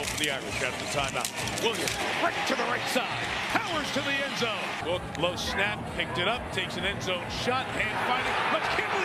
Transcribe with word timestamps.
goal 0.00 0.06
for 0.06 0.22
the 0.22 0.30
Irish 0.30 0.58
the 0.58 0.66
timeout. 0.96 1.62
Williams, 1.62 1.96
right 2.22 2.34
to 2.48 2.54
the 2.54 2.62
right 2.64 2.86
side. 2.88 3.06
Powers 3.52 3.90
to 3.92 4.00
the 4.00 4.12
end 4.12 4.36
zone. 4.38 4.90
Look, 4.90 5.02
low 5.18 5.36
snap, 5.36 5.78
picked 5.94 6.16
it 6.16 6.26
up, 6.26 6.40
takes 6.52 6.78
an 6.78 6.84
end 6.84 7.02
zone 7.02 7.22
shot, 7.28 7.66
hand 7.66 7.98
fighting. 8.08 8.32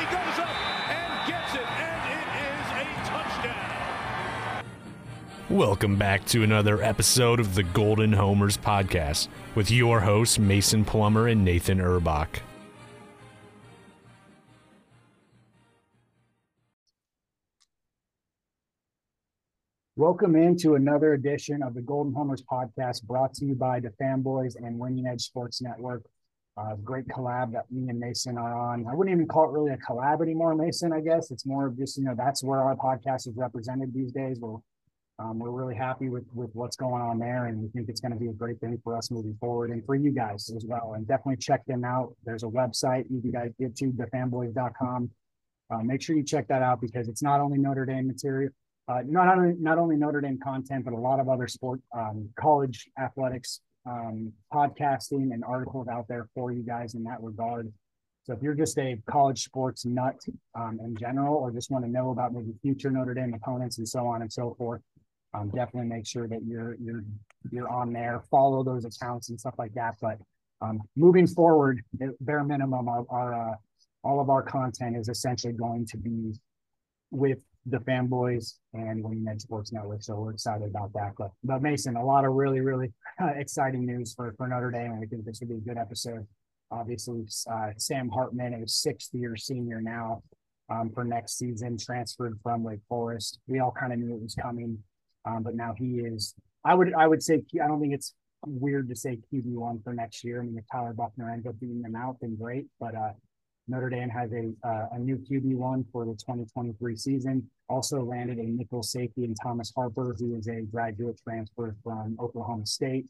Goes 0.06 0.40
up 0.40 0.48
and 0.90 1.28
gets 1.28 1.54
it, 1.56 1.68
and 1.68 2.22
it 2.22 2.28
is 2.48 2.68
a 2.80 3.10
touchdown. 3.10 4.64
Welcome 5.50 5.98
back 5.98 6.24
to 6.28 6.44
another 6.44 6.82
episode 6.82 7.40
of 7.42 7.56
the 7.56 7.64
Golden 7.64 8.14
Homers 8.14 8.56
podcast 8.58 9.28
with 9.54 9.72
your 9.72 10.00
hosts, 10.00 10.40
Mason 10.40 10.86
Plummer 10.86 11.28
and 11.28 11.44
Nathan 11.44 11.80
Urbach. 11.80 12.40
Welcome 19.98 20.36
into 20.36 20.76
another 20.76 21.14
edition 21.14 21.64
of 21.64 21.74
the 21.74 21.82
Golden 21.82 22.14
Homers 22.14 22.44
podcast 22.44 23.04
brought 23.04 23.34
to 23.36 23.46
you 23.46 23.56
by 23.56 23.80
the 23.80 23.92
Fanboys 23.92 24.58
and 24.58 24.78
Winning 24.78 25.08
Edge 25.08 25.22
Sports 25.22 25.62
Network. 25.62 26.04
Uh, 26.58 26.76
great 26.84 27.08
collab 27.08 27.54
that 27.54 27.72
me 27.72 27.88
and 27.88 27.98
Mason 27.98 28.38
are 28.38 28.54
on. 28.58 28.86
I 28.92 28.94
wouldn't 28.94 29.16
even 29.16 29.26
call 29.26 29.48
it 29.48 29.54
really 29.54 29.72
a 29.72 29.78
collab 29.78 30.22
anymore, 30.22 30.54
Mason, 30.54 30.92
I 30.92 31.00
guess. 31.00 31.32
It's 31.32 31.46
more 31.46 31.66
of 31.68 31.78
just, 31.78 31.98
you 31.98 32.04
know, 32.04 32.14
that's 32.14 32.44
where 32.44 32.60
our 32.60 32.76
podcast 32.76 33.30
is 33.30 33.38
represented 33.38 33.94
these 33.94 34.12
days. 34.12 34.38
We're, 34.38 34.58
um, 35.18 35.40
we're 35.40 35.52
really 35.52 35.76
happy 35.76 36.10
with, 36.10 36.26
with 36.34 36.50
what's 36.52 36.76
going 36.76 37.02
on 37.02 37.18
there, 37.18 37.46
and 37.46 37.62
we 37.62 37.70
think 37.70 37.88
it's 37.88 38.02
going 38.02 38.12
to 38.12 38.20
be 38.20 38.28
a 38.28 38.34
great 38.34 38.60
thing 38.60 38.78
for 38.84 38.98
us 38.98 39.12
moving 39.12 39.38
forward 39.40 39.70
and 39.70 39.86
for 39.86 39.96
you 39.96 40.12
guys 40.12 40.52
as 40.54 40.66
well. 40.68 40.96
And 40.96 41.08
definitely 41.08 41.38
check 41.38 41.66
them 41.68 41.86
out. 41.86 42.14
There's 42.26 42.44
a 42.44 42.48
website 42.48 43.06
you 43.10 43.32
guys 43.32 43.54
get 43.58 43.78
to, 43.78 43.94
thefanboys.com. 43.94 45.10
Uh, 45.72 45.78
make 45.84 46.02
sure 46.02 46.18
you 46.18 46.24
check 46.24 46.50
that 46.50 46.62
out 46.62 46.82
because 46.82 47.08
it's 47.08 47.24
not 47.24 47.40
only 47.40 47.58
Notre 47.58 47.86
Dame 47.86 48.08
material, 48.08 48.52
uh, 48.88 49.02
not 49.06 49.38
only 49.38 49.56
not 49.60 49.78
only 49.78 49.96
Notre 49.96 50.22
Dame 50.22 50.40
content, 50.44 50.86
but 50.86 50.94
a 50.94 50.98
lot 50.98 51.20
of 51.20 51.28
other 51.28 51.48
sport, 51.48 51.82
um, 51.96 52.30
college 52.40 52.88
athletics, 53.00 53.62
um, 53.86 54.32
podcasting, 54.54 55.34
and 55.34 55.44
articles 55.44 55.88
out 55.88 56.08
there 56.08 56.28
for 56.36 56.52
you 56.52 56.64
guys 56.64 56.94
in 56.94 57.04
that 57.04 57.22
regard. 57.22 57.72
So 58.24 58.34
if 58.34 58.42
you're 58.42 58.56
just 58.56 58.78
a 58.80 58.98
college 59.08 59.44
sports 59.44 59.86
nut 59.86 60.16
um, 60.56 60.80
in 60.84 60.96
general, 60.96 61.36
or 61.36 61.52
just 61.52 61.72
want 61.72 61.86
to 61.86 61.92
know 61.92 62.12
about 62.12 62.34
maybe 62.34 62.54
future 62.62 62.92
Notre 62.92 63.14
Dame 63.14 63.34
opponents 63.34 63.78
and 63.78 63.88
so 63.88 64.06
on 64.08 64.22
and 64.22 64.32
so 64.32 64.56
forth, 64.58 64.82
um, 65.34 65.50
definitely 65.50 65.90
make 65.90 66.08
sure 66.08 66.28
that 66.28 66.44
you're 66.46 66.76
you're 66.76 67.04
you're 67.52 67.70
on 67.70 67.92
there. 67.92 68.22
Follow 68.30 68.64
those 68.64 68.86
accounts 68.86 69.30
and 69.30 69.40
stuff 69.40 69.56
like 69.58 69.74
that. 69.74 69.96
But 70.02 70.18
um, 70.62 70.82
moving 70.96 71.28
forward, 71.28 71.82
bare 72.22 72.44
minimum, 72.44 72.88
our, 72.88 73.06
our 73.10 73.52
uh, 73.52 73.56
all 74.04 74.20
of 74.20 74.30
our 74.30 74.44
content 74.44 74.96
is 74.96 75.10
essentially 75.10 75.54
going 75.54 75.86
to 75.88 75.98
be 75.98 76.34
with 77.12 77.40
the 77.66 77.80
fanboys 77.80 78.54
and 78.74 79.04
Winning 79.04 79.26
Edge 79.30 79.42
Sports 79.42 79.72
Network. 79.72 80.04
So 80.04 80.16
we're 80.16 80.32
excited 80.32 80.70
about 80.70 80.94
that. 80.94 81.14
But, 81.18 81.32
but 81.44 81.62
Mason, 81.62 81.96
a 81.96 82.06
lot 82.06 82.26
of 82.26 82.34
really, 82.34 82.62
really 82.62 82.94
uh, 83.22 83.32
exciting 83.36 83.86
news 83.86 84.14
for, 84.14 84.34
for 84.38 84.48
Notre 84.48 84.72
Dame. 84.72 84.92
And 84.92 85.00
we 85.00 85.08
think 85.08 85.26
this 85.26 85.40
would 85.40 85.50
be 85.50 85.56
a 85.56 85.60
good 85.60 85.78
episode. 85.78 86.28
Obviously, 86.72 87.26
uh, 87.50 87.70
Sam 87.78 88.10
Hartman, 88.10 88.54
a 88.54 88.68
sixth 88.68 89.10
year 89.14 89.36
senior 89.36 89.82
now 89.82 90.22
um, 90.70 90.92
for 90.94 91.04
next 91.04 91.38
season, 91.38 91.78
transferred 91.78 92.40
from 92.44 92.64
Wake 92.64 92.82
Forest. 92.90 93.40
We 93.48 93.60
all 93.60 93.72
kind 93.72 93.94
of 93.94 94.00
knew 94.00 94.16
it 94.16 94.22
was 94.22 94.36
coming, 94.36 94.80
um, 95.26 95.44
but 95.44 95.56
now 95.56 95.74
he 95.78 96.00
is. 96.00 96.34
I 96.64 96.74
would 96.74 96.94
I 96.96 97.06
would 97.08 97.22
say 97.22 97.44
I 97.64 97.68
don't 97.68 97.80
think 97.80 97.94
it's 97.94 98.14
weird 98.46 98.90
to 98.90 98.96
say 98.96 99.20
QB 99.32 99.54
one 99.54 99.80
for 99.84 99.94
next 99.94 100.24
year. 100.24 100.42
I 100.42 100.46
mean, 100.46 100.58
if 100.58 100.66
Tyler 100.72 100.94
Buchner 100.94 101.30
ends 101.30 101.46
up 101.46 101.60
being 101.60 101.82
them 101.82 101.96
out, 101.96 102.18
then 102.22 102.36
great. 102.36 102.66
But 102.80 102.96
uh, 102.96 103.14
Notre 103.68 103.90
Dame 103.90 104.10
has 104.10 104.32
a 104.32 104.52
uh, 104.68 104.88
a 104.94 105.00
new 105.00 105.18
QB 105.18 105.56
one 105.56 105.86
for 105.92 106.06
the 106.06 106.14
2023 106.14 106.96
season. 106.96 107.50
Also 107.68 108.02
landed 108.02 108.38
a 108.38 108.44
nickel 108.44 108.84
safety 108.84 109.24
in 109.24 109.34
Thomas 109.36 109.72
Harper, 109.76 110.16
who 110.20 110.36
is 110.36 110.48
a 110.48 110.62
graduate 110.62 111.20
transfer 111.24 111.76
from 111.84 112.16
Oklahoma 112.20 112.66
State. 112.66 113.06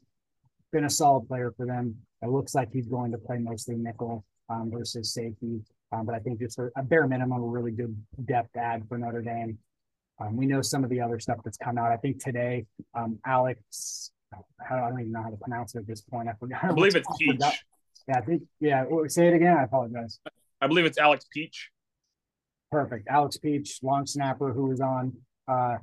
Been 0.72 0.84
a 0.84 0.90
solid 0.90 1.28
player 1.28 1.52
for 1.56 1.66
them. 1.66 1.96
It 2.22 2.30
looks 2.30 2.54
like 2.54 2.72
he's 2.72 2.86
going 2.86 3.12
to 3.12 3.18
play 3.18 3.38
mostly 3.38 3.76
nickel 3.76 4.24
um, 4.48 4.70
versus 4.70 5.12
safety. 5.12 5.60
Um, 5.92 6.06
but 6.06 6.14
I 6.14 6.18
think 6.18 6.40
just 6.40 6.58
a, 6.58 6.70
a, 6.76 6.82
bare 6.82 7.06
minimum, 7.06 7.40
a 7.40 7.46
really 7.46 7.70
good 7.70 7.96
depth 8.24 8.56
add 8.56 8.88
for 8.88 8.98
Notre 8.98 9.22
Dame. 9.22 9.58
Um, 10.18 10.36
we 10.36 10.46
know 10.46 10.62
some 10.62 10.82
of 10.82 10.90
the 10.90 11.00
other 11.00 11.20
stuff 11.20 11.38
that's 11.44 11.58
come 11.58 11.78
out. 11.78 11.92
I 11.92 11.96
think 11.96 12.22
today, 12.22 12.64
um, 12.94 13.18
Alex, 13.24 14.10
I 14.32 14.76
don't 14.76 14.98
even 15.00 15.12
know 15.12 15.22
how 15.22 15.30
to 15.30 15.36
pronounce 15.36 15.74
it 15.74 15.80
at 15.80 15.86
this 15.86 16.00
point. 16.00 16.28
I 16.28 16.32
forgot. 16.32 16.64
I 16.64 16.72
believe 16.72 16.96
it's 16.96 17.08
Peach. 17.18 17.40
Yeah, 18.08 18.18
I 18.18 18.20
think, 18.22 18.42
yeah. 18.60 18.84
Say 19.08 19.28
it 19.28 19.34
again. 19.34 19.56
I 19.56 19.64
apologize. 19.64 20.18
I 20.66 20.68
believe 20.68 20.84
it's 20.84 20.98
Alex 20.98 21.26
Peach. 21.32 21.70
Perfect. 22.72 23.06
Alex 23.06 23.36
Peach, 23.36 23.78
long 23.84 24.04
snapper, 24.04 24.52
who 24.52 24.66
was 24.66 24.80
on 24.80 25.12
uh, 25.46 25.76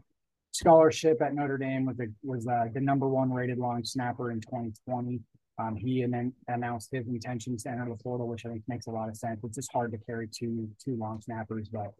scholarship 0.51 1.21
at 1.21 1.33
Notre 1.33 1.57
Dame, 1.57 1.85
was 1.85 1.97
a, 2.01 2.07
was 2.21 2.45
uh, 2.45 2.65
the 2.73 2.81
number 2.81 3.07
one 3.07 3.31
rated 3.31 3.57
long 3.57 3.85
snapper 3.85 4.31
in 4.31 4.41
2020. 4.41 5.21
Um, 5.57 5.77
he 5.77 6.01
and 6.01 6.13
then 6.13 6.33
announced 6.49 6.89
his 6.91 7.07
intentions 7.07 7.63
to 7.63 7.69
enter 7.69 7.85
the 7.87 7.95
portal, 8.03 8.27
which 8.27 8.45
I 8.45 8.49
think 8.49 8.63
makes 8.67 8.87
a 8.87 8.89
lot 8.89 9.07
of 9.07 9.15
sense. 9.15 9.39
It's 9.45 9.55
just 9.55 9.71
hard 9.71 9.93
to 9.93 9.97
carry 9.99 10.27
two 10.27 10.67
two 10.83 10.97
long 10.97 11.21
snappers, 11.21 11.69
but 11.69 11.93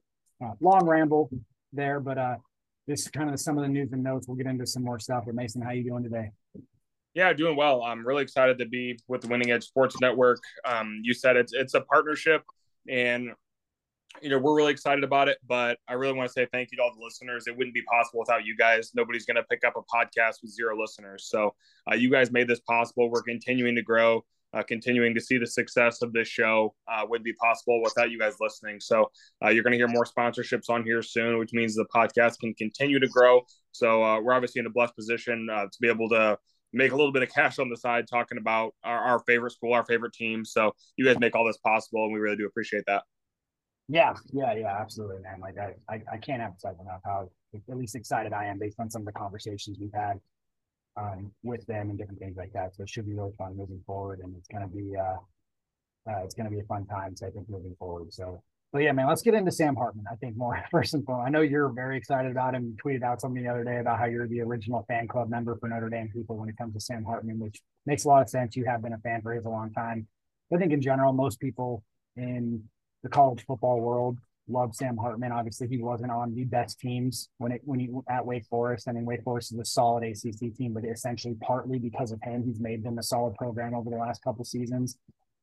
uh, 0.44 0.52
long 0.60 0.86
ramble 0.86 1.30
there. 1.72 2.02
But 2.02 2.18
uh, 2.18 2.36
this 2.86 3.04
is 3.04 3.08
kind 3.08 3.30
of 3.30 3.40
some 3.40 3.58
of 3.58 3.64
the 3.64 3.70
news 3.70 3.94
and 3.94 4.04
notes. 4.04 4.28
We'll 4.28 4.36
get 4.36 4.48
into 4.48 4.68
some 4.68 4.84
more 4.84 5.00
stuff. 5.00 5.24
But 5.26 5.36
Mason, 5.36 5.62
how 5.62 5.72
you 5.72 5.86
doing 5.86 6.04
today? 6.04 6.32
Yeah, 7.14 7.32
doing 7.32 7.56
well. 7.56 7.82
I'm 7.82 8.06
really 8.06 8.24
excited 8.24 8.58
to 8.58 8.66
be 8.66 9.00
with 9.08 9.22
the 9.22 9.30
Winning 9.30 9.52
Edge 9.52 9.64
Sports 9.64 10.02
Network. 10.02 10.42
Um, 10.66 11.00
you 11.02 11.14
said 11.14 11.38
it's 11.38 11.54
it's 11.54 11.76
a 11.76 11.82
partnership 11.82 12.44
and 12.90 13.32
you 14.22 14.30
know 14.30 14.38
we're 14.38 14.56
really 14.56 14.72
excited 14.72 15.04
about 15.04 15.28
it 15.28 15.40
but 15.48 15.80
i 15.88 15.94
really 15.94 16.14
want 16.14 16.28
to 16.28 16.32
say 16.32 16.48
thank 16.52 16.70
you 16.72 16.78
to 16.78 16.84
all 16.84 16.94
the 16.96 17.04
listeners. 17.04 17.46
It 17.48 17.58
wouldn't 17.58 17.74
be 17.74 17.82
possible 17.84 18.20
without 18.20 18.46
you 18.46 18.56
guys. 18.56 18.92
Nobody's 18.94 19.26
going 19.26 19.38
to 19.38 19.44
pick 19.44 19.64
up 19.66 19.74
a 19.76 19.82
podcast 19.82 20.42
with 20.42 20.52
zero 20.52 20.80
listeners. 20.80 21.28
So 21.30 21.56
uh, 21.92 21.96
you 21.96 22.12
guys 22.12 22.32
made 22.32 22.48
this 22.48 22.60
possible. 22.60 23.10
We're 23.10 23.24
continuing 23.24 23.76
to 23.76 23.82
grow 23.82 24.24
uh, 24.54 24.64
continuing 24.64 25.16
to 25.16 25.22
see 25.22 25.38
the 25.38 25.48
success 25.48 26.02
of 26.02 26.14
this 26.14 26.28
show 26.28 26.76
uh, 26.88 27.06
would 27.10 27.24
be 27.24 27.34
possible 27.34 27.82
without 27.84 28.12
you 28.12 28.20
guys 28.20 28.36
listening. 28.40 28.80
So 28.80 29.10
uh, 29.44 29.50
you're 29.50 29.64
going 29.64 29.72
to 29.72 29.78
hear 29.78 29.88
more 29.88 30.06
sponsorships 30.06 30.70
on 30.70 30.84
here 30.84 31.02
soon 31.02 31.40
which 31.40 31.54
means 31.54 31.76
the 31.76 31.86
podcast 31.94 32.40
can 32.40 32.54
continue 32.54 33.00
to 33.00 33.08
grow. 33.08 33.42
So 33.72 34.04
uh, 34.04 34.22
we're 34.22 34.34
obviously 34.34 34.60
in 34.60 34.68
a 34.68 34.70
blessed 34.70 34.96
position 34.96 35.48
uh, 35.52 35.66
to 35.66 35.78
be 35.82 35.90
able 35.90 36.10
to 36.10 36.38
make 36.74 36.92
a 36.92 36.96
little 36.96 37.12
bit 37.12 37.24
of 37.24 37.30
cash 37.30 37.60
on 37.60 37.70
the 37.70 37.78
side 37.78 38.06
talking 38.10 38.38
about 38.38 38.74
our, 38.84 39.00
our 39.00 39.20
favorite 39.20 39.52
school, 39.52 39.74
our 39.74 39.86
favorite 39.86 40.14
team. 40.14 40.44
So 40.44 40.74
you 40.98 41.06
guys 41.06 41.20
make 41.20 41.36
all 41.36 41.46
this 41.46 41.58
possible, 41.58 42.04
and 42.06 42.14
we 42.14 42.20
really 42.20 42.36
do 42.36 42.46
appreciate 42.46 42.84
that. 42.88 43.04
Yeah, 43.88 44.14
yeah, 44.32 44.54
yeah, 44.56 44.78
absolutely, 44.80 45.22
man. 45.22 45.40
Like 45.40 45.56
I, 45.58 45.74
I, 45.94 46.02
I 46.14 46.18
can't 46.18 46.42
emphasize 46.42 46.76
enough 46.80 47.02
how 47.06 47.30
at 47.70 47.78
least 47.78 47.96
excited 47.96 48.34
I 48.34 48.46
am 48.46 48.58
based 48.58 48.80
on 48.80 48.90
some 48.90 49.02
of 49.02 49.06
the 49.06 49.12
conversations 49.12 49.78
we've 49.80 49.94
had 49.94 50.20
um, 50.98 51.32
with 51.44 51.66
them 51.68 51.90
and 51.90 51.98
different 51.98 52.20
things 52.20 52.38
like 52.38 52.54
that. 52.54 52.76
So 52.76 52.84
it 52.84 52.90
should 52.90 53.06
be 53.06 53.14
really 53.14 53.34
fun 53.38 53.58
moving 53.58 53.82
forward, 53.86 54.20
and 54.24 54.36
it's 54.38 54.48
gonna 54.48 54.68
be 54.68 54.94
uh, 54.98 56.12
uh 56.12 56.24
it's 56.24 56.34
gonna 56.34 56.50
be 56.50 56.60
a 56.60 56.64
fun 56.64 56.86
time. 56.86 57.16
So 57.16 57.28
I 57.28 57.30
think 57.30 57.50
moving 57.50 57.76
forward. 57.78 58.14
So 58.14 58.42
but 58.74 58.82
yeah, 58.82 58.92
man, 58.92 59.08
let's 59.08 59.22
get 59.22 59.36
into 59.36 59.52
Sam 59.52 59.76
Hartman. 59.76 60.06
I 60.12 60.16
think 60.16 60.36
more 60.36 60.62
first 60.72 60.96
and 60.96 61.06
foremost. 61.06 61.28
I 61.28 61.30
know 61.30 61.42
you're 61.42 61.70
very 61.70 61.96
excited 61.96 62.32
about 62.32 62.56
him. 62.56 62.66
You 62.66 62.76
tweeted 62.84 63.04
out 63.04 63.22
something 63.22 63.44
the 63.44 63.50
other 63.50 63.64
day 63.64 63.78
about 63.78 64.00
how 64.00 64.06
you're 64.06 64.28
the 64.28 64.42
original 64.42 64.84
fan 64.88 65.08
club 65.08 65.30
member 65.30 65.56
for 65.58 65.70
Notre 65.70 65.90
Dame 65.90 66.10
people 66.12 66.38
when 66.38 66.50
it 66.50 66.58
comes 66.58 66.74
to 66.74 66.80
Sam 66.80 67.04
Hartman, 67.04 67.40
which 67.40 67.62
makes 67.86 68.06
a 68.06 68.08
lot 68.08 68.24
of 68.24 68.30
sense. 68.30 68.56
You 68.56 68.66
have 68.66 68.82
been 68.82 68.94
a 68.94 68.98
fan 68.98 69.22
for 69.22 69.32
a 69.32 69.48
long 69.48 69.72
time. 69.72 70.08
I 70.52 70.58
think 70.58 70.74
in 70.74 70.82
general, 70.82 71.14
most 71.14 71.40
people 71.40 71.84
in 72.18 72.64
the 73.04 73.10
college 73.10 73.46
football 73.46 73.80
world 73.80 74.18
love 74.48 74.76
Sam 74.76 74.98
Hartman. 74.98 75.32
Obviously, 75.32 75.68
he 75.68 75.78
wasn't 75.78 76.12
on 76.12 76.34
the 76.34 76.44
best 76.44 76.80
teams 76.80 77.30
when 77.38 77.52
it 77.52 77.62
when 77.66 77.80
he 77.80 77.90
at 78.10 78.26
Wake 78.26 78.46
Forest. 78.50 78.88
I 78.88 78.94
mean, 78.94 79.06
Wake 79.06 79.24
Forest 79.24 79.54
is 79.54 79.60
a 79.60 79.66
solid 79.66 80.04
ACC 80.04 80.56
team, 80.56 80.74
but 80.74 80.84
essentially 80.84 81.36
partly 81.42 81.78
because 81.78 82.12
of 82.12 82.20
him, 82.24 82.44
he's 82.44 82.60
made 82.60 82.84
them 82.84 82.98
a 82.98 83.04
solid 83.04 83.36
program 83.36 83.76
over 83.76 83.92
the 83.92 83.98
last 83.98 84.24
couple 84.24 84.44
seasons. 84.44 84.98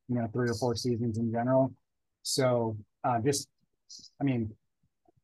You 0.09 0.15
know, 0.15 0.27
three 0.33 0.49
or 0.49 0.53
four 0.55 0.75
seasons 0.75 1.17
in 1.17 1.31
general. 1.31 1.73
So 2.23 2.77
uh, 3.03 3.19
just, 3.19 3.47
I 4.19 4.23
mean, 4.23 4.51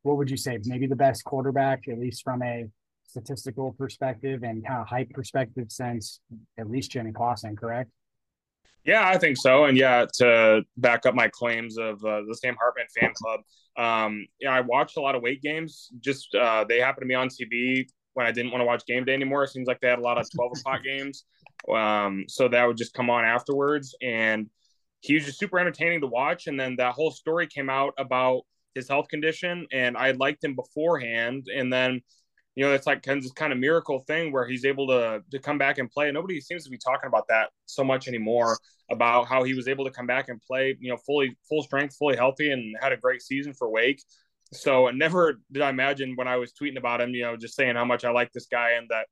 what 0.04 0.18
would 0.18 0.30
you 0.30 0.38
say? 0.38 0.58
Maybe 0.66 0.88
the 0.88 0.96
best 0.96 1.24
quarterback, 1.24 1.88
at 1.88 2.00
least 2.00 2.24
from 2.24 2.42
a 2.44 2.66
statistical 3.08 3.74
perspective 3.74 4.44
and 4.44 4.66
kind 4.66 4.82
of 4.82 4.88
hype 4.88 5.10
perspective, 5.12 5.68
since 5.70 6.20
at 6.58 6.70
least 6.70 6.92
Jimmy 6.92 7.12
Clausen, 7.12 7.56
correct? 7.56 7.90
Yeah, 8.84 9.08
I 9.08 9.18
think 9.18 9.38
so. 9.38 9.66
And 9.66 9.78
yeah, 9.78 10.06
to 10.16 10.64
back 10.78 11.06
up 11.06 11.14
my 11.14 11.28
claims 11.28 11.78
of 11.78 12.04
uh, 12.06 12.22
the 12.28 12.36
Sam 12.36 12.56
Hartman 12.58 12.86
fan 12.98 13.12
club, 13.14 13.42
um, 13.78 14.26
know, 14.42 14.52
I 14.52 14.62
watched 14.62 14.98
a 14.98 15.02
lot 15.02 15.16
of 15.16 15.22
Wake 15.22 15.42
games. 15.42 15.90
Just 16.00 16.34
uh, 16.36 16.66
they 16.68 16.80
happened 16.80 17.04
to 17.04 17.08
be 17.08 17.16
on 17.16 17.28
TV 17.28 17.88
when 18.14 18.26
I 18.26 18.32
didn't 18.32 18.52
want 18.52 18.62
to 18.62 18.66
watch 18.66 18.86
game 18.86 19.04
day 19.04 19.14
anymore. 19.14 19.44
It 19.44 19.50
seems 19.50 19.68
like 19.68 19.80
they 19.82 19.90
had 19.90 20.00
a 20.00 20.02
lot 20.02 20.18
of 20.18 20.26
12 20.34 20.52
o'clock 20.60 20.84
games. 20.86 21.26
Um, 21.72 22.26
so 22.28 22.48
that 22.48 22.66
would 22.66 22.78
just 22.78 22.94
come 22.94 23.10
on 23.10 23.26
afterwards. 23.26 23.94
And 24.02 24.50
he 25.08 25.16
was 25.16 25.26
just 25.26 25.40
super 25.40 25.58
entertaining 25.58 26.02
to 26.02 26.08
watch. 26.08 26.48
And 26.48 26.60
then 26.60 26.76
that 26.78 26.94
whole 26.94 27.12
story 27.12 27.48
came 27.48 27.70
out 27.70 27.94
about 27.98 28.42
his 28.76 28.90
health 28.90 29.08
condition, 29.08 29.66
and 29.72 29.98
I 29.98 30.12
liked 30.12 30.44
him 30.44 30.54
beforehand. 30.54 31.48
And 31.54 31.72
then, 31.72 32.02
you 32.56 32.66
know, 32.66 32.74
it's 32.74 32.86
like 32.86 33.04
kind 33.04 33.18
of 33.18 33.24
this 33.24 33.32
kind 33.32 33.54
of 33.54 33.60
miracle 33.60 34.00
thing 34.02 34.32
where 34.32 34.46
he's 34.46 34.66
able 34.66 34.88
to 34.88 35.24
to 35.32 35.40
come 35.40 35.58
back 35.58 35.78
and 35.78 35.90
play. 35.90 36.12
Nobody 36.12 36.42
seems 36.42 36.66
to 36.66 36.70
be 36.70 36.78
talking 36.78 37.08
about 37.08 37.28
that 37.30 37.50
so 37.66 37.84
much 37.84 38.08
anymore 38.08 38.58
about 38.92 39.28
how 39.28 39.44
he 39.44 39.54
was 39.54 39.68
able 39.68 39.86
to 39.86 39.92
come 39.92 40.08
back 40.08 40.30
and 40.30 40.42
play, 40.42 40.76
you 40.80 40.90
know, 40.90 40.98
fully 40.98 41.38
full 41.48 41.64
strength, 41.64 41.96
fully 41.96 42.16
healthy, 42.16 42.52
and 42.52 42.76
had 42.82 42.92
a 42.92 42.98
great 42.98 43.22
season 43.22 43.54
for 43.54 43.70
Wake. 43.70 44.02
So 44.54 44.90
never 44.90 45.42
did 45.52 45.62
I 45.62 45.70
imagine 45.70 46.16
when 46.16 46.28
I 46.28 46.38
was 46.38 46.54
tweeting 46.54 46.78
about 46.78 47.02
him, 47.02 47.14
you 47.14 47.24
know, 47.24 47.36
just 47.36 47.56
saying 47.56 47.76
how 47.76 47.86
much 47.86 48.06
I 48.06 48.12
like 48.12 48.32
this 48.34 48.48
guy 48.50 48.72
and 48.72 48.88
that 48.90 49.08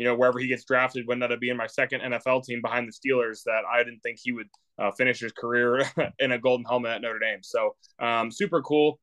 you 0.00 0.06
know, 0.06 0.14
wherever 0.14 0.38
he 0.38 0.46
gets 0.46 0.64
drafted, 0.64 1.06
would 1.06 1.22
end 1.22 1.30
up 1.30 1.38
being 1.40 1.58
my 1.58 1.66
second 1.66 2.00
NFL 2.00 2.42
team 2.44 2.62
behind 2.62 2.88
the 2.88 2.92
Steelers. 2.92 3.42
That 3.44 3.64
I 3.70 3.84
didn't 3.84 4.00
think 4.00 4.18
he 4.22 4.32
would 4.32 4.48
uh, 4.78 4.90
finish 4.92 5.20
his 5.20 5.32
career 5.32 5.84
in 6.18 6.32
a 6.32 6.38
golden 6.38 6.64
helmet 6.64 6.92
at 6.92 7.02
Notre 7.02 7.18
Dame. 7.18 7.40
So 7.42 7.76
um, 7.98 8.30
super 8.30 8.62
cool. 8.62 8.98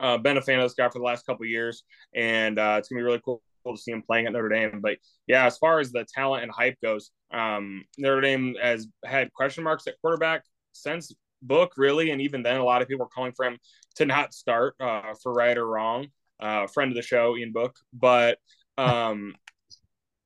Uh, 0.00 0.18
been 0.18 0.36
a 0.36 0.42
fan 0.42 0.58
of 0.58 0.64
this 0.64 0.74
guy 0.74 0.88
for 0.88 0.98
the 0.98 1.04
last 1.04 1.24
couple 1.24 1.46
years, 1.46 1.84
and 2.16 2.58
uh, 2.58 2.76
it's 2.78 2.88
gonna 2.88 2.98
be 2.98 3.04
really 3.04 3.22
cool 3.24 3.40
to 3.64 3.76
see 3.76 3.92
him 3.92 4.02
playing 4.02 4.26
at 4.26 4.32
Notre 4.32 4.48
Dame. 4.48 4.80
But 4.80 4.98
yeah, 5.28 5.46
as 5.46 5.56
far 5.56 5.78
as 5.78 5.92
the 5.92 6.04
talent 6.12 6.42
and 6.42 6.50
hype 6.50 6.80
goes, 6.82 7.12
um, 7.32 7.84
Notre 7.96 8.20
Dame 8.20 8.56
has 8.60 8.88
had 9.04 9.32
question 9.32 9.62
marks 9.62 9.86
at 9.86 10.00
quarterback 10.00 10.42
since 10.72 11.14
book, 11.42 11.74
really, 11.76 12.10
and 12.10 12.20
even 12.20 12.42
then, 12.42 12.56
a 12.56 12.64
lot 12.64 12.82
of 12.82 12.88
people 12.88 13.06
are 13.06 13.14
calling 13.14 13.32
for 13.36 13.44
him 13.44 13.56
to 13.96 14.04
not 14.04 14.34
start 14.34 14.74
uh, 14.80 15.14
for 15.22 15.32
right 15.32 15.56
or 15.56 15.66
wrong. 15.66 16.08
Uh, 16.40 16.66
friend 16.66 16.90
of 16.90 16.96
the 16.96 17.02
show, 17.02 17.36
Ian 17.36 17.52
Book, 17.52 17.76
but 17.92 18.38
um, 18.78 19.34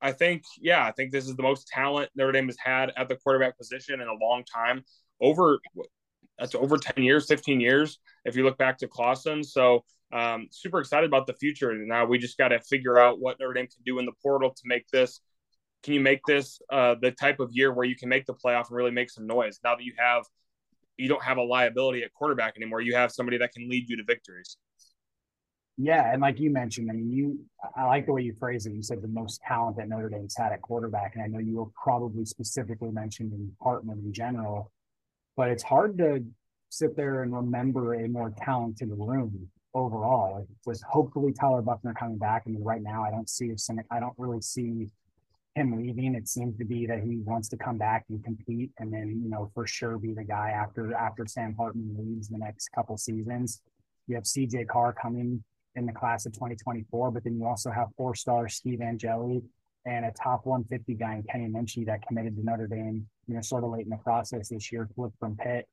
I 0.02 0.10
think, 0.10 0.42
yeah, 0.60 0.84
I 0.84 0.90
think 0.90 1.12
this 1.12 1.28
is 1.28 1.36
the 1.36 1.42
most 1.42 1.68
talent 1.68 2.10
Notre 2.16 2.32
Dame 2.32 2.46
has 2.46 2.56
had 2.62 2.92
at 2.96 3.08
the 3.08 3.16
quarterback 3.16 3.56
position 3.56 4.00
in 4.00 4.08
a 4.08 4.14
long 4.14 4.42
time. 4.44 4.84
Over 5.20 5.60
that's 6.38 6.56
over 6.56 6.76
10 6.76 7.04
years, 7.04 7.26
15 7.26 7.60
years, 7.60 8.00
if 8.24 8.34
you 8.34 8.42
look 8.42 8.58
back 8.58 8.78
to 8.78 8.88
Clausen. 8.88 9.44
So 9.44 9.84
um, 10.12 10.48
super 10.50 10.80
excited 10.80 11.06
about 11.06 11.26
the 11.26 11.34
future. 11.34 11.72
Now 11.74 12.04
we 12.04 12.18
just 12.18 12.36
got 12.36 12.48
to 12.48 12.60
figure 12.60 12.98
out 12.98 13.20
what 13.20 13.38
Notre 13.38 13.54
Dame 13.54 13.68
can 13.68 13.82
do 13.86 14.00
in 14.00 14.06
the 14.06 14.12
portal 14.20 14.50
to 14.50 14.62
make 14.64 14.88
this. 14.88 15.20
Can 15.84 15.94
you 15.94 16.00
make 16.00 16.20
this 16.26 16.60
uh, 16.70 16.96
the 17.00 17.12
type 17.12 17.38
of 17.38 17.50
year 17.52 17.72
where 17.72 17.86
you 17.86 17.96
can 17.96 18.08
make 18.08 18.26
the 18.26 18.34
playoff 18.34 18.68
and 18.68 18.76
really 18.76 18.90
make 18.90 19.08
some 19.08 19.26
noise? 19.26 19.60
Now 19.62 19.76
that 19.76 19.84
you 19.84 19.94
have, 19.98 20.24
you 20.96 21.08
don't 21.08 21.22
have 21.22 21.38
a 21.38 21.42
liability 21.42 22.02
at 22.02 22.12
quarterback 22.12 22.54
anymore. 22.56 22.80
You 22.80 22.96
have 22.96 23.12
somebody 23.12 23.38
that 23.38 23.52
can 23.52 23.68
lead 23.68 23.88
you 23.88 23.96
to 23.96 24.04
victories. 24.04 24.56
Yeah, 25.78 26.12
and 26.12 26.20
like 26.20 26.38
you 26.38 26.50
mentioned, 26.50 26.90
I 26.90 26.94
mean, 26.94 27.10
you 27.10 27.38
I 27.74 27.84
like 27.84 28.06
the 28.06 28.12
way 28.12 28.22
you 28.22 28.34
phrased 28.38 28.66
it. 28.66 28.74
You 28.74 28.82
said 28.82 29.00
the 29.00 29.08
most 29.08 29.40
talent 29.40 29.78
that 29.78 29.88
Notre 29.88 30.10
Dame's 30.10 30.36
had 30.36 30.52
at 30.52 30.60
quarterback, 30.60 31.14
and 31.14 31.24
I 31.24 31.28
know 31.28 31.38
you 31.38 31.56
were 31.56 31.70
probably 31.82 32.24
specifically 32.24 32.90
mentioning 32.90 33.50
Hartman 33.62 33.98
in 34.04 34.12
general, 34.12 34.70
but 35.36 35.48
it's 35.48 35.62
hard 35.62 35.96
to 35.98 36.24
sit 36.68 36.96
there 36.96 37.22
and 37.22 37.34
remember 37.34 37.94
a 37.94 38.08
more 38.08 38.34
talented 38.36 38.90
room 38.90 39.48
overall. 39.74 40.38
It 40.38 40.48
was 40.66 40.82
hopefully 40.82 41.32
Tyler 41.32 41.62
Buchner 41.62 41.94
coming 41.94 42.18
back. 42.18 42.42
I 42.46 42.50
mean, 42.50 42.62
right 42.62 42.82
now 42.82 43.04
I 43.04 43.10
don't 43.10 43.28
see 43.28 43.46
if 43.46 43.60
I 43.90 43.98
don't 43.98 44.14
really 44.18 44.42
see 44.42 44.88
him 45.54 45.76
leaving. 45.76 46.14
It 46.14 46.28
seems 46.28 46.56
to 46.58 46.64
be 46.64 46.86
that 46.86 47.02
he 47.02 47.18
wants 47.24 47.48
to 47.48 47.56
come 47.56 47.78
back 47.78 48.04
and 48.10 48.22
compete, 48.22 48.72
and 48.78 48.92
then 48.92 49.20
you 49.22 49.30
know 49.30 49.50
for 49.54 49.66
sure 49.66 49.98
be 49.98 50.12
the 50.12 50.24
guy 50.24 50.50
after 50.50 50.94
after 50.94 51.26
Sam 51.26 51.54
Hartman 51.54 51.96
leaves 51.98 52.28
the 52.28 52.38
next 52.38 52.68
couple 52.74 52.96
seasons. 52.98 53.62
You 54.06 54.16
have 54.16 54.24
CJ 54.24 54.68
Carr 54.68 54.92
coming 54.92 55.42
in 55.74 55.86
the 55.86 55.92
class 55.92 56.26
of 56.26 56.32
2024, 56.32 57.10
but 57.10 57.24
then 57.24 57.38
you 57.38 57.46
also 57.46 57.70
have 57.70 57.88
four 57.96 58.14
star 58.14 58.48
Steve 58.48 58.80
Angeli 58.80 59.42
and 59.84 60.04
a 60.04 60.12
top 60.12 60.46
150 60.46 60.94
guy 60.94 61.16
in 61.16 61.22
Kenny 61.24 61.48
Minchey 61.48 61.86
that 61.86 62.06
committed 62.06 62.36
to 62.36 62.44
Notre 62.44 62.66
Dame, 62.66 63.06
you 63.26 63.34
know, 63.34 63.40
sort 63.40 63.64
of 63.64 63.70
late 63.70 63.84
in 63.84 63.90
the 63.90 63.96
process 63.96 64.48
this 64.48 64.70
year, 64.70 64.88
flipped 64.94 65.18
from 65.18 65.36
Pitt. 65.36 65.66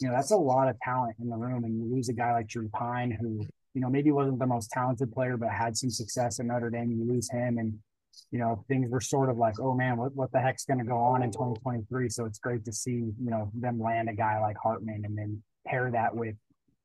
You 0.00 0.08
know, 0.08 0.14
that's 0.14 0.30
a 0.30 0.36
lot 0.36 0.68
of 0.68 0.78
talent 0.80 1.16
in 1.20 1.28
the 1.28 1.36
room. 1.36 1.64
And 1.64 1.76
you 1.76 1.94
lose 1.94 2.08
a 2.08 2.12
guy 2.12 2.32
like 2.32 2.46
Drew 2.46 2.68
Pyne, 2.68 3.10
who, 3.10 3.46
you 3.74 3.80
know, 3.80 3.90
maybe 3.90 4.10
wasn't 4.10 4.38
the 4.38 4.46
most 4.46 4.70
talented 4.70 5.12
player, 5.12 5.36
but 5.36 5.50
had 5.50 5.76
some 5.76 5.90
success 5.90 6.40
at 6.40 6.46
Notre 6.46 6.70
Dame. 6.70 6.90
You 6.90 7.06
lose 7.06 7.30
him 7.30 7.58
and, 7.58 7.78
you 8.30 8.38
know, 8.38 8.64
things 8.68 8.90
were 8.90 9.00
sort 9.00 9.28
of 9.28 9.36
like, 9.36 9.58
oh 9.60 9.74
man, 9.74 9.96
what, 9.96 10.14
what 10.14 10.32
the 10.32 10.40
heck's 10.40 10.64
going 10.64 10.78
to 10.78 10.84
go 10.84 10.96
on 10.96 11.22
in 11.22 11.30
2023? 11.30 12.08
So 12.08 12.24
it's 12.24 12.38
great 12.38 12.64
to 12.64 12.72
see, 12.72 12.92
you 12.92 13.14
know, 13.18 13.50
them 13.54 13.80
land 13.80 14.08
a 14.08 14.14
guy 14.14 14.40
like 14.40 14.56
Hartman 14.62 15.02
and 15.04 15.16
then 15.16 15.42
pair 15.66 15.90
that 15.90 16.14
with 16.14 16.36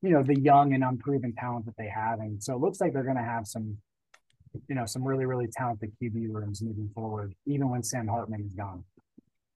you 0.02 0.10
know 0.10 0.24
the 0.24 0.40
young 0.40 0.74
and 0.74 0.84
unproven 0.84 1.34
talent 1.34 1.66
that 1.66 1.76
they 1.78 1.88
have, 1.88 2.20
and 2.20 2.42
so 2.42 2.54
it 2.56 2.60
looks 2.60 2.82
like 2.82 2.94
they're 2.94 3.04
going 3.04 3.18
to 3.18 3.24
have 3.24 3.48
some, 3.48 3.78
you 4.68 4.76
know, 4.76 4.86
some 4.86 5.04
really 5.04 5.26
really 5.26 5.48
talented 5.48 5.92
QB 6.02 6.34
rooms 6.34 6.62
moving 6.62 6.90
forward, 6.94 7.34
even 7.46 7.70
when 7.70 7.84
Sam 7.84 8.08
Hartman 8.08 8.44
is 8.46 8.54
gone. 8.54 8.84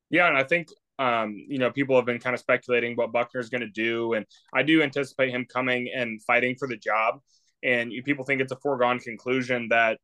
Yeah, 0.09 0.27
and 0.27 0.37
I 0.37 0.43
think 0.43 0.69
um, 0.99 1.35
you 1.47 1.57
know 1.57 1.71
people 1.71 1.95
have 1.95 2.05
been 2.05 2.19
kind 2.19 2.33
of 2.33 2.39
speculating 2.39 2.95
what 2.95 3.11
Buchner's 3.11 3.49
going 3.49 3.61
to 3.61 3.69
do, 3.69 4.13
and 4.13 4.25
I 4.53 4.63
do 4.63 4.81
anticipate 4.81 5.31
him 5.31 5.45
coming 5.51 5.89
and 5.93 6.21
fighting 6.23 6.55
for 6.55 6.67
the 6.67 6.77
job. 6.77 7.19
And 7.63 7.91
people 8.03 8.23
think 8.25 8.41
it's 8.41 8.51
a 8.51 8.57
foregone 8.57 8.99
conclusion 8.99 9.69
that 9.69 9.97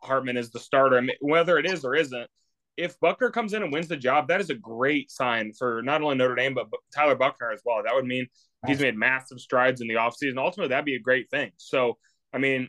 Hartman 0.00 0.36
is 0.36 0.50
the 0.50 0.60
starter, 0.60 1.02
whether 1.20 1.58
it 1.58 1.66
is 1.66 1.84
or 1.84 1.96
isn't. 1.96 2.28
If 2.76 2.98
Buchner 3.00 3.30
comes 3.30 3.52
in 3.52 3.62
and 3.62 3.72
wins 3.72 3.88
the 3.88 3.96
job, 3.96 4.28
that 4.28 4.40
is 4.40 4.50
a 4.50 4.54
great 4.54 5.10
sign 5.10 5.52
for 5.52 5.82
not 5.82 6.02
only 6.02 6.16
Notre 6.16 6.34
Dame 6.34 6.54
but 6.54 6.68
Tyler 6.94 7.14
Buchner 7.14 7.52
as 7.52 7.60
well. 7.64 7.82
That 7.84 7.94
would 7.94 8.06
mean 8.06 8.26
He's 8.66 8.80
made 8.80 8.96
massive 8.96 9.40
strides 9.40 9.80
in 9.80 9.88
the 9.88 9.94
offseason. 9.94 10.36
Ultimately, 10.36 10.68
that'd 10.68 10.84
be 10.84 10.96
a 10.96 11.00
great 11.00 11.30
thing. 11.30 11.50
So, 11.56 11.96
I 12.32 12.38
mean, 12.38 12.68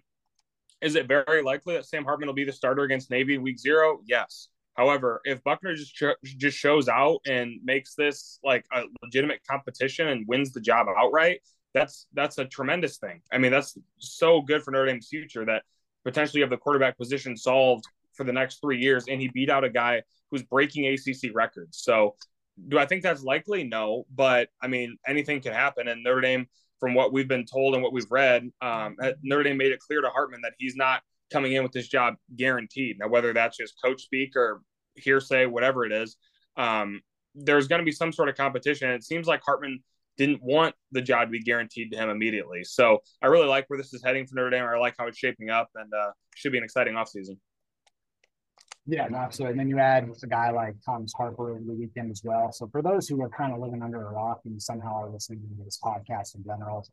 is 0.82 0.96
it 0.96 1.08
very 1.08 1.44
likely 1.44 1.76
that 1.76 1.86
Sam 1.86 2.06
Hartman 2.06 2.28
will 2.28 2.34
be 2.34 2.46
the 2.46 2.54
starter 2.54 2.84
against 2.84 3.12
Navy 3.12 3.38
week 3.38 3.60
zero? 3.60 4.00
Yes. 4.06 4.48
However, 4.76 5.22
if 5.26 5.44
Buchner 5.44 5.76
just 5.76 5.94
just 6.24 6.58
shows 6.58 6.88
out 6.88 7.20
and 7.28 7.60
makes 7.64 7.94
this 7.94 8.40
like 8.42 8.66
a 8.74 8.84
legitimate 9.04 9.42
competition 9.50 10.08
and 10.08 10.26
wins 10.28 10.54
the 10.54 10.62
job 10.62 10.88
outright, 10.98 11.42
that's 11.74 12.08
that's 12.14 12.38
a 12.38 12.46
tremendous 12.46 12.98
thing. 12.98 13.22
I 13.32 13.38
mean, 13.38 13.52
that's 13.52 13.78
so 14.00 14.42
good 14.42 14.64
for 14.64 14.72
Notre 14.72 14.86
Dame's 14.86 15.10
future 15.10 15.46
that 15.46 15.64
potentially 16.06 16.40
you 16.40 16.44
have 16.44 16.50
the 16.50 16.58
quarterback 16.58 16.98
position 16.98 17.36
solved 17.36 17.84
for 18.14 18.24
the 18.24 18.34
next 18.34 18.60
three 18.62 18.80
years, 18.80 19.06
and 19.08 19.22
he 19.22 19.30
beat 19.30 19.50
out 19.50 19.64
a 19.64 19.70
guy 19.70 20.02
who's 20.30 20.44
breaking 20.44 20.86
ACC 20.88 21.34
records. 21.34 21.80
So 21.82 22.16
do 22.68 22.78
I 22.78 22.86
think 22.86 23.04
that's 23.04 23.24
likely? 23.24 23.64
No, 23.64 24.06
but 24.14 24.50
I 24.62 24.68
mean, 24.68 24.98
anything 25.08 25.42
can 25.42 25.54
happen. 25.54 25.88
And 25.88 26.04
Notre 26.04 26.22
Dame, 26.22 26.48
from 26.80 26.94
what 26.94 27.14
we've 27.14 27.28
been 27.28 27.46
told 27.46 27.74
and 27.74 27.84
what 27.84 27.94
we've 27.94 28.10
read, 28.10 28.50
um, 28.62 28.96
Notre 29.24 29.44
Dame 29.44 29.58
made 29.58 29.72
it 29.72 29.80
clear 29.80 30.02
to 30.02 30.10
Hartman 30.10 30.42
that 30.44 30.54
he's 30.58 30.76
not 30.76 31.02
coming 31.32 31.54
in 31.54 31.64
with 31.64 31.72
this 31.72 31.88
job 31.88 32.16
guaranteed. 32.36 32.98
Now, 33.00 33.08
whether 33.08 33.34
that's 33.34 33.58
just 33.58 33.76
coach 33.84 34.04
speak 34.04 34.36
or 34.36 34.62
hearsay, 34.96 35.46
whatever 35.46 35.86
it 35.86 35.92
is, 35.92 36.18
um, 36.58 37.02
there's 37.34 37.68
going 37.68 37.80
to 37.80 37.86
be 37.86 37.92
some 37.92 38.12
sort 38.12 38.30
of 38.30 38.36
competition. 38.36 38.90
And 38.90 38.96
it 38.96 39.04
seems 39.04 39.28
like 39.28 39.42
Hartman 39.46 39.80
didn't 40.18 40.44
want 40.44 40.76
the 40.92 41.02
job 41.02 41.28
to 41.28 41.32
be 41.32 41.42
guaranteed 41.42 41.92
to 41.92 41.98
him 41.98 42.10
immediately. 42.10 42.64
So 42.64 43.00
I 43.22 43.28
really 43.28 43.48
like 43.48 43.66
where 43.70 43.78
this 43.78 43.94
is 43.94 44.04
heading 44.04 44.28
for 44.28 44.36
Notre 44.36 44.50
Dame. 44.50 44.66
I 44.66 44.78
like 44.78 44.96
how 45.00 45.08
it's 45.08 45.18
shaping 45.18 45.50
up 45.50 45.70
and 45.76 45.92
uh, 45.94 46.12
should 46.36 46.52
be 46.52 46.58
an 46.58 46.64
exciting 46.64 46.96
offseason. 46.96 47.38
Yeah, 48.88 49.08
no, 49.08 49.18
absolutely. 49.20 49.52
And 49.52 49.60
then 49.60 49.70
you 49.70 49.80
add 49.80 50.10
a 50.24 50.28
guy 50.28 50.50
like 50.52 50.76
Thomas 50.84 51.14
Harper 51.16 51.52
over 51.52 51.62
the 51.64 51.74
weekend 51.74 52.12
as 52.12 52.22
well. 52.24 52.52
So 52.52 52.68
for 52.68 52.82
those 52.82 53.08
who 53.08 53.22
are 53.22 53.30
kind 53.30 53.54
of 53.54 53.60
living 53.60 53.84
under 53.84 54.08
a 54.08 54.12
rock 54.12 54.42
and 54.46 54.62
somehow 54.62 55.04
are 55.04 55.10
listening 55.10 55.42
to 55.42 55.64
this 55.64 55.80
podcast 55.84 56.36
in 56.36 56.44
general, 56.44 56.86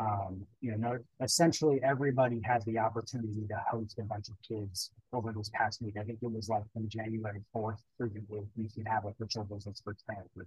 um, 0.00 0.46
you 0.60 0.76
know, 0.76 0.96
essentially 1.20 1.80
everybody 1.82 2.40
had 2.44 2.64
the 2.66 2.78
opportunity 2.78 3.46
to 3.48 3.56
host 3.68 3.98
a 3.98 4.04
bunch 4.04 4.28
of 4.28 4.36
kids 4.46 4.92
over 5.12 5.32
this 5.32 5.50
past 5.52 5.82
week. 5.82 5.94
I 6.00 6.04
think 6.04 6.20
it 6.22 6.30
was 6.30 6.48
like 6.48 6.62
from 6.72 6.88
January 6.88 7.42
4th 7.54 7.82
through 7.96 8.10
the 8.10 8.22
week, 8.28 8.46
you 8.54 8.68
can 8.72 8.86
have 8.86 9.04
official 9.04 9.44
visits 9.50 9.80
for 9.80 9.96
transfers. 10.06 10.46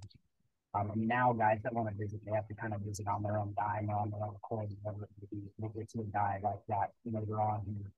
Um, 0.73 0.91
and 0.91 1.05
now 1.05 1.33
guys 1.33 1.59
that 1.63 1.73
want 1.73 1.89
to 1.89 1.95
visit, 2.01 2.21
they 2.25 2.31
have 2.31 2.47
to 2.47 2.53
kind 2.53 2.73
of 2.73 2.79
visit 2.79 3.05
on 3.07 3.23
their 3.23 3.37
own 3.37 3.53
dime 3.57 3.89
or 3.89 3.97
on 3.97 4.09
their 4.09 4.23
own 4.23 4.35
accord, 4.37 4.69
whatever 4.83 5.03
it 5.03 5.09
may 5.19 5.37
be. 5.37 5.43
We'll 5.57 5.71
get 5.71 5.89
to 5.89 5.99
a 5.99 6.03
guy 6.05 6.39
like 6.41 6.61
that, 6.69 6.91
you 7.03 7.11
know, 7.11 7.25
they're 7.27 7.41
on 7.41 7.61
here. 7.65 7.91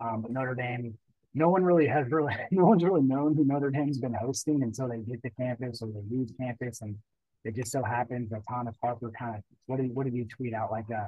Um, 0.00 0.22
but 0.22 0.32
Notre 0.32 0.56
Dame 0.56 0.98
no 1.38 1.48
one 1.48 1.64
really 1.64 1.86
has 1.86 2.10
really 2.10 2.34
no 2.50 2.66
one's 2.66 2.84
really 2.84 3.02
known 3.02 3.34
who 3.34 3.44
Notre 3.44 3.70
Dame's 3.70 3.98
been 3.98 4.14
hosting 4.14 4.62
until 4.62 4.88
they 4.88 4.98
get 4.98 5.22
to 5.22 5.30
campus 5.30 5.80
or 5.80 5.88
they 5.88 6.02
leave 6.10 6.30
campus, 6.38 6.82
and 6.82 6.96
it 7.44 7.54
just 7.54 7.72
so 7.72 7.82
happens 7.82 8.30
that 8.30 8.42
Thomas 8.48 8.76
Harper 8.82 9.10
kind 9.18 9.36
of 9.36 9.42
what 9.66 9.78
did 9.78 9.94
what 9.94 10.04
did 10.04 10.14
you 10.14 10.26
tweet 10.26 10.52
out? 10.52 10.70
Like 10.70 10.90
uh, 10.90 11.06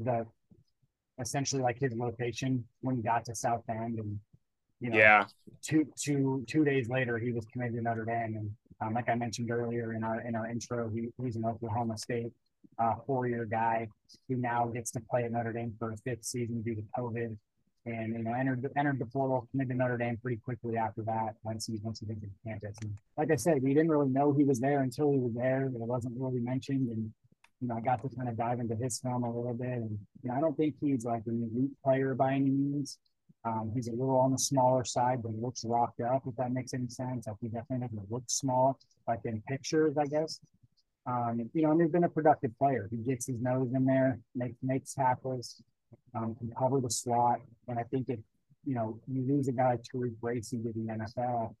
the 0.00 0.26
essentially 1.20 1.62
like 1.62 1.78
his 1.78 1.92
location 1.94 2.64
when 2.80 2.96
he 2.96 3.02
got 3.02 3.24
to 3.26 3.34
South 3.34 3.66
Bend 3.66 3.98
and 3.98 4.18
you 4.80 4.90
know 4.90 4.98
yeah. 4.98 5.24
two 5.62 5.86
two 5.96 6.44
two 6.46 6.64
days 6.64 6.88
later 6.88 7.18
he 7.18 7.32
was 7.32 7.44
committed 7.52 7.74
to 7.74 7.82
Notre 7.82 8.04
Dame 8.04 8.36
and 8.36 8.50
um, 8.80 8.94
like 8.94 9.08
I 9.08 9.16
mentioned 9.16 9.50
earlier 9.50 9.94
in 9.94 10.04
our 10.04 10.20
in 10.20 10.36
our 10.36 10.48
intro 10.48 10.88
he, 10.88 11.08
he's 11.20 11.34
an 11.36 11.44
Oklahoma 11.44 11.98
State 11.98 12.32
uh, 12.78 12.94
four 13.06 13.26
year 13.26 13.44
guy 13.44 13.88
who 14.28 14.36
now 14.36 14.66
gets 14.66 14.92
to 14.92 15.00
play 15.10 15.24
at 15.24 15.32
Notre 15.32 15.52
Dame 15.52 15.74
for 15.78 15.92
a 15.92 15.96
fifth 15.96 16.24
season 16.24 16.62
due 16.62 16.76
to 16.76 16.82
COVID 16.96 17.36
and 17.86 18.16
you 18.16 18.22
know 18.22 18.32
entered 18.32 18.70
entered 18.76 18.98
the 18.98 19.06
portal, 19.06 19.46
committed 19.50 19.70
to 19.70 19.76
Notre 19.76 19.96
Dame 19.96 20.16
pretty 20.16 20.38
quickly 20.38 20.76
after 20.76 21.02
that 21.02 21.36
once 21.42 21.66
he 21.66 21.78
once 21.82 22.00
he 22.00 22.06
went 22.06 22.20
to 22.22 22.28
campus. 22.46 22.76
And 22.82 22.96
like 23.16 23.30
I 23.30 23.36
said, 23.36 23.62
we 23.62 23.74
didn't 23.74 23.90
really 23.90 24.10
know 24.10 24.32
he 24.32 24.44
was 24.44 24.60
there 24.60 24.80
until 24.80 25.12
he 25.12 25.18
was 25.18 25.34
there. 25.34 25.66
It 25.66 25.72
wasn't 25.72 26.14
really 26.18 26.40
mentioned, 26.40 26.88
and 26.88 27.12
you 27.60 27.68
know 27.68 27.76
I 27.76 27.80
got 27.80 28.02
to 28.02 28.14
kind 28.16 28.28
of 28.28 28.36
dive 28.36 28.60
into 28.60 28.76
his 28.76 28.98
film 29.00 29.22
a 29.22 29.34
little 29.34 29.54
bit. 29.54 29.68
And 29.68 29.98
you 30.22 30.30
know 30.30 30.34
I 30.34 30.40
don't 30.40 30.56
think 30.56 30.76
he's 30.80 31.04
like 31.04 31.22
an 31.26 31.50
elite 31.52 31.72
player 31.82 32.14
by 32.14 32.34
any 32.34 32.50
means. 32.50 32.98
Um, 33.44 33.70
he's 33.74 33.88
a 33.88 33.92
little 33.92 34.16
on 34.16 34.32
the 34.32 34.38
smaller 34.38 34.84
side, 34.84 35.22
but 35.22 35.30
he 35.30 35.40
looks 35.40 35.64
rocked 35.64 36.00
up. 36.00 36.22
If 36.26 36.36
that 36.36 36.52
makes 36.52 36.74
any 36.74 36.88
sense, 36.88 37.26
like 37.26 37.36
he 37.40 37.48
definitely 37.48 37.86
doesn't 37.86 38.10
look 38.10 38.24
small, 38.26 38.78
like 39.06 39.20
in 39.24 39.42
pictures, 39.48 39.96
I 39.96 40.06
guess. 40.06 40.40
Um, 41.06 41.48
you 41.54 41.62
know, 41.62 41.70
and 41.70 41.80
he's 41.80 41.90
been 41.90 42.04
a 42.04 42.08
productive 42.08 42.50
player. 42.58 42.86
He 42.90 42.98
gets 42.98 43.26
his 43.26 43.40
nose 43.40 43.72
in 43.74 43.86
there, 43.86 44.18
makes 44.34 44.56
makes 44.62 44.92
tackles, 44.92 45.62
um, 46.14 46.34
can 46.34 46.50
cover 46.58 46.80
the 46.80 46.90
slot. 46.90 47.40
And 47.68 47.78
I 47.78 47.82
think 47.84 48.08
if, 48.08 48.20
you 48.64 48.74
know, 48.74 48.98
you 49.06 49.22
lose 49.26 49.48
a 49.48 49.52
guy 49.52 49.70
like 49.70 49.82
TaRiq 49.82 50.18
Bracy 50.20 50.58
to 50.58 50.72
the 50.72 50.92
NFL, 50.92 51.54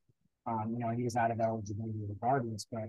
um, 0.46 0.70
you 0.72 0.78
know, 0.78 0.90
he 0.90 1.04
was 1.04 1.16
out 1.16 1.30
of 1.30 1.40
eligibility 1.40 2.00
regardless, 2.08 2.66
but 2.70 2.88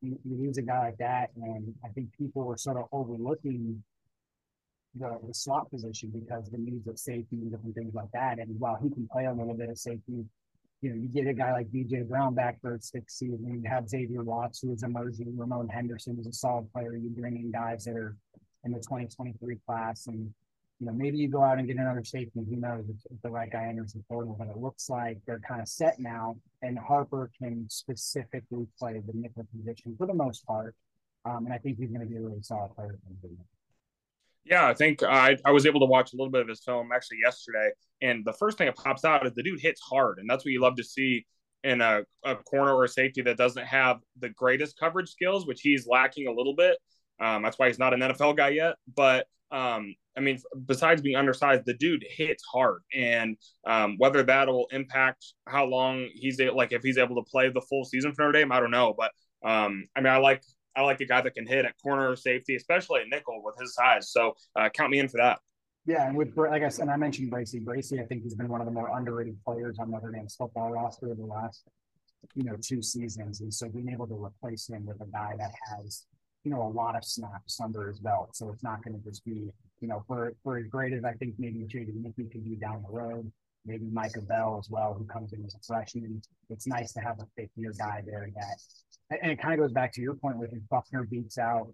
you, 0.00 0.18
you 0.24 0.36
lose 0.36 0.58
a 0.58 0.62
guy 0.62 0.78
like 0.86 0.98
that. 0.98 1.30
And 1.36 1.74
I 1.84 1.88
think 1.88 2.16
people 2.16 2.44
were 2.44 2.56
sort 2.56 2.76
of 2.76 2.84
overlooking 2.92 3.82
the, 4.94 5.18
the 5.26 5.34
slot 5.34 5.70
position 5.70 6.10
because 6.10 6.50
the 6.50 6.58
needs 6.58 6.86
of 6.88 6.98
safety 6.98 7.36
and 7.36 7.50
different 7.50 7.74
things 7.74 7.94
like 7.94 8.10
that. 8.12 8.38
And 8.38 8.58
while 8.58 8.78
he 8.82 8.88
can 8.90 9.08
play 9.10 9.26
a 9.26 9.32
little 9.32 9.54
bit 9.54 9.68
of 9.68 9.78
safety, 9.78 10.24
you 10.82 10.90
know, 10.90 10.96
you 10.96 11.08
get 11.08 11.26
a 11.26 11.32
guy 11.32 11.52
like 11.52 11.68
DJ 11.68 12.06
Brown 12.06 12.34
back 12.34 12.60
for 12.60 12.74
its 12.74 12.90
sixth 12.90 13.16
season. 13.16 13.60
You 13.62 13.68
have 13.68 13.88
Xavier 13.88 14.22
Watts, 14.22 14.60
who 14.60 14.72
is 14.72 14.82
emerging. 14.82 15.36
Ramon 15.36 15.68
Henderson 15.68 16.18
is 16.18 16.26
a 16.26 16.32
solid 16.32 16.70
player. 16.72 16.94
You 16.96 17.10
bring 17.10 17.36
in 17.36 17.50
guys 17.50 17.84
that 17.84 17.96
are 17.96 18.14
in 18.64 18.72
the 18.72 18.78
2023 18.78 19.56
class, 19.66 20.06
and 20.06 20.32
you 20.80 20.86
know 20.86 20.92
maybe 20.92 21.16
you 21.16 21.28
go 21.28 21.42
out 21.42 21.58
and 21.58 21.66
get 21.66 21.76
another 21.76 22.04
safety. 22.04 22.40
Who 22.48 22.56
knows 22.56 22.84
if, 22.88 23.22
the 23.22 23.30
right 23.30 23.50
guy 23.50 23.66
enters 23.68 23.92
the 23.92 24.02
portal? 24.08 24.36
But 24.38 24.48
it 24.48 24.56
looks 24.56 24.88
like 24.90 25.18
they're 25.26 25.40
kind 25.40 25.60
of 25.60 25.68
set 25.68 25.98
now, 25.98 26.36
and 26.62 26.78
Harper 26.78 27.30
can 27.38 27.66
specifically 27.68 28.66
play 28.78 29.00
the 29.04 29.12
nickel 29.14 29.46
position 29.56 29.94
for 29.96 30.06
the 30.06 30.14
most 30.14 30.46
part. 30.46 30.74
Um, 31.24 31.46
and 31.46 31.52
I 31.52 31.58
think 31.58 31.78
he's 31.78 31.90
going 31.90 32.02
to 32.02 32.06
be 32.06 32.16
a 32.16 32.20
really 32.20 32.42
solid 32.42 32.74
player. 32.76 32.98
Yeah, 34.44 34.66
I 34.66 34.74
think 34.74 35.02
I, 35.02 35.36
I 35.44 35.50
was 35.50 35.66
able 35.66 35.80
to 35.80 35.86
watch 35.86 36.12
a 36.12 36.16
little 36.16 36.30
bit 36.30 36.40
of 36.40 36.48
his 36.48 36.60
film 36.60 36.90
actually 36.94 37.18
yesterday. 37.24 37.70
And 38.00 38.24
the 38.24 38.32
first 38.34 38.58
thing 38.58 38.66
that 38.66 38.76
pops 38.76 39.04
out 39.04 39.26
is 39.26 39.32
the 39.34 39.42
dude 39.42 39.60
hits 39.60 39.80
hard. 39.80 40.18
And 40.18 40.30
that's 40.30 40.44
what 40.44 40.52
you 40.52 40.60
love 40.60 40.76
to 40.76 40.84
see 40.84 41.26
in 41.64 41.80
a, 41.80 42.02
a 42.24 42.36
corner 42.36 42.72
or 42.72 42.84
a 42.84 42.88
safety 42.88 43.22
that 43.22 43.36
doesn't 43.36 43.66
have 43.66 43.98
the 44.20 44.28
greatest 44.28 44.78
coverage 44.78 45.08
skills, 45.08 45.46
which 45.46 45.62
he's 45.62 45.88
lacking 45.88 46.28
a 46.28 46.32
little 46.32 46.54
bit. 46.54 46.78
Um, 47.18 47.42
that's 47.42 47.58
why 47.58 47.66
he's 47.66 47.78
not 47.78 47.92
an 47.92 48.00
NFL 48.00 48.36
guy 48.36 48.50
yet. 48.50 48.76
But 48.94 49.26
um, 49.50 49.94
I 50.16 50.20
mean, 50.20 50.38
besides 50.66 51.02
being 51.02 51.16
undersized, 51.16 51.64
the 51.66 51.74
dude 51.74 52.04
hits 52.08 52.42
hard, 52.52 52.82
and 52.94 53.36
um, 53.66 53.96
whether 53.98 54.22
that'll 54.22 54.66
impact 54.72 55.34
how 55.46 55.66
long 55.66 56.08
he's 56.14 56.40
like 56.40 56.72
if 56.72 56.82
he's 56.82 56.98
able 56.98 57.16
to 57.16 57.30
play 57.30 57.48
the 57.50 57.60
full 57.60 57.84
season 57.84 58.12
for 58.14 58.22
Notre 58.22 58.40
Dame, 58.40 58.52
I 58.52 58.60
don't 58.60 58.70
know. 58.70 58.94
But 58.96 59.12
um, 59.48 59.84
I 59.94 60.00
mean, 60.00 60.12
I 60.12 60.16
like 60.16 60.42
I 60.74 60.82
like 60.82 61.00
a 61.00 61.06
guy 61.06 61.20
that 61.20 61.34
can 61.34 61.46
hit 61.46 61.64
at 61.64 61.74
corner 61.82 62.16
safety, 62.16 62.56
especially 62.56 63.00
at 63.00 63.08
nickel 63.08 63.42
with 63.44 63.56
his 63.60 63.74
size. 63.74 64.10
So 64.10 64.34
uh, 64.56 64.68
count 64.70 64.90
me 64.90 64.98
in 64.98 65.08
for 65.08 65.18
that. 65.18 65.38
Yeah, 65.86 66.08
and 66.08 66.16
with 66.16 66.36
like 66.36 66.62
I 66.62 66.68
said, 66.68 66.82
and 66.82 66.90
I 66.90 66.96
mentioned 66.96 67.30
Bracy. 67.30 67.60
Bracy, 67.60 68.00
I 68.00 68.04
think 68.04 68.22
he's 68.22 68.34
been 68.34 68.48
one 68.48 68.60
of 68.60 68.66
the 68.66 68.72
more 68.72 68.90
underrated 68.96 69.36
players 69.44 69.78
on 69.78 69.90
Notre 69.90 70.10
Dame's 70.10 70.34
football 70.34 70.72
roster 70.72 71.14
the 71.14 71.24
last, 71.24 71.62
you 72.34 72.42
know, 72.42 72.56
two 72.60 72.82
seasons. 72.82 73.40
And 73.40 73.54
so 73.54 73.68
being 73.68 73.90
able 73.90 74.08
to 74.08 74.14
replace 74.14 74.68
him 74.68 74.84
with 74.84 75.00
a 75.00 75.06
guy 75.06 75.34
that 75.38 75.52
has, 75.70 76.06
you 76.46 76.52
know, 76.52 76.62
a 76.62 76.70
lot 76.70 76.94
of 76.94 77.04
snaps 77.04 77.60
under 77.60 77.88
his 77.88 77.98
belt, 77.98 78.36
so 78.36 78.50
it's 78.52 78.62
not 78.62 78.80
going 78.84 78.96
to 78.96 79.04
just 79.04 79.24
be, 79.24 79.50
you 79.80 79.88
know, 79.88 80.04
for 80.06 80.32
for 80.44 80.58
as 80.58 80.66
great 80.68 80.92
as 80.92 81.04
I 81.04 81.12
think 81.14 81.34
maybe 81.38 81.64
J.D. 81.66 81.90
Mickey 82.00 82.30
could 82.30 82.44
be 82.44 82.54
down 82.54 82.84
the 82.86 82.96
road, 82.96 83.32
maybe 83.66 83.86
Micah 83.92 84.20
Bell 84.20 84.56
as 84.60 84.70
well, 84.70 84.94
who 84.96 85.04
comes 85.06 85.32
in 85.32 85.44
as 85.44 85.56
a 85.56 85.58
freshman. 85.66 86.22
It's 86.48 86.68
nice 86.68 86.92
to 86.92 87.00
have 87.00 87.18
a 87.18 87.26
fifth 87.36 87.50
year 87.56 87.72
guy 87.76 88.04
there 88.06 88.28
that 88.36 89.18
and 89.20 89.32
it 89.32 89.40
kind 89.40 89.54
of 89.54 89.58
goes 89.58 89.72
back 89.72 89.92
to 89.94 90.00
your 90.00 90.14
point 90.14 90.38
with 90.38 90.52
if 90.52 90.60
Buchner 90.70 91.02
beats 91.02 91.36
out, 91.36 91.66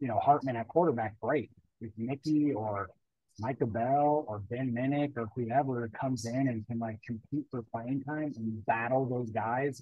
you 0.00 0.08
know, 0.08 0.18
Hartman 0.18 0.56
at 0.56 0.66
quarterback, 0.66 1.14
great. 1.20 1.50
If 1.80 1.92
Mickey 1.96 2.52
or 2.52 2.90
Micah 3.38 3.66
Bell 3.66 4.24
or 4.26 4.40
Ben 4.50 4.74
Minich 4.76 5.16
or 5.16 5.28
whoever 5.36 5.88
comes 6.00 6.26
in 6.26 6.48
and 6.48 6.66
can 6.66 6.80
like 6.80 6.98
compete 7.06 7.46
for 7.52 7.62
playing 7.72 8.02
time 8.02 8.32
and 8.36 8.66
battle 8.66 9.06
those 9.06 9.30
guys, 9.30 9.80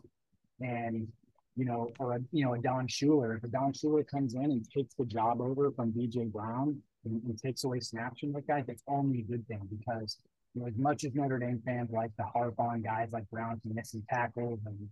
and 0.60 1.08
you 1.56 1.64
know, 1.64 1.90
or 1.98 2.14
a 2.14 2.20
you 2.32 2.44
know 2.44 2.54
a 2.54 2.58
Don 2.58 2.86
Shuler, 2.86 3.36
if 3.36 3.44
a 3.44 3.48
Don 3.48 3.72
Shuler 3.72 4.06
comes 4.06 4.34
in 4.34 4.44
and 4.44 4.70
takes 4.70 4.94
the 4.94 5.04
job 5.04 5.40
over 5.40 5.70
from 5.72 5.92
DJ 5.92 6.30
Brown 6.30 6.80
and, 7.04 7.22
and 7.22 7.38
takes 7.38 7.64
away 7.64 7.80
snaps 7.80 8.20
from 8.20 8.32
that 8.32 8.46
guy, 8.46 8.62
that's 8.66 8.82
only 8.88 9.20
a 9.20 9.22
good 9.22 9.46
thing 9.48 9.66
because 9.70 10.18
you 10.54 10.62
know 10.62 10.68
as 10.68 10.76
much 10.76 11.04
as 11.04 11.14
Notre 11.14 11.38
Dame 11.38 11.62
fans 11.64 11.90
like 11.92 12.14
to 12.16 12.24
harp 12.24 12.58
on 12.58 12.82
guys 12.82 13.08
like 13.12 13.28
Brown 13.30 13.60
missing 13.64 14.04
tackles 14.10 14.60
and 14.66 14.88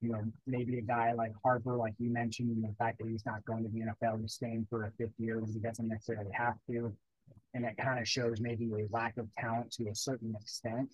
you 0.00 0.12
know, 0.12 0.22
maybe 0.46 0.78
a 0.78 0.82
guy 0.82 1.12
like 1.12 1.32
Harper, 1.42 1.76
like 1.76 1.94
you 1.98 2.12
mentioned, 2.12 2.62
the 2.62 2.74
fact 2.78 2.98
that 2.98 3.08
he's 3.08 3.24
not 3.24 3.44
going 3.44 3.64
to 3.64 3.70
the 3.70 3.80
NFL, 3.80 4.20
he's 4.20 4.34
staying 4.34 4.66
for 4.68 4.84
a 4.84 4.90
fifth 4.98 5.14
year 5.18 5.40
when 5.40 5.50
he 5.52 5.58
doesn't 5.58 5.88
necessarily 5.88 6.30
have 6.32 6.56
to. 6.70 6.92
And 7.54 7.64
that 7.64 7.78
kind 7.78 7.98
of 7.98 8.06
shows 8.06 8.40
maybe 8.40 8.70
a 8.72 8.86
lack 8.94 9.16
of 9.16 9.28
talent 9.38 9.72
to 9.72 9.88
a 9.88 9.94
certain 9.94 10.34
extent. 10.38 10.90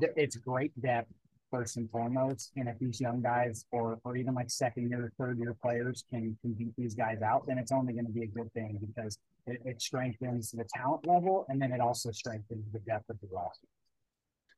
It's 0.00 0.36
great 0.36 0.80
depth, 0.80 1.12
first 1.50 1.76
and 1.76 1.90
foremost. 1.90 2.52
And 2.56 2.68
if 2.68 2.78
these 2.78 3.00
young 3.00 3.22
guys 3.22 3.64
or, 3.70 3.98
or 4.04 4.16
even 4.16 4.34
like 4.34 4.50
second 4.50 4.90
year, 4.90 5.12
third 5.18 5.38
year 5.38 5.54
players 5.60 6.04
can, 6.10 6.36
can 6.42 6.52
beat 6.52 6.74
these 6.76 6.94
guys 6.94 7.22
out, 7.22 7.46
then 7.46 7.58
it's 7.58 7.72
only 7.72 7.92
going 7.92 8.06
to 8.06 8.12
be 8.12 8.22
a 8.22 8.26
good 8.26 8.52
thing 8.52 8.78
because 8.86 9.18
it, 9.46 9.60
it 9.64 9.82
strengthens 9.82 10.50
the 10.50 10.64
talent 10.74 11.06
level 11.06 11.46
and 11.48 11.60
then 11.60 11.72
it 11.72 11.80
also 11.80 12.10
strengthens 12.10 12.64
the 12.72 12.80
depth 12.80 13.08
of 13.10 13.20
the 13.20 13.28
roster. 13.32 13.66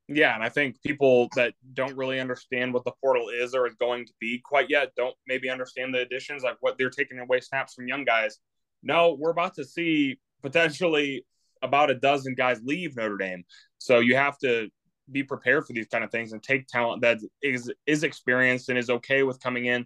Yeah, 0.09 0.33
and 0.33 0.43
I 0.43 0.47
think 0.47 0.81
people 0.81 1.27
that 1.35 1.53
don't 1.73 1.97
really 1.97 2.19
understand 2.19 2.73
what 2.73 2.85
the 2.85 2.93
portal 3.03 3.27
is 3.29 3.53
or 3.53 3.67
is 3.67 3.75
going 3.75 4.05
to 4.05 4.13
be 4.21 4.39
quite 4.39 4.69
yet 4.69 4.91
don't 4.95 5.15
maybe 5.27 5.49
understand 5.49 5.93
the 5.93 5.99
additions, 5.99 6.43
like 6.43 6.55
what 6.61 6.77
they're 6.77 6.89
taking 6.89 7.19
away 7.19 7.41
snaps 7.41 7.73
from 7.73 7.87
young 7.89 8.05
guys. 8.05 8.37
No, 8.83 9.17
we're 9.19 9.31
about 9.31 9.55
to 9.55 9.65
see 9.65 10.17
potentially 10.41 11.25
about 11.61 11.91
a 11.91 11.95
dozen 11.95 12.35
guys 12.35 12.61
leave 12.63 12.95
Notre 12.95 13.17
Dame. 13.17 13.43
So 13.79 13.99
you 13.99 14.15
have 14.15 14.37
to 14.39 14.69
be 15.11 15.23
prepared 15.23 15.65
for 15.65 15.73
these 15.73 15.87
kind 15.87 16.03
of 16.03 16.11
things 16.11 16.33
and 16.33 16.43
take 16.43 16.67
talent 16.67 17.01
that 17.01 17.19
is 17.41 17.71
is 17.85 18.03
experienced 18.03 18.69
and 18.69 18.77
is 18.77 18.89
okay 18.89 19.23
with 19.23 19.39
coming 19.39 19.65
in 19.65 19.85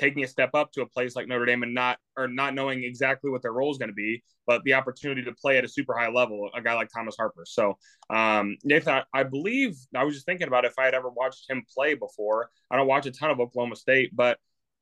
taking 0.00 0.24
a 0.24 0.26
step 0.26 0.50
up 0.54 0.72
to 0.72 0.80
a 0.80 0.86
place 0.86 1.14
like 1.14 1.28
Notre 1.28 1.44
Dame 1.44 1.62
and 1.62 1.74
not 1.74 1.98
or 2.16 2.26
not 2.26 2.54
knowing 2.54 2.82
exactly 2.84 3.30
what 3.30 3.42
their 3.42 3.52
role 3.52 3.70
is 3.70 3.76
going 3.76 3.90
to 3.90 3.94
be, 3.94 4.22
but 4.46 4.62
the 4.64 4.72
opportunity 4.74 5.22
to 5.22 5.32
play 5.32 5.58
at 5.58 5.64
a 5.64 5.68
super 5.68 5.96
high 5.96 6.08
level, 6.08 6.48
a 6.54 6.62
guy 6.62 6.74
like 6.74 6.88
Thomas 6.92 7.16
Harper. 7.16 7.44
So, 7.46 7.76
um, 8.08 8.56
Nathan, 8.64 8.94
I, 8.94 9.20
I 9.20 9.22
believe 9.24 9.76
I 9.94 10.04
was 10.04 10.14
just 10.14 10.26
thinking 10.26 10.48
about 10.48 10.64
if 10.64 10.78
I 10.78 10.86
had 10.86 10.94
ever 10.94 11.10
watched 11.10 11.50
him 11.50 11.64
play 11.72 11.94
before. 11.94 12.48
I 12.70 12.76
don't 12.76 12.86
watch 12.86 13.06
a 13.06 13.10
ton 13.10 13.30
of 13.30 13.40
Oklahoma 13.40 13.76
State, 13.76 14.16
but 14.16 14.38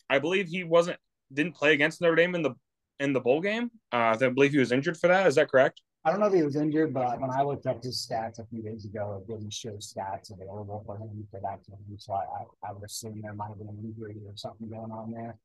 I 0.08 0.20
believe 0.20 0.46
he 0.48 0.62
wasn't 0.62 0.98
didn't 1.32 1.56
play 1.56 1.75
against 1.75 2.00
Notre 2.00 2.14
Dame 2.14 2.37
in 2.37 2.42
the 2.42 2.54
in 3.00 3.12
the 3.12 3.20
bowl 3.20 3.40
game. 3.40 3.70
Uh, 3.92 4.16
I 4.20 4.28
believe 4.28 4.52
he 4.52 4.58
was 4.58 4.72
injured 4.72 4.96
for 4.96 5.08
that. 5.08 5.26
Is 5.26 5.34
that 5.34 5.50
correct? 5.50 5.82
I 6.05 6.11
don't 6.11 6.21
know 6.21 6.26
if 6.26 6.33
he 6.33 6.43
was 6.43 6.57
injured, 6.57 6.95
but 6.95 7.21
when 7.21 7.31
I 7.31 7.43
looked 7.43 7.67
up 7.67 7.83
his 7.83 8.07
stats 8.07 8.38
a 8.38 8.47
few 8.47 8.62
days 8.62 8.85
ago, 8.85 9.21
it 9.21 9.31
didn't 9.31 9.52
show 9.52 9.73
stats 9.73 10.33
available 10.33 10.83
for 10.87 10.97
him 10.97 11.26
for 11.31 11.40
that 11.40 11.59
game. 11.67 11.99
So 11.99 12.14
I, 12.14 12.45
I, 12.67 12.73
would 12.73 12.85
assume 12.85 13.21
there 13.21 13.35
might 13.35 13.49
have 13.49 13.59
been 13.59 13.69
an 13.69 13.78
injury 13.83 14.17
or 14.26 14.33
something 14.37 14.69
going 14.69 14.93
on 14.93 15.11
there. 15.11 15.37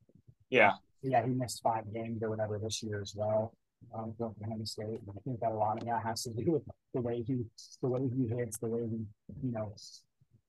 Yeah. 0.50 0.72
Yeah, 1.02 1.26
he 1.26 1.32
missed 1.32 1.62
five 1.62 1.92
games 1.92 2.22
or 2.22 2.30
whatever 2.30 2.58
this 2.58 2.82
year 2.82 3.02
as 3.02 3.14
well. 3.14 3.52
Um, 3.94 4.14
for 4.16 4.28
Oklahoma 4.28 4.64
State. 4.64 4.86
And 4.86 5.10
I 5.10 5.20
think 5.24 5.40
that 5.40 5.50
a 5.50 5.54
lot 5.54 5.78
of 5.78 5.86
that 5.86 6.02
has 6.02 6.22
to 6.22 6.30
do 6.30 6.52
with 6.52 6.62
the 6.94 7.02
way 7.02 7.22
he, 7.26 7.44
the 7.82 7.88
way 7.88 8.08
he 8.16 8.26
hits, 8.34 8.56
the 8.56 8.66
way 8.66 8.80
he, 8.80 9.04
you 9.46 9.52
know, 9.52 9.74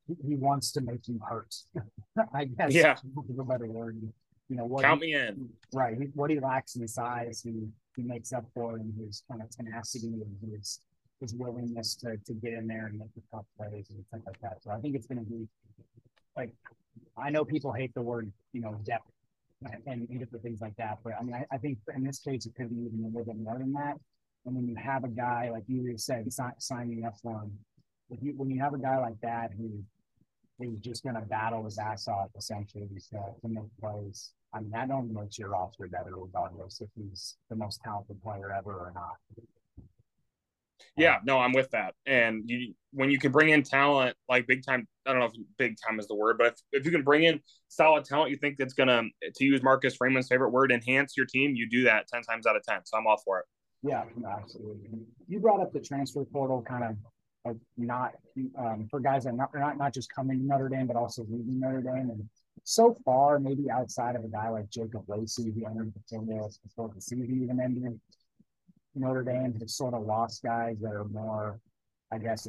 he, 0.07 0.15
he 0.25 0.35
wants 0.35 0.71
to 0.71 0.81
make 0.81 1.07
you 1.07 1.19
hurt. 1.27 1.53
I 2.33 2.45
guess. 2.45 2.73
Yeah. 2.73 2.95
better 3.47 3.67
word. 3.67 4.01
You 4.47 4.55
know, 4.55 4.65
what 4.65 4.83
count 4.83 5.03
he, 5.03 5.07
me 5.07 5.15
in. 5.15 5.49
Right. 5.73 5.97
What 6.13 6.29
he 6.29 6.39
lacks 6.39 6.75
in 6.75 6.87
size, 6.87 7.41
he 7.43 7.67
he 7.95 8.03
makes 8.03 8.33
up 8.33 8.45
for 8.53 8.77
in 8.77 8.93
his 8.99 9.23
kind 9.29 9.41
of 9.41 9.49
tenacity 9.49 10.07
and 10.07 10.51
his 10.51 10.79
his 11.21 11.33
willingness 11.33 11.95
to, 11.95 12.17
to 12.25 12.33
get 12.33 12.53
in 12.53 12.67
there 12.67 12.87
and 12.87 12.99
make 12.99 13.13
the 13.15 13.21
tough 13.31 13.45
plays 13.57 13.89
and 13.89 14.03
things 14.11 14.23
like 14.25 14.39
that. 14.41 14.61
So 14.61 14.71
I 14.71 14.79
think 14.79 14.95
it's 14.95 15.07
going 15.07 15.23
to 15.23 15.29
be 15.29 15.47
like 16.35 16.51
I 17.17 17.29
know 17.29 17.45
people 17.45 17.71
hate 17.71 17.93
the 17.93 18.01
word 18.01 18.31
you 18.53 18.61
know 18.61 18.79
depth 18.85 19.09
and, 19.87 20.07
and 20.09 20.19
different 20.19 20.43
things 20.43 20.61
like 20.61 20.75
that, 20.77 20.99
but 21.03 21.13
I 21.19 21.23
mean 21.23 21.35
I, 21.35 21.45
I, 21.51 21.57
think 21.57 21.77
in 21.95 22.03
this 22.03 22.19
case 22.19 22.45
it 22.45 22.53
could 22.55 22.69
be 22.69 22.75
even 22.75 23.03
a 23.03 23.07
little 23.07 23.33
bit 23.33 23.41
more 23.41 23.57
than 23.57 23.73
that. 23.73 23.95
And 24.45 24.55
when 24.55 24.67
you 24.67 24.75
have 24.75 25.03
a 25.03 25.07
guy 25.07 25.49
like 25.51 25.63
you 25.67 25.97
said, 25.97 26.27
signing 26.59 27.05
up 27.05 27.15
for 27.21 27.41
him, 27.41 27.57
you 28.21 28.33
when 28.35 28.49
you 28.49 28.61
have 28.61 28.73
a 28.73 28.77
guy 28.77 28.99
like 28.99 29.19
that 29.21 29.51
who 29.57 29.83
is 30.59 30.79
just 30.79 31.03
going 31.03 31.15
to 31.15 31.21
battle 31.21 31.63
his 31.65 31.77
ass 31.77 32.07
off 32.07 32.29
essentially 32.37 32.87
to, 33.11 33.17
to 33.41 33.47
make 33.47 33.65
plays 33.79 34.31
I 34.55 34.61
mean, 34.61 34.71
that 34.71 34.89
only 34.89 35.13
makes 35.13 35.37
your 35.37 35.49
roster 35.49 35.87
better 35.87 36.15
regardless 36.15 36.79
if 36.79 36.87
he's 36.95 37.35
the 37.49 37.57
most 37.57 37.81
talented 37.83 38.21
player 38.23 38.53
ever 38.53 38.71
or 38.71 38.93
not. 38.95 39.17
Yeah, 40.95 41.17
no, 41.25 41.39
I'm 41.39 41.51
with 41.51 41.69
that. 41.71 41.93
And 42.05 42.43
you, 42.45 42.73
when 42.91 43.11
you 43.11 43.19
can 43.19 43.33
bring 43.33 43.49
in 43.49 43.63
talent 43.63 44.15
like 44.29 44.47
big 44.47 44.65
time, 44.65 44.87
I 45.05 45.11
don't 45.11 45.19
know 45.19 45.25
if 45.25 45.33
big 45.57 45.75
time 45.85 45.99
is 45.99 46.07
the 46.07 46.15
word, 46.15 46.37
but 46.37 46.47
if, 46.47 46.53
if 46.71 46.85
you 46.85 46.91
can 46.91 47.03
bring 47.03 47.23
in 47.23 47.41
solid 47.67 48.05
talent, 48.05 48.31
you 48.31 48.37
think 48.37 48.55
that's 48.57 48.73
going 48.73 48.87
to, 48.87 49.03
to 49.35 49.43
use 49.43 49.61
Marcus 49.61 49.97
Freeman's 49.97 50.29
favorite 50.29 50.51
word, 50.51 50.71
enhance 50.71 51.17
your 51.17 51.25
team, 51.25 51.53
you 51.53 51.69
do 51.69 51.83
that 51.83 52.07
10 52.07 52.21
times 52.21 52.47
out 52.47 52.55
of 52.55 52.63
10. 52.63 52.79
So 52.85 52.97
I'm 52.97 53.07
all 53.07 53.21
for 53.25 53.39
it. 53.39 53.45
Yeah, 53.83 54.03
absolutely. 54.39 54.89
You 55.27 55.39
brought 55.39 55.59
up 55.59 55.73
the 55.73 55.81
transfer 55.81 56.23
portal 56.23 56.63
kind 56.65 56.85
of 56.85 56.95
not 57.77 58.13
um, 58.57 58.87
for 58.89 58.99
guys 58.99 59.23
that 59.23 59.31
are 59.31 59.33
not, 59.33 59.49
not, 59.53 59.77
not 59.77 59.93
just 59.93 60.13
coming 60.13 60.39
to 60.39 60.45
Notre 60.45 60.69
Dame, 60.69 60.87
but 60.87 60.95
also 60.95 61.25
leaving 61.29 61.59
Notre 61.59 61.81
Dame. 61.81 62.09
And 62.09 62.29
so 62.63 62.97
far, 63.05 63.39
maybe 63.39 63.69
outside 63.69 64.15
of 64.15 64.23
a 64.23 64.27
guy 64.27 64.49
like 64.49 64.69
Jacob 64.69 65.03
Lacey, 65.07 65.51
who 65.51 65.65
entered 65.65 65.93
portal 66.09 66.51
before 66.63 66.91
the 66.93 67.01
season 67.01 67.41
even 67.43 67.59
ended, 67.59 67.99
Notre 68.95 69.23
Dame 69.23 69.53
has 69.59 69.75
sort 69.75 69.93
of 69.93 70.03
lost 70.03 70.41
guys 70.41 70.77
that 70.81 70.91
are 70.91 71.03
more, 71.05 71.59
I 72.11 72.17
guess, 72.17 72.47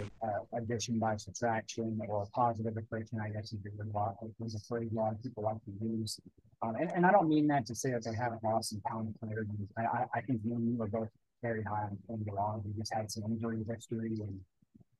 addition 0.56 0.98
by 0.98 1.16
subtraction 1.16 2.00
or 2.08 2.26
positive 2.34 2.76
attrition. 2.76 3.20
I 3.20 3.30
guess 3.30 3.52
is 3.52 3.58
a 3.64 3.96
lot. 3.96 4.14
There's 4.38 4.54
a 4.54 4.60
phrase 4.60 4.90
a 4.92 4.94
lot 4.94 5.12
of 5.12 5.22
people 5.22 5.42
like 5.42 5.62
to 5.64 5.72
use, 5.84 6.20
um, 6.62 6.76
and, 6.76 6.90
and 6.94 7.04
I 7.04 7.10
don't 7.10 7.28
mean 7.28 7.46
that 7.48 7.66
to 7.66 7.74
say 7.74 7.90
that 7.90 8.04
they 8.04 8.14
haven't 8.14 8.42
lost 8.44 8.70
some 8.70 8.80
talented 8.86 9.20
players. 9.20 9.46
I, 9.76 9.82
I, 9.82 10.04
I 10.14 10.20
think 10.20 10.40
you 10.44 10.54
and 10.54 10.72
you 10.72 10.82
are 10.82 10.86
both 10.86 11.08
very 11.42 11.62
high 11.62 11.88
on 12.08 12.18
DeLong. 12.18 12.64
He 12.64 12.72
just 12.78 12.94
had 12.94 13.10
some 13.10 13.24
injury 13.24 13.64
history 13.68 14.14
and, 14.20 14.40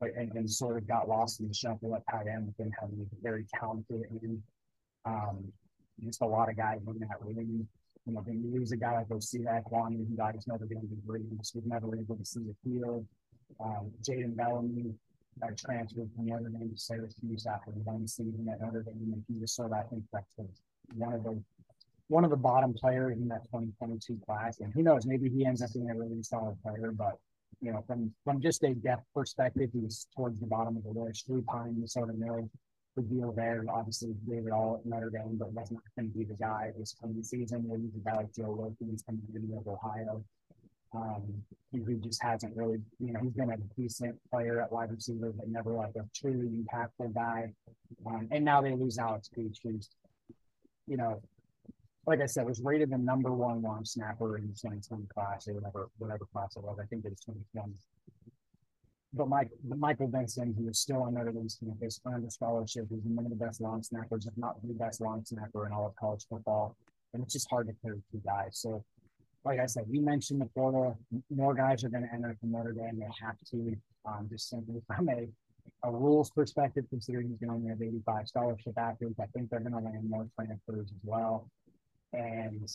and, 0.00 0.32
and 0.32 0.50
sort 0.50 0.76
of 0.76 0.86
got 0.86 1.08
lost 1.08 1.40
in 1.40 1.48
the 1.48 1.54
shuffle 1.54 1.94
at 1.94 2.02
tight 2.10 2.26
end 2.26 2.46
with 2.46 2.58
him 2.58 2.72
having 2.78 3.00
a 3.00 3.22
very 3.22 3.46
talented 3.54 4.02
and 4.10 4.42
um, 5.04 5.44
just 6.04 6.20
a 6.20 6.26
lot 6.26 6.50
of 6.50 6.56
guys 6.56 6.80
in 6.86 6.98
that 7.00 7.20
room. 7.20 7.66
You 8.06 8.12
know, 8.12 8.20
when 8.20 8.42
you 8.42 8.52
lose 8.52 8.72
a 8.72 8.76
guy 8.76 8.94
like 8.98 9.08
Osita 9.08 9.62
Ekwonu, 9.62 10.08
who 10.08 10.16
got 10.16 10.34
his 10.34 10.46
Notre 10.46 10.66
Dame 10.66 10.86
degree, 10.86 11.22
we've 11.30 11.66
never 11.66 11.96
able 11.96 12.16
to 12.16 12.24
see 12.24 12.40
the 12.40 12.54
field. 12.62 13.06
Um, 13.60 13.90
Jaden 14.02 14.36
Bellamy, 14.36 14.94
that 15.38 15.58
transferred 15.58 16.10
from 16.14 16.26
Notre 16.26 16.48
Dame 16.48 16.70
to 16.70 16.78
Syracuse 16.78 17.46
after 17.46 17.72
the 17.72 17.80
one 17.80 18.06
season 18.06 18.48
at 18.52 18.60
Notre 18.60 18.82
Dame, 18.82 19.12
and 19.12 19.24
he 19.28 19.40
was 19.40 19.52
sort 19.52 19.72
of, 19.72 19.78
I 19.78 19.82
think, 19.82 20.04
that's 20.12 20.26
one 20.94 21.14
of 21.14 21.24
the 21.24 21.42
one 22.08 22.22
of 22.22 22.30
the 22.30 22.36
bottom 22.36 22.72
players 22.72 23.16
in 23.18 23.26
that 23.28 23.42
2022 23.46 24.20
class. 24.24 24.60
And 24.60 24.72
who 24.72 24.82
knows, 24.82 25.06
maybe 25.06 25.28
he 25.28 25.44
ends 25.44 25.60
up 25.60 25.72
being 25.72 25.90
a 25.90 25.94
really 25.94 26.22
solid 26.22 26.56
player, 26.62 26.92
but 26.92 27.18
you 27.60 27.72
know, 27.72 27.82
from 27.86 28.12
from 28.24 28.40
just 28.40 28.62
a 28.64 28.74
depth 28.74 29.04
perspective, 29.14 29.70
he 29.72 29.80
was 29.80 30.06
towards 30.14 30.40
the 30.40 30.46
bottom 30.46 30.76
of 30.76 30.84
the 30.84 31.00
list. 31.00 31.26
Three 31.26 31.36
Drew 31.36 31.44
Pyne, 31.44 31.86
sort 31.86 32.10
of 32.10 32.18
know 32.18 32.48
the 32.96 33.02
deal 33.02 33.32
there. 33.32 33.64
Obviously, 33.68 34.14
gave 34.28 34.46
it 34.46 34.52
all 34.52 34.76
at 34.80 34.86
Notre 34.86 35.10
Dame, 35.10 35.36
but 35.38 35.52
was 35.52 35.70
not 35.70 35.82
going 35.96 36.10
to 36.10 36.18
be 36.18 36.24
the 36.24 36.34
guy 36.34 36.72
this 36.78 36.94
coming 37.00 37.22
season. 37.22 37.68
Use 37.70 37.94
a 37.94 38.10
guy 38.10 38.16
like 38.16 38.34
Joe 38.34 38.50
Wilkins 38.50 39.02
coming 39.02 39.22
to 39.32 39.58
of 39.58 39.68
Ohio. 39.68 40.24
Um, 40.94 41.42
just 42.02 42.22
hasn't 42.22 42.56
really, 42.56 42.78
you 43.00 43.12
know, 43.12 43.20
he's 43.20 43.32
been 43.32 43.50
a 43.50 43.56
decent 43.78 44.16
player 44.30 44.60
at 44.62 44.72
wide 44.72 44.90
receiver, 44.90 45.32
but 45.36 45.48
never 45.48 45.72
like 45.72 45.94
a 45.96 46.04
truly 46.14 46.48
impactful 46.48 47.12
guy. 47.14 47.52
Um, 48.06 48.28
and 48.30 48.44
now 48.44 48.62
they 48.62 48.72
lose 48.72 48.98
Alex 48.98 49.28
Peach, 49.28 49.58
who's, 49.62 49.90
you 50.86 50.96
know, 50.96 51.20
like 52.06 52.20
I 52.20 52.26
said, 52.26 52.46
was 52.46 52.60
rated 52.60 52.90
the 52.90 52.98
number 52.98 53.32
one 53.32 53.62
long 53.62 53.84
snapper 53.84 54.38
in 54.38 54.46
the 54.46 54.54
2020 54.54 55.06
class 55.06 55.48
or 55.48 55.54
whatever 55.54 55.88
whatever 55.98 56.24
class 56.32 56.56
it 56.56 56.62
was. 56.62 56.78
I 56.80 56.86
think 56.86 57.04
it 57.04 57.10
was 57.10 57.20
2020. 57.20 57.74
But 59.12 59.28
Mike, 59.28 59.50
Michael 59.66 60.08
Vinson, 60.08 60.54
who 60.56 60.68
is 60.68 60.78
still 60.78 61.02
on 61.02 61.14
Notre 61.14 61.32
Dame's 61.32 61.58
campus, 61.58 62.00
earned 62.06 62.26
a 62.26 62.30
scholarship. 62.30 62.86
He's 62.90 63.00
one 63.04 63.24
of 63.24 63.30
the 63.30 63.44
best 63.44 63.60
long 63.60 63.82
snappers, 63.82 64.26
if 64.26 64.36
not 64.36 64.56
the 64.62 64.74
best 64.74 65.00
long 65.00 65.24
snapper 65.24 65.66
in 65.66 65.72
all 65.72 65.86
of 65.86 65.96
college 65.96 66.26
football. 66.28 66.76
And 67.14 67.22
it's 67.22 67.32
just 67.32 67.48
hard 67.48 67.66
to 67.68 67.74
carry 67.82 68.02
two 68.12 68.20
guys. 68.24 68.58
So, 68.58 68.84
like 69.44 69.58
I 69.58 69.66
said, 69.66 69.84
we 69.88 70.00
mentioned 70.00 70.40
the 70.40 70.46
portal. 70.46 70.98
More 71.30 71.54
guys 71.54 71.82
are 71.82 71.88
going 71.88 72.02
to 72.02 72.12
enter 72.12 72.36
from 72.40 72.52
Notre 72.52 72.72
Dame. 72.72 72.98
They 72.98 73.06
have 73.24 73.38
to, 73.52 73.76
um, 74.04 74.28
just 74.30 74.50
simply 74.50 74.82
from 74.86 75.08
a, 75.08 75.28
a 75.84 75.90
rules 75.90 76.30
perspective, 76.30 76.84
considering 76.90 77.28
he's 77.28 77.38
going 77.38 77.48
to 77.48 77.54
only 77.54 77.70
have 77.70 77.80
85 77.80 78.28
scholarship 78.28 78.76
athletes. 78.76 79.18
I 79.18 79.26
think 79.26 79.48
they're 79.48 79.60
going 79.60 79.72
to 79.72 79.78
land 79.78 80.10
more 80.10 80.26
transfers 80.36 80.88
as 80.90 81.00
well. 81.04 81.48
And 82.12 82.68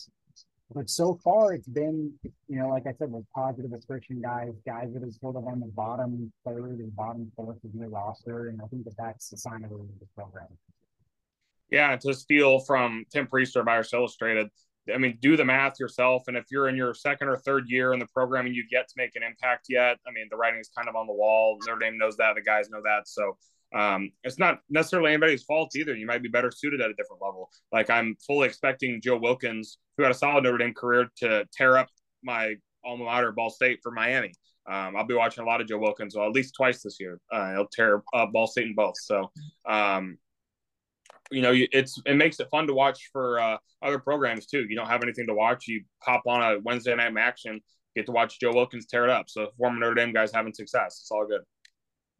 but 0.73 0.89
so 0.89 1.19
far 1.23 1.53
it's 1.53 1.67
been, 1.67 2.13
you 2.23 2.57
know, 2.57 2.69
like 2.69 2.87
I 2.87 2.93
said, 2.93 3.11
with 3.11 3.25
positive 3.35 3.73
attrition 3.73 4.21
guys, 4.21 4.53
guys 4.65 4.93
that 4.93 5.03
are 5.03 5.11
sort 5.11 5.35
of 5.35 5.45
on 5.45 5.59
the 5.59 5.67
bottom 5.67 6.31
third 6.45 6.79
and 6.79 6.95
bottom 6.95 7.31
fourth 7.35 7.63
of 7.63 7.75
your 7.75 7.89
roster. 7.89 8.47
And 8.47 8.61
I 8.61 8.67
think 8.67 8.85
that 8.85 8.95
that's 8.97 9.33
a 9.33 9.37
sign 9.37 9.65
of 9.65 9.71
a 9.71 9.75
really 9.75 9.89
good 9.99 10.07
program. 10.15 10.47
Yeah, 11.69 11.95
to 11.97 12.13
steal 12.13 12.59
from 12.59 13.05
Tim 13.11 13.27
Prister 13.27 13.65
by 13.65 13.81
Illustrated, 13.93 14.49
I 14.93 14.97
mean, 14.97 15.17
do 15.21 15.37
the 15.37 15.45
math 15.45 15.79
yourself. 15.79 16.23
And 16.27 16.35
if 16.35 16.45
you're 16.51 16.67
in 16.67 16.75
your 16.75 16.93
second 16.93 17.27
or 17.27 17.37
third 17.37 17.65
year 17.67 17.93
in 17.93 17.99
the 17.99 18.07
program 18.07 18.45
and 18.45 18.55
you 18.55 18.65
get 18.69 18.87
to 18.87 18.93
make 18.97 19.15
an 19.15 19.23
impact 19.23 19.67
yet, 19.69 19.97
I 20.07 20.11
mean, 20.11 20.27
the 20.29 20.37
writing 20.37 20.59
is 20.59 20.69
kind 20.75 20.89
of 20.89 20.95
on 20.95 21.07
the 21.07 21.13
wall. 21.13 21.57
Notre 21.65 21.79
Dame 21.79 21.97
knows 21.97 22.17
that. 22.17 22.35
The 22.35 22.41
guys 22.41 22.69
know 22.69 22.81
that. 22.83 23.07
So 23.07 23.37
um, 23.73 24.11
it's 24.23 24.37
not 24.37 24.59
necessarily 24.69 25.11
anybody's 25.11 25.43
fault 25.43 25.75
either. 25.75 25.95
You 25.95 26.05
might 26.05 26.21
be 26.21 26.29
better 26.29 26.51
suited 26.51 26.81
at 26.81 26.89
a 26.89 26.93
different 26.93 27.21
level. 27.21 27.49
Like 27.71 27.89
I'm 27.89 28.15
fully 28.25 28.47
expecting 28.47 29.01
Joe 29.01 29.17
Wilkins, 29.17 29.77
who 29.97 30.03
had 30.03 30.11
a 30.11 30.15
solid 30.15 30.43
Notre 30.43 30.57
Dame 30.57 30.73
career, 30.73 31.07
to 31.17 31.45
tear 31.53 31.77
up 31.77 31.87
my 32.23 32.55
alma 32.83 33.05
mater, 33.05 33.31
Ball 33.31 33.49
State, 33.49 33.79
for 33.81 33.91
Miami. 33.91 34.33
Um, 34.69 34.95
I'll 34.95 35.07
be 35.07 35.15
watching 35.15 35.43
a 35.43 35.47
lot 35.47 35.61
of 35.61 35.67
Joe 35.67 35.79
Wilkins, 35.79 36.15
well, 36.15 36.27
at 36.27 36.33
least 36.33 36.53
twice 36.55 36.83
this 36.83 36.97
year. 36.99 37.19
Uh, 37.31 37.53
he'll 37.53 37.67
tear 37.67 38.03
up 38.13 38.31
Ball 38.31 38.47
State 38.47 38.67
in 38.67 38.75
both. 38.75 38.95
So, 38.99 39.31
um, 39.67 40.17
you 41.31 41.41
know, 41.41 41.53
it's 41.53 41.99
it 42.05 42.15
makes 42.15 42.39
it 42.39 42.49
fun 42.51 42.67
to 42.67 42.73
watch 42.73 43.09
for 43.13 43.39
uh, 43.39 43.57
other 43.81 43.99
programs 43.99 44.45
too. 44.45 44.65
You 44.69 44.75
don't 44.75 44.87
have 44.87 45.01
anything 45.01 45.27
to 45.27 45.33
watch, 45.33 45.67
you 45.67 45.83
pop 46.03 46.23
on 46.27 46.41
a 46.41 46.59
Wednesday 46.59 46.93
night 46.93 47.15
action, 47.17 47.61
get 47.95 48.05
to 48.07 48.11
watch 48.11 48.39
Joe 48.39 48.51
Wilkins 48.53 48.85
tear 48.85 49.05
it 49.05 49.09
up. 49.09 49.29
So, 49.29 49.47
former 49.57 49.79
Notre 49.79 49.95
Dame 49.95 50.13
guys 50.13 50.31
having 50.33 50.53
success, 50.53 50.99
it's 51.01 51.11
all 51.11 51.25
good. 51.25 51.41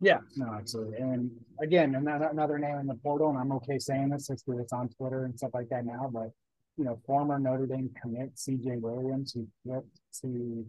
Yeah, 0.01 0.17
no, 0.35 0.51
absolutely. 0.53 0.97
And 0.97 1.29
again, 1.61 1.93
another, 1.93 2.25
another 2.25 2.57
name 2.57 2.77
in 2.77 2.87
the 2.87 2.95
portal, 2.95 3.29
and 3.29 3.37
I'm 3.37 3.51
okay 3.53 3.77
saying 3.77 4.09
this 4.09 4.27
just 4.27 4.45
because 4.45 4.59
it's 4.59 4.73
on 4.73 4.89
Twitter 4.89 5.25
and 5.25 5.37
stuff 5.37 5.51
like 5.53 5.69
that 5.69 5.85
now, 5.85 6.09
but 6.11 6.31
you 6.77 6.85
know, 6.85 6.99
former 7.05 7.37
Notre 7.37 7.67
Dame 7.67 7.91
commit 8.01 8.35
CJ 8.35 8.81
Williams, 8.81 9.33
who 9.33 9.47
flipped 9.63 9.99
to 10.21 10.65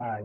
uh, 0.00 0.22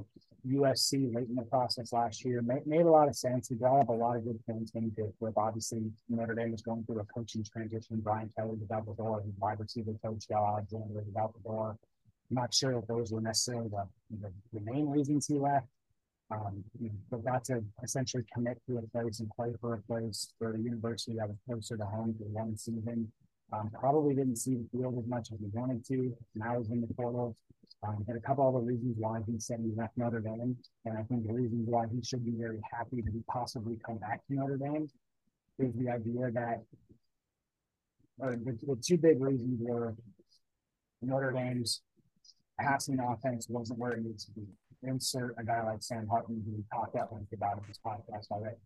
USC 0.47 1.13
late 1.13 1.27
in 1.27 1.35
the 1.35 1.43
process 1.43 1.93
last 1.93 2.25
year, 2.25 2.41
made, 2.41 2.65
made 2.65 2.81
a 2.81 2.89
lot 2.89 3.07
of 3.07 3.15
sense. 3.15 3.49
He 3.49 3.55
brought 3.55 3.81
up 3.81 3.89
a 3.89 3.93
lot 3.93 4.15
of 4.15 4.23
good 4.23 4.39
things 4.47 4.71
when 4.73 4.85
he 4.85 4.89
did 4.89 5.13
flip. 5.19 5.33
Obviously, 5.37 5.83
Notre 6.07 6.33
Dame 6.33 6.51
was 6.51 6.63
going 6.63 6.83
through 6.85 7.01
a 7.01 7.05
coaching 7.05 7.43
transition. 7.43 7.99
Brian 7.99 8.31
Kelly 8.35 8.57
was 8.57 8.67
the 8.67 8.93
door, 8.95 9.21
his 9.21 9.33
wide 9.37 9.59
receiver 9.59 9.91
coach 10.03 10.25
Del 10.27 10.45
Alexander 10.45 10.87
was 10.89 11.05
the 11.05 11.49
door. 11.49 11.77
I'm 12.31 12.35
not 12.35 12.53
sure 12.53 12.79
if 12.79 12.87
those 12.87 13.11
were 13.11 13.21
necessarily 13.21 13.69
the, 13.69 13.87
the, 14.21 14.31
the 14.53 14.61
main 14.61 14.89
reasons 14.89 15.27
he 15.27 15.35
left. 15.35 15.67
Um, 16.31 16.63
but 17.09 17.25
got 17.25 17.43
to 17.45 17.63
essentially 17.83 18.23
commit 18.31 18.61
to 18.67 18.77
a 18.77 18.81
place 18.89 19.19
and 19.19 19.29
play 19.31 19.51
for 19.59 19.73
a 19.73 19.81
place 19.81 20.31
for 20.37 20.53
a 20.53 20.59
university 20.59 21.17
that 21.17 21.27
was 21.27 21.37
closer 21.47 21.75
to 21.75 21.85
home 21.85 22.15
for 22.19 22.25
one 22.25 22.55
season. 22.55 23.11
Um, 23.51 23.71
probably 23.73 24.13
didn't 24.13 24.35
see 24.35 24.55
the 24.55 24.67
field 24.71 24.95
as 24.99 25.07
much 25.07 25.31
as 25.31 25.39
he 25.39 25.47
wanted 25.53 25.83
to. 25.85 26.15
Now 26.35 26.59
he's 26.59 26.69
in 26.69 26.81
the 26.81 26.93
portal. 26.93 27.35
Um, 27.81 28.05
a 28.13 28.19
couple 28.19 28.47
of 28.47 28.53
the 28.53 28.59
reasons 28.59 28.95
why 28.99 29.21
he 29.25 29.39
said 29.39 29.59
he 29.61 29.71
left 29.75 29.97
Notre 29.97 30.19
Dame, 30.19 30.57
and 30.85 30.97
I 30.97 31.03
think 31.03 31.25
the 31.25 31.33
reasons 31.33 31.65
why 31.67 31.85
he 31.91 32.03
should 32.03 32.25
be 32.25 32.31
very 32.31 32.59
happy 32.71 33.01
to 33.01 33.23
possibly 33.27 33.77
come 33.83 33.97
back 33.97 34.21
to 34.27 34.33
Notre 34.35 34.57
Dame 34.57 34.89
is 35.57 35.73
the 35.75 35.89
idea 35.89 36.29
that 36.31 36.63
uh, 38.21 38.31
the, 38.31 38.57
the 38.67 38.75
two 38.85 38.97
big 38.97 39.21
reasons 39.21 39.59
were 39.61 39.95
Notre 41.01 41.31
Dame's 41.31 41.81
passing 42.59 42.99
offense 42.99 43.47
wasn't 43.49 43.79
where 43.79 43.91
it 43.91 44.03
needs 44.03 44.25
to 44.25 44.31
be 44.31 44.43
insert 44.83 45.35
a 45.37 45.43
guy 45.43 45.63
like 45.63 45.83
Sam 45.83 46.07
Hartman 46.07 46.43
who 46.45 46.57
we 46.57 46.63
talked 46.73 46.95
at 46.95 47.11
length 47.11 47.33
about 47.33 47.57
in 47.57 47.63
this 47.67 47.79
podcast 47.85 48.31
already. 48.31 48.57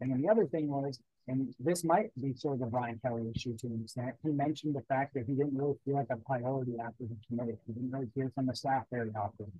And 0.00 0.10
then 0.10 0.20
the 0.20 0.28
other 0.28 0.46
thing 0.46 0.68
was, 0.68 0.98
and 1.28 1.54
this 1.60 1.84
might 1.84 2.10
be 2.20 2.34
sort 2.34 2.56
of 2.56 2.62
a 2.62 2.66
Brian 2.66 2.98
Kelly 3.04 3.30
issue 3.34 3.56
to 3.58 3.66
an 3.68 3.80
extent, 3.84 4.16
he 4.24 4.30
mentioned 4.30 4.74
the 4.74 4.82
fact 4.82 5.14
that 5.14 5.24
he 5.26 5.34
didn't 5.34 5.56
really 5.56 5.76
feel 5.84 5.94
like 5.94 6.10
a 6.10 6.16
priority 6.16 6.74
after 6.80 7.04
he 7.04 7.14
committed. 7.28 7.58
He 7.66 7.74
didn't 7.74 7.92
really 7.92 8.10
hear 8.14 8.32
from 8.34 8.46
the 8.46 8.56
staff 8.56 8.84
very 8.90 9.10
often. 9.14 9.50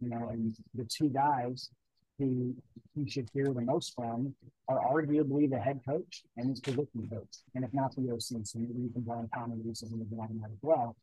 You 0.00 0.10
know, 0.10 0.28
and 0.28 0.54
the 0.74 0.84
two 0.84 1.08
guys 1.08 1.70
who 2.18 2.54
he 2.94 3.10
should 3.10 3.28
hear 3.34 3.46
the 3.46 3.60
most 3.60 3.94
from 3.94 4.34
are 4.68 4.78
arguably 4.78 5.50
the 5.50 5.58
head 5.58 5.80
coach 5.86 6.22
and 6.36 6.50
his 6.50 6.60
position 6.60 7.08
coach. 7.10 7.38
And 7.54 7.64
if 7.64 7.74
not 7.74 7.94
the 7.96 8.10
OC, 8.12 8.46
so 8.46 8.58
maybe 8.58 8.80
you 8.80 8.90
can 8.90 9.02
blame 9.02 9.28
Tommy 9.34 9.56
recently 9.64 10.06
on 10.18 10.40
that 10.40 10.50
as 10.50 10.58
well 10.62 10.96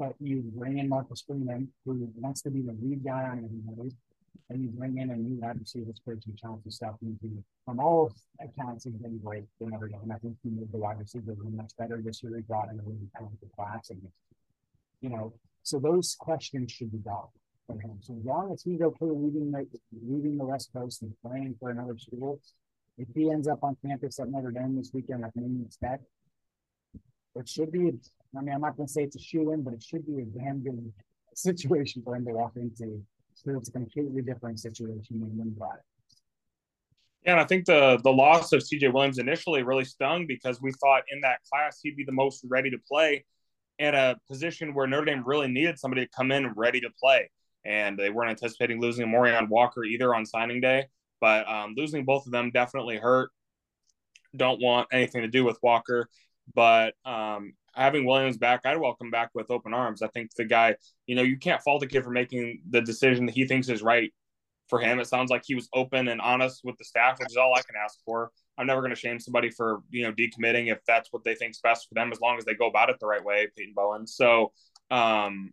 but 0.00 0.14
you 0.18 0.42
bring 0.56 0.78
in 0.78 0.88
Marcus 0.88 1.22
Freeman, 1.26 1.68
who 1.84 2.08
wants 2.16 2.40
to 2.40 2.50
be 2.50 2.62
the 2.62 2.74
lead 2.80 3.04
guy 3.04 3.24
on 3.24 3.44
everybody, 3.44 3.94
and 4.48 4.62
you 4.62 4.70
bring 4.70 4.96
in 4.96 5.10
a 5.10 5.16
new 5.16 5.38
wide 5.38 5.60
receiver 5.60 5.92
coach 6.06 6.24
and 6.24 6.38
Chansi 6.40 6.68
Stuckey. 6.68 7.02
Into, 7.02 7.44
from 7.66 7.80
all 7.80 8.10
accounts, 8.40 8.84
he's 8.84 8.94
been 8.94 9.18
great 9.18 9.44
for 9.58 9.68
Notre 9.68 9.90
And 10.02 10.10
I 10.10 10.16
think 10.16 10.38
he 10.42 10.48
made 10.48 10.72
the 10.72 10.78
wide 10.78 10.98
receiver 10.98 11.34
room 11.34 11.54
much 11.54 11.72
better 11.78 12.00
this 12.02 12.22
year. 12.22 12.34
He 12.34 12.40
brought 12.40 12.70
in 12.72 12.80
a 12.80 12.82
really 12.82 13.10
talented 13.14 13.50
class, 13.54 13.90
and 13.90 14.00
you 15.02 15.10
know, 15.10 15.34
so 15.62 15.78
those 15.78 16.16
questions 16.18 16.72
should 16.72 16.90
be 16.90 16.98
gone 16.98 17.28
for 17.66 17.78
him. 17.78 17.98
So 18.00 18.16
as 18.18 18.24
long 18.24 18.52
as 18.54 18.62
he's 18.62 18.80
okay 18.80 19.04
leaving 19.04 19.52
the 19.52 19.66
leaving 20.02 20.38
the 20.38 20.46
West 20.46 20.70
Coast 20.72 21.02
and 21.02 21.12
playing 21.22 21.56
for 21.60 21.68
another 21.68 21.98
school, 21.98 22.40
if 22.96 23.08
he 23.14 23.30
ends 23.30 23.48
up 23.48 23.62
on 23.62 23.76
campus 23.84 24.18
at 24.18 24.30
Notre 24.30 24.50
Dame 24.50 24.76
this 24.76 24.92
weekend, 24.94 25.20
like 25.20 25.36
many 25.36 25.62
expect, 25.62 26.04
it 27.36 27.46
should 27.46 27.70
be 27.70 27.92
I 28.36 28.42
mean, 28.42 28.54
I'm 28.54 28.60
not 28.60 28.76
going 28.76 28.86
to 28.86 28.92
say 28.92 29.02
it's 29.02 29.16
a 29.16 29.20
shoe 29.20 29.52
in, 29.52 29.62
but 29.62 29.74
it 29.74 29.82
should 29.82 30.06
be 30.06 30.22
a 30.22 30.24
damn 30.24 30.60
good 30.60 30.92
situation 31.34 32.02
for 32.04 32.16
him 32.16 32.24
to 32.26 32.32
walk 32.32 32.52
into. 32.56 33.02
So 33.34 33.56
it's 33.56 33.68
a 33.68 33.72
completely 33.72 34.22
different 34.22 34.60
situation 34.60 35.20
when 35.20 35.46
he 35.46 35.50
brought 35.50 35.76
it. 35.76 35.84
Yeah, 37.24 37.32
and 37.32 37.40
I 37.40 37.44
think 37.44 37.66
the 37.66 37.98
the 38.02 38.12
loss 38.12 38.52
of 38.52 38.62
CJ 38.62 38.92
Williams 38.94 39.18
initially 39.18 39.62
really 39.62 39.84
stung 39.84 40.26
because 40.26 40.60
we 40.60 40.72
thought 40.72 41.02
in 41.10 41.20
that 41.20 41.40
class 41.50 41.80
he'd 41.82 41.96
be 41.96 42.04
the 42.04 42.12
most 42.12 42.44
ready 42.48 42.70
to 42.70 42.78
play 42.78 43.24
at 43.78 43.94
a 43.94 44.16
position 44.28 44.74
where 44.74 44.86
Notre 44.86 45.06
Dame 45.06 45.22
really 45.26 45.48
needed 45.48 45.78
somebody 45.78 46.06
to 46.06 46.10
come 46.14 46.32
in 46.32 46.52
ready 46.52 46.80
to 46.80 46.90
play. 47.02 47.30
And 47.64 47.98
they 47.98 48.10
weren't 48.10 48.30
anticipating 48.30 48.80
losing 48.80 49.06
Morion 49.06 49.48
Walker 49.48 49.84
either 49.84 50.14
on 50.14 50.24
signing 50.24 50.60
day, 50.60 50.86
but 51.20 51.48
um, 51.48 51.74
losing 51.76 52.04
both 52.04 52.26
of 52.26 52.32
them 52.32 52.50
definitely 52.52 52.96
hurt. 52.96 53.30
Don't 54.34 54.62
want 54.62 54.88
anything 54.92 55.22
to 55.22 55.28
do 55.28 55.44
with 55.44 55.58
Walker, 55.62 56.08
but 56.54 56.94
um, 57.04 57.52
having 57.74 58.04
Williams 58.04 58.36
back, 58.36 58.60
I'd 58.64 58.78
welcome 58.78 59.10
back 59.10 59.30
with 59.34 59.50
open 59.50 59.74
arms. 59.74 60.02
I 60.02 60.08
think 60.08 60.34
the 60.34 60.44
guy, 60.44 60.76
you 61.06 61.14
know, 61.14 61.22
you 61.22 61.38
can't 61.38 61.62
fault 61.62 61.80
the 61.80 61.86
kid 61.86 62.04
for 62.04 62.10
making 62.10 62.62
the 62.68 62.80
decision 62.80 63.26
that 63.26 63.34
he 63.34 63.46
thinks 63.46 63.68
is 63.68 63.82
right 63.82 64.12
for 64.68 64.80
him. 64.80 65.00
It 65.00 65.06
sounds 65.08 65.30
like 65.30 65.42
he 65.44 65.54
was 65.54 65.68
open 65.74 66.08
and 66.08 66.20
honest 66.20 66.62
with 66.64 66.78
the 66.78 66.84
staff, 66.84 67.18
which 67.18 67.30
is 67.30 67.36
all 67.36 67.54
I 67.54 67.62
can 67.62 67.74
ask 67.82 67.98
for. 68.04 68.30
I'm 68.56 68.66
never 68.66 68.80
going 68.80 68.94
to 68.94 69.00
shame 69.00 69.18
somebody 69.18 69.50
for 69.50 69.80
you 69.90 70.02
know 70.04 70.12
decommitting 70.12 70.70
if 70.72 70.78
that's 70.86 71.12
what 71.12 71.24
they 71.24 71.34
think's 71.34 71.60
best 71.60 71.88
for 71.88 71.94
them, 71.94 72.12
as 72.12 72.20
long 72.20 72.38
as 72.38 72.44
they 72.44 72.54
go 72.54 72.68
about 72.68 72.90
it 72.90 72.96
the 73.00 73.06
right 73.06 73.24
way. 73.24 73.48
Peyton 73.56 73.74
Bowen. 73.74 74.06
So, 74.06 74.52
um, 74.90 75.50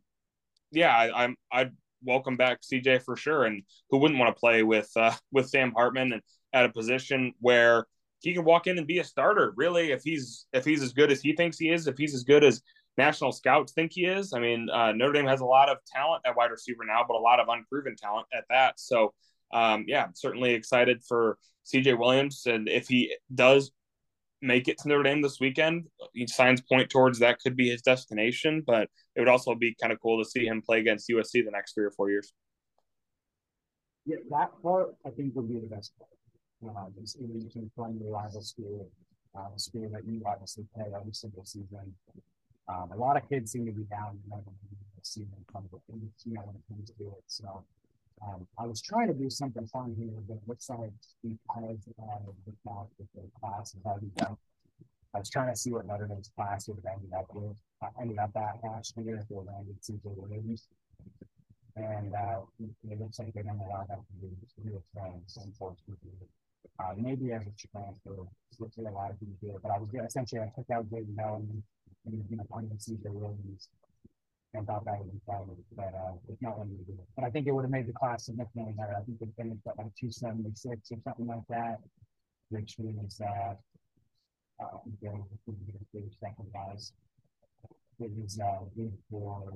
yeah, 0.71 0.95
I, 0.95 1.23
I'm 1.23 1.35
I'd 1.51 1.71
welcome 2.03 2.37
back 2.37 2.59
CJ 2.61 3.03
for 3.03 3.15
sure, 3.15 3.45
and 3.45 3.63
who 3.89 3.97
wouldn't 3.97 4.19
want 4.19 4.35
to 4.35 4.39
play 4.39 4.63
with 4.63 4.89
uh, 4.95 5.13
with 5.31 5.49
Sam 5.49 5.73
Hartman 5.73 6.13
and 6.13 6.21
at 6.53 6.65
a 6.65 6.69
position 6.69 7.33
where 7.39 7.85
he 8.19 8.33
can 8.33 8.43
walk 8.43 8.67
in 8.67 8.77
and 8.77 8.87
be 8.87 8.99
a 8.99 9.03
starter. 9.03 9.53
Really, 9.55 9.91
if 9.91 10.03
he's 10.03 10.47
if 10.53 10.65
he's 10.65 10.81
as 10.81 10.93
good 10.93 11.11
as 11.11 11.21
he 11.21 11.33
thinks 11.33 11.57
he 11.57 11.69
is, 11.69 11.87
if 11.87 11.97
he's 11.97 12.13
as 12.13 12.23
good 12.23 12.43
as 12.43 12.61
national 12.97 13.31
scouts 13.31 13.73
think 13.73 13.93
he 13.93 14.05
is. 14.05 14.33
I 14.33 14.39
mean, 14.39 14.69
uh, 14.69 14.91
Notre 14.91 15.13
Dame 15.13 15.27
has 15.27 15.41
a 15.41 15.45
lot 15.45 15.69
of 15.69 15.77
talent 15.85 16.23
at 16.25 16.35
wide 16.35 16.51
receiver 16.51 16.83
now, 16.83 17.05
but 17.07 17.15
a 17.15 17.19
lot 17.19 17.39
of 17.39 17.47
unproven 17.47 17.95
talent 17.95 18.27
at 18.33 18.45
that. 18.49 18.79
So, 18.79 19.13
um, 19.53 19.85
yeah, 19.87 20.07
certainly 20.13 20.53
excited 20.53 21.03
for 21.07 21.37
CJ 21.65 21.97
Williams. 21.97 22.43
And 22.45 22.67
if 22.67 22.87
he 22.87 23.15
does 23.33 23.71
make 24.41 24.67
it 24.67 24.77
to 24.79 24.87
Notre 24.87 25.03
Dame 25.03 25.21
this 25.21 25.39
weekend, 25.39 25.85
each 26.15 26.31
signs 26.31 26.61
point 26.61 26.89
towards 26.89 27.19
that 27.19 27.39
could 27.39 27.55
be 27.55 27.69
his 27.69 27.81
destination. 27.81 28.63
But 28.65 28.89
it 29.15 29.19
would 29.19 29.29
also 29.29 29.53
be 29.55 29.75
kind 29.79 29.93
of 29.93 30.01
cool 30.01 30.23
to 30.23 30.29
see 30.29 30.45
him 30.45 30.61
play 30.61 30.79
against 30.79 31.09
USC 31.09 31.45
the 31.45 31.51
next 31.51 31.73
three 31.73 31.85
or 31.85 31.91
four 31.91 32.09
years. 32.09 32.33
Yeah, 34.05 34.17
that 34.31 34.51
part 34.63 34.95
I 35.05 35.09
think 35.09 35.35
would 35.35 35.49
be 35.49 35.59
the 35.59 35.67
best 35.67 35.91
part. 35.99 36.09
Just 36.99 37.17
even 37.17 37.41
you 37.41 37.49
can 37.49 37.71
run 37.75 37.99
your 38.01 38.13
rival 38.13 38.41
school, 38.41 38.89
uh, 39.37 39.49
the 39.53 39.59
school 39.59 39.89
that 39.93 40.05
you 40.05 40.21
obviously 40.25 40.65
play 40.73 40.85
every 40.95 41.13
single 41.13 41.45
season. 41.45 41.93
Um, 42.67 42.91
a 42.91 42.97
lot 42.97 43.15
of 43.15 43.27
kids 43.29 43.51
seem 43.51 43.65
to 43.65 43.71
be 43.71 43.83
down 43.83 44.19
in 44.25 44.29
the 44.29 44.43
season 45.01 45.45
from 45.51 45.69
the 45.71 45.79
you 46.25 46.33
know 46.33 46.41
when 46.41 46.55
it 46.55 46.61
comes 46.67 46.89
to 46.89 47.03
it. 47.03 47.23
So 47.27 47.63
um, 48.25 48.47
I 48.59 48.65
was 48.65 48.81
trying 48.81 49.07
to 49.07 49.13
do 49.13 49.29
something 49.29 49.67
fun 49.67 49.95
here, 49.97 50.19
but 50.27 50.35
it 50.35 50.43
looks 50.47 50.69
like 50.69 50.91
because 51.23 51.87
uh, 52.01 52.19
the 52.45 53.21
class 53.39 53.73
has 53.73 53.85
already 53.85 54.11
done. 54.15 54.37
I 55.13 55.19
was 55.19 55.29
trying 55.29 55.51
to 55.51 55.57
see 55.57 55.71
what 55.71 55.85
Notre 55.85 56.07
Dame's 56.07 56.29
class 56.35 56.67
would 56.67 56.77
have 56.77 56.93
ended 56.93 57.13
up 57.13 57.27
with. 57.33 57.57
I 57.81 57.87
ended 58.01 58.17
up 58.17 58.31
at 58.35 58.59
last 58.63 58.93
year 58.97 59.17
if 59.17 59.27
they 59.29 59.35
landed 59.35 59.81
CJ 59.81 60.01
Williams. 60.03 60.67
And 61.75 62.13
uh, 62.15 62.41
it 62.89 62.99
looks 62.99 63.19
like 63.19 63.33
they're 63.33 63.43
going 63.43 63.59
to 63.59 63.65
allow 63.65 63.85
that 63.87 63.97
to 63.97 64.13
be 64.19 64.29
real 64.63 64.83
friends, 64.93 65.37
unfortunately. 65.43 66.27
Uh, 66.79 66.93
maybe 66.95 67.31
as 67.31 67.41
a 67.41 67.53
transfer, 67.57 68.23
which 68.57 68.77
a 68.77 68.81
lot 68.81 69.11
of 69.11 69.19
people 69.19 69.35
do. 69.41 69.59
But 69.61 69.71
I 69.71 69.79
was 69.79 69.89
essentially 70.05 70.41
I 70.41 70.51
took 70.55 70.69
out 70.71 70.89
Jaden 70.89 71.15
Mellon 71.15 71.63
and 72.05 72.25
you 72.29 72.37
know 72.37 72.45
putting 72.51 72.69
CJ 72.69 73.11
Williams 73.11 73.69
and 74.53 74.65
thought 74.65 74.85
that 74.85 74.99
would 74.99 75.11
be 75.11 75.19
fine. 75.25 75.45
But 75.75 75.93
uh, 75.93 76.13
it's 76.29 76.41
not 76.41 76.57
what 76.57 76.67
we 76.67 76.77
do. 76.85 76.97
But 77.15 77.25
I 77.25 77.29
think 77.29 77.47
it 77.47 77.51
would 77.51 77.63
have 77.63 77.71
made 77.71 77.87
the 77.87 77.93
class 77.93 78.25
significantly 78.25 78.73
better. 78.77 78.95
I 78.97 79.03
think 79.03 79.19
they 79.19 79.27
finished 79.37 79.61
at 79.67 79.77
like 79.77 79.93
276 79.99 80.91
or 80.91 80.97
something 81.03 81.27
like 81.27 81.47
that, 81.49 81.79
which 82.49 82.77
means 82.79 83.17
that 83.17 83.59
uh, 84.59 84.77
they 85.01 85.09
the 85.93 86.01
second 86.19 86.47
guys. 86.53 86.93
It 87.99 88.11
was 88.15 88.39
uh, 88.39 88.65
for 89.09 89.53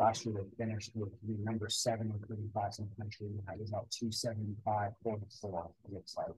Last 0.00 0.24
year 0.24 0.34
they 0.34 0.64
finished 0.64 0.92
with 0.94 1.10
the 1.28 1.36
number 1.44 1.68
seven 1.68 2.10
recruiting 2.18 2.48
class 2.54 2.78
in 2.78 2.88
the 2.88 3.02
country. 3.02 3.28
That 3.46 3.58
was 3.58 3.68
about 3.68 3.90
275, 3.90 4.92
44, 5.02 5.70
it 5.84 5.92
looks 5.92 6.16
like. 6.16 6.28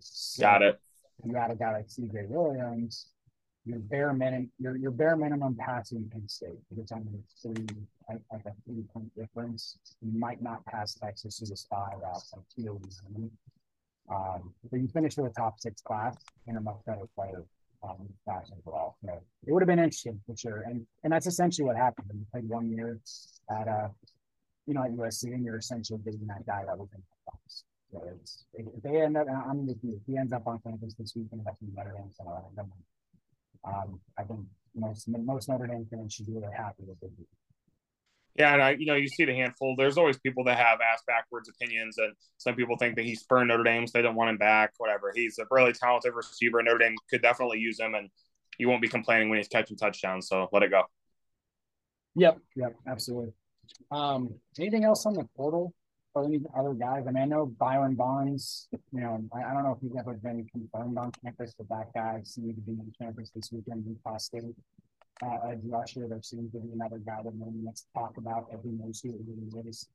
So 0.00 0.42
Got 0.42 0.62
it. 0.62 0.80
You 1.22 1.32
got 1.32 1.50
a 1.50 1.54
guy 1.54 1.72
like 1.72 1.88
CJ 1.88 2.28
Williams, 2.28 3.08
your 3.66 3.80
bare 3.80 4.14
minimum 4.14 4.50
your, 4.58 4.76
your 4.76 4.90
bare 4.92 5.16
minimum 5.16 5.56
passing 5.58 6.08
Penn 6.10 6.26
State. 6.26 6.58
It's 6.78 6.90
only 6.90 7.20
three 7.42 7.66
like, 8.08 8.20
like 8.32 8.46
a 8.46 8.52
three 8.64 8.82
point 8.94 9.14
difference. 9.14 9.76
You 10.00 10.18
might 10.18 10.42
not 10.42 10.64
pass 10.64 10.94
Texas 10.94 11.38
to 11.38 11.46
the 11.46 11.56
spy 11.56 11.90
route 12.00 12.22
like 12.34 12.44
two 12.54 12.80
um, 14.08 14.54
but 14.70 14.80
you 14.80 14.88
finish 14.88 15.16
with 15.16 15.26
a 15.26 15.34
top 15.34 15.60
six 15.60 15.82
class 15.82 16.16
and 16.46 16.56
a 16.56 16.60
much 16.60 16.76
better 16.86 17.06
player 17.14 17.44
um, 17.82 18.08
overall. 18.58 18.96
So 19.04 19.20
it 19.46 19.52
would 19.52 19.62
have 19.62 19.68
been 19.68 19.78
interesting 19.78 20.20
for 20.26 20.36
sure. 20.36 20.64
And 20.66 20.86
and 21.04 21.12
that's 21.12 21.26
essentially 21.26 21.66
what 21.66 21.76
happened. 21.76 22.08
When 22.08 22.18
you 22.18 22.26
played 22.32 22.48
one 22.48 22.70
year 22.70 23.00
at 23.50 23.68
uh, 23.68 23.88
you 24.66 24.74
know, 24.74 24.82
at 24.82 24.92
USC, 24.92 25.24
and 25.24 25.44
you're 25.44 25.58
essentially 25.58 26.00
getting 26.04 26.26
that 26.26 26.44
guy 26.46 26.64
that 26.66 26.76
was 26.76 26.88
in 26.94 27.00
the 27.00 27.30
box. 27.30 27.64
So 27.92 28.02
it's 28.14 28.44
if 28.54 28.82
they 28.82 29.00
end 29.00 29.16
up, 29.16 29.26
I'm. 29.28 29.68
If 29.68 30.00
he 30.06 30.18
ends 30.18 30.32
up 30.32 30.46
on 30.46 30.58
campus 30.60 30.94
this 30.98 31.14
weekend, 31.14 31.42
that's 31.44 31.60
better 31.60 31.94
than 31.96 32.10
so. 32.12 32.50
Um, 33.64 34.00
I 34.18 34.22
think 34.24 34.40
most 34.74 35.08
most 35.08 35.48
Notre 35.48 35.66
Dame 35.66 35.86
fans 35.90 36.12
should 36.12 36.26
be 36.26 36.32
really 36.32 36.54
happy 36.54 36.82
with 36.86 37.02
it. 37.02 37.10
Yeah, 38.38 38.52
and 38.52 38.62
I, 38.62 38.70
you 38.78 38.84
know, 38.84 38.94
you 38.94 39.08
see 39.08 39.24
the 39.24 39.34
handful. 39.34 39.74
There's 39.78 39.96
always 39.96 40.18
people 40.18 40.44
that 40.44 40.58
have 40.58 40.78
ass 40.80 41.02
backwards 41.06 41.48
opinions, 41.48 41.96
and 41.96 42.12
some 42.36 42.54
people 42.54 42.76
think 42.76 42.96
that 42.96 43.04
he's 43.04 43.20
spurned 43.20 43.48
Notre 43.48 43.62
Dame, 43.62 43.86
so 43.86 43.92
they 43.96 44.02
don't 44.02 44.14
want 44.14 44.28
him 44.28 44.36
back. 44.36 44.72
Whatever. 44.76 45.12
He's 45.14 45.38
a 45.38 45.46
really 45.50 45.72
talented 45.72 46.12
receiver. 46.14 46.62
Notre 46.62 46.78
Dame 46.78 46.94
could 47.08 47.22
definitely 47.22 47.60
use 47.60 47.80
him, 47.80 47.94
and 47.94 48.10
you 48.58 48.68
won't 48.68 48.82
be 48.82 48.88
complaining 48.88 49.30
when 49.30 49.38
he's 49.38 49.48
catching 49.48 49.76
touchdowns. 49.76 50.28
So 50.28 50.48
let 50.52 50.62
it 50.62 50.70
go. 50.70 50.82
Yep. 52.16 52.38
Yep. 52.56 52.74
Absolutely. 52.86 53.32
Um, 53.90 54.34
anything 54.58 54.84
else 54.84 55.06
on 55.06 55.14
the 55.14 55.24
portal 55.36 55.74
or 56.14 56.24
any 56.24 56.40
other 56.58 56.74
guys? 56.74 57.04
I 57.08 57.12
mean, 57.12 57.22
I 57.22 57.26
know 57.26 57.46
Byron 57.46 57.94
Bonds. 57.94 58.68
You 58.92 59.00
know, 59.00 59.24
I, 59.34 59.50
I 59.50 59.54
don't 59.54 59.64
know 59.64 59.72
if 59.72 59.78
he's 59.80 59.98
ever 59.98 60.14
been 60.14 60.46
confirmed 60.52 60.98
on 60.98 61.10
campus, 61.24 61.54
but 61.56 61.68
that 61.68 61.92
guy 61.94 62.20
seemed 62.24 62.54
to 62.54 62.60
be 62.60 62.72
on 62.72 62.92
campus 63.00 63.30
this 63.34 63.50
weekend 63.50 63.86
in 63.86 64.18
State 64.18 64.44
uh, 65.24 65.48
edge 65.48 65.60
rusher. 65.64 66.06
There 66.08 66.22
seems 66.22 66.52
to 66.52 66.60
be 66.60 66.72
another 66.72 66.98
guy 66.98 67.22
that 67.24 67.34
maybe 67.34 67.60
let's 67.64 67.86
talk 67.94 68.16
about 68.16 68.50
that 68.50 68.64
we 68.64 68.72
knows 68.72 69.00
who 69.00 69.10
it 69.10 69.66
is. 69.66 69.88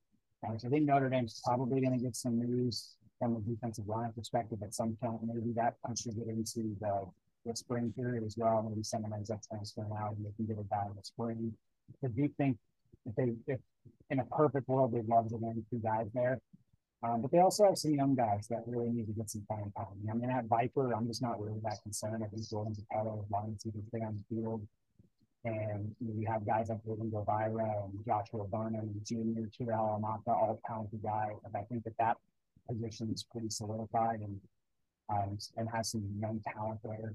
Uh, 0.47 0.57
so 0.57 0.67
I 0.67 0.71
think 0.71 0.85
Notre 0.85 1.09
Dame's 1.09 1.41
probably 1.45 1.81
going 1.81 1.97
to 1.97 2.03
get 2.03 2.15
some 2.15 2.39
news 2.39 2.95
from 3.19 3.35
the 3.35 3.41
defensive 3.41 3.87
line 3.87 4.11
perspective 4.13 4.59
at 4.63 4.73
some 4.73 4.97
point. 5.01 5.21
Maybe 5.23 5.53
that 5.55 5.75
contribute 5.85 6.27
into 6.27 6.75
the, 6.79 7.05
the 7.45 7.55
spring 7.55 7.93
period 7.95 8.23
as 8.23 8.35
well. 8.37 8.65
Maybe 8.67 8.83
someone 8.83 9.13
ends 9.13 9.29
up 9.29 9.41
transferring 9.47 9.91
out 9.99 10.15
and 10.17 10.25
they 10.25 10.31
can 10.35 10.47
get 10.47 10.57
it 10.57 10.69
down 10.69 10.87
in 10.89 10.95
the 10.95 11.03
spring. 11.03 11.53
I 12.03 12.07
do 12.07 12.27
think 12.37 12.57
if 13.05 13.15
they, 13.15 13.33
if 13.47 13.59
in 14.09 14.19
a 14.19 14.25
perfect 14.25 14.67
world, 14.67 14.93
they'd 14.93 15.07
love 15.07 15.29
to 15.29 15.37
land 15.37 15.63
two 15.69 15.79
guys 15.79 16.07
there. 16.13 16.39
Um, 17.03 17.21
but 17.21 17.31
they 17.31 17.39
also 17.39 17.65
have 17.65 17.77
some 17.77 17.93
young 17.93 18.15
guys 18.15 18.47
that 18.49 18.61
really 18.67 18.89
need 18.91 19.07
to 19.07 19.13
get 19.13 19.29
some 19.29 19.43
time. 19.49 19.71
I 19.77 20.13
mean, 20.13 20.29
at 20.29 20.45
Viper, 20.45 20.93
I'm 20.93 21.07
just 21.07 21.21
not 21.21 21.41
really 21.41 21.59
that 21.63 21.81
concerned. 21.81 22.23
I 22.23 22.27
think 22.27 22.47
Jordan 22.47 22.75
Zapata, 22.75 23.09
as 23.09 23.31
long 23.31 23.53
as 23.55 23.63
he 23.63 23.71
can 23.71 23.87
stay 23.87 24.01
on 24.01 24.17
the 24.17 24.35
field, 24.35 24.61
and 25.43 25.95
you, 25.99 26.07
know, 26.07 26.19
you 26.19 26.27
have 26.27 26.45
guys 26.45 26.69
like 26.69 26.79
Ruben 26.85 27.09
Gobaira 27.09 27.85
and 27.85 28.05
Joshua 28.05 28.45
Burnham, 28.45 28.93
Junior, 29.03 29.49
Terrell 29.57 29.99
Amata, 29.99 30.29
all 30.29 30.59
talented 30.67 31.01
guys. 31.01 31.31
And 31.45 31.55
I 31.55 31.63
think 31.63 31.83
that 31.85 31.97
that 31.97 32.17
position 32.69 33.11
is 33.13 33.23
pretty 33.23 33.49
solidified 33.49 34.19
and 34.19 34.39
um, 35.09 35.37
and 35.57 35.67
has 35.69 35.91
some 35.91 36.03
young 36.21 36.39
talent 36.41 36.79
there. 36.83 37.13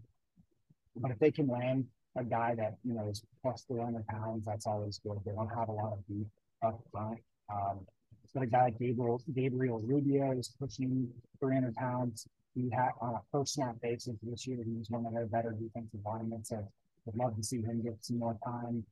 But 0.96 1.12
if 1.12 1.18
they 1.18 1.30
can 1.30 1.48
land 1.48 1.86
a 2.16 2.24
guy 2.24 2.54
that 2.56 2.76
you 2.84 2.94
know 2.94 3.08
is 3.08 3.22
plus 3.42 3.64
300 3.68 4.06
pounds, 4.06 4.44
that's 4.44 4.66
always 4.66 4.98
good. 4.98 5.18
They 5.24 5.32
don't 5.32 5.48
have 5.48 5.68
a 5.68 5.72
lot 5.72 5.92
of 5.92 6.06
beef 6.08 6.26
up 6.62 6.80
front. 6.90 7.18
Um, 7.52 7.86
but 8.34 8.42
a 8.42 8.46
guy 8.46 8.64
like 8.64 8.78
Gabriel, 8.78 9.22
Gabriel 9.34 9.80
Rubio 9.80 10.32
is 10.32 10.54
pushing 10.60 11.08
300 11.40 11.74
pounds. 11.74 12.28
He 12.54 12.68
had 12.70 12.90
on 13.00 13.14
a 13.14 13.20
first 13.32 13.54
snap 13.54 13.80
basis 13.80 14.16
this 14.22 14.46
year. 14.46 14.58
He 14.62 14.76
was 14.76 14.90
one 14.90 15.06
of 15.06 15.14
their 15.14 15.26
better 15.26 15.52
defensive 15.52 16.00
linemen. 16.04 16.44
So 16.44 16.68
would 17.06 17.16
love 17.16 17.36
to 17.36 17.42
see 17.42 17.62
him 17.62 17.82
get 17.82 18.04
some 18.04 18.18
more 18.18 18.36
time. 18.44 18.84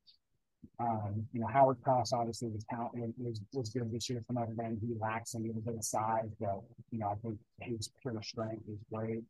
Um, 0.81 1.27
you 1.33 1.41
know, 1.41 1.47
Howard 1.47 1.83
Cross 1.83 2.13
obviously 2.13 2.49
was 2.49 2.65
talent 2.65 3.15
was, 3.19 3.41
was 3.53 3.69
good 3.69 3.93
this 3.93 4.09
year 4.09 4.23
from 4.27 4.37
Notre 4.37 4.55
Dame. 4.55 4.79
He 4.81 4.95
lacks 4.99 5.35
a 5.35 5.39
little 5.39 5.61
bit 5.61 5.77
of 5.77 5.85
size, 5.85 6.31
but 6.41 6.63
you 6.91 6.99
know, 6.99 7.09
I 7.09 7.15
think 7.17 7.39
his 7.61 7.91
pure 8.01 8.23
strength 8.23 8.63
is 8.69 8.79
great. 8.93 9.23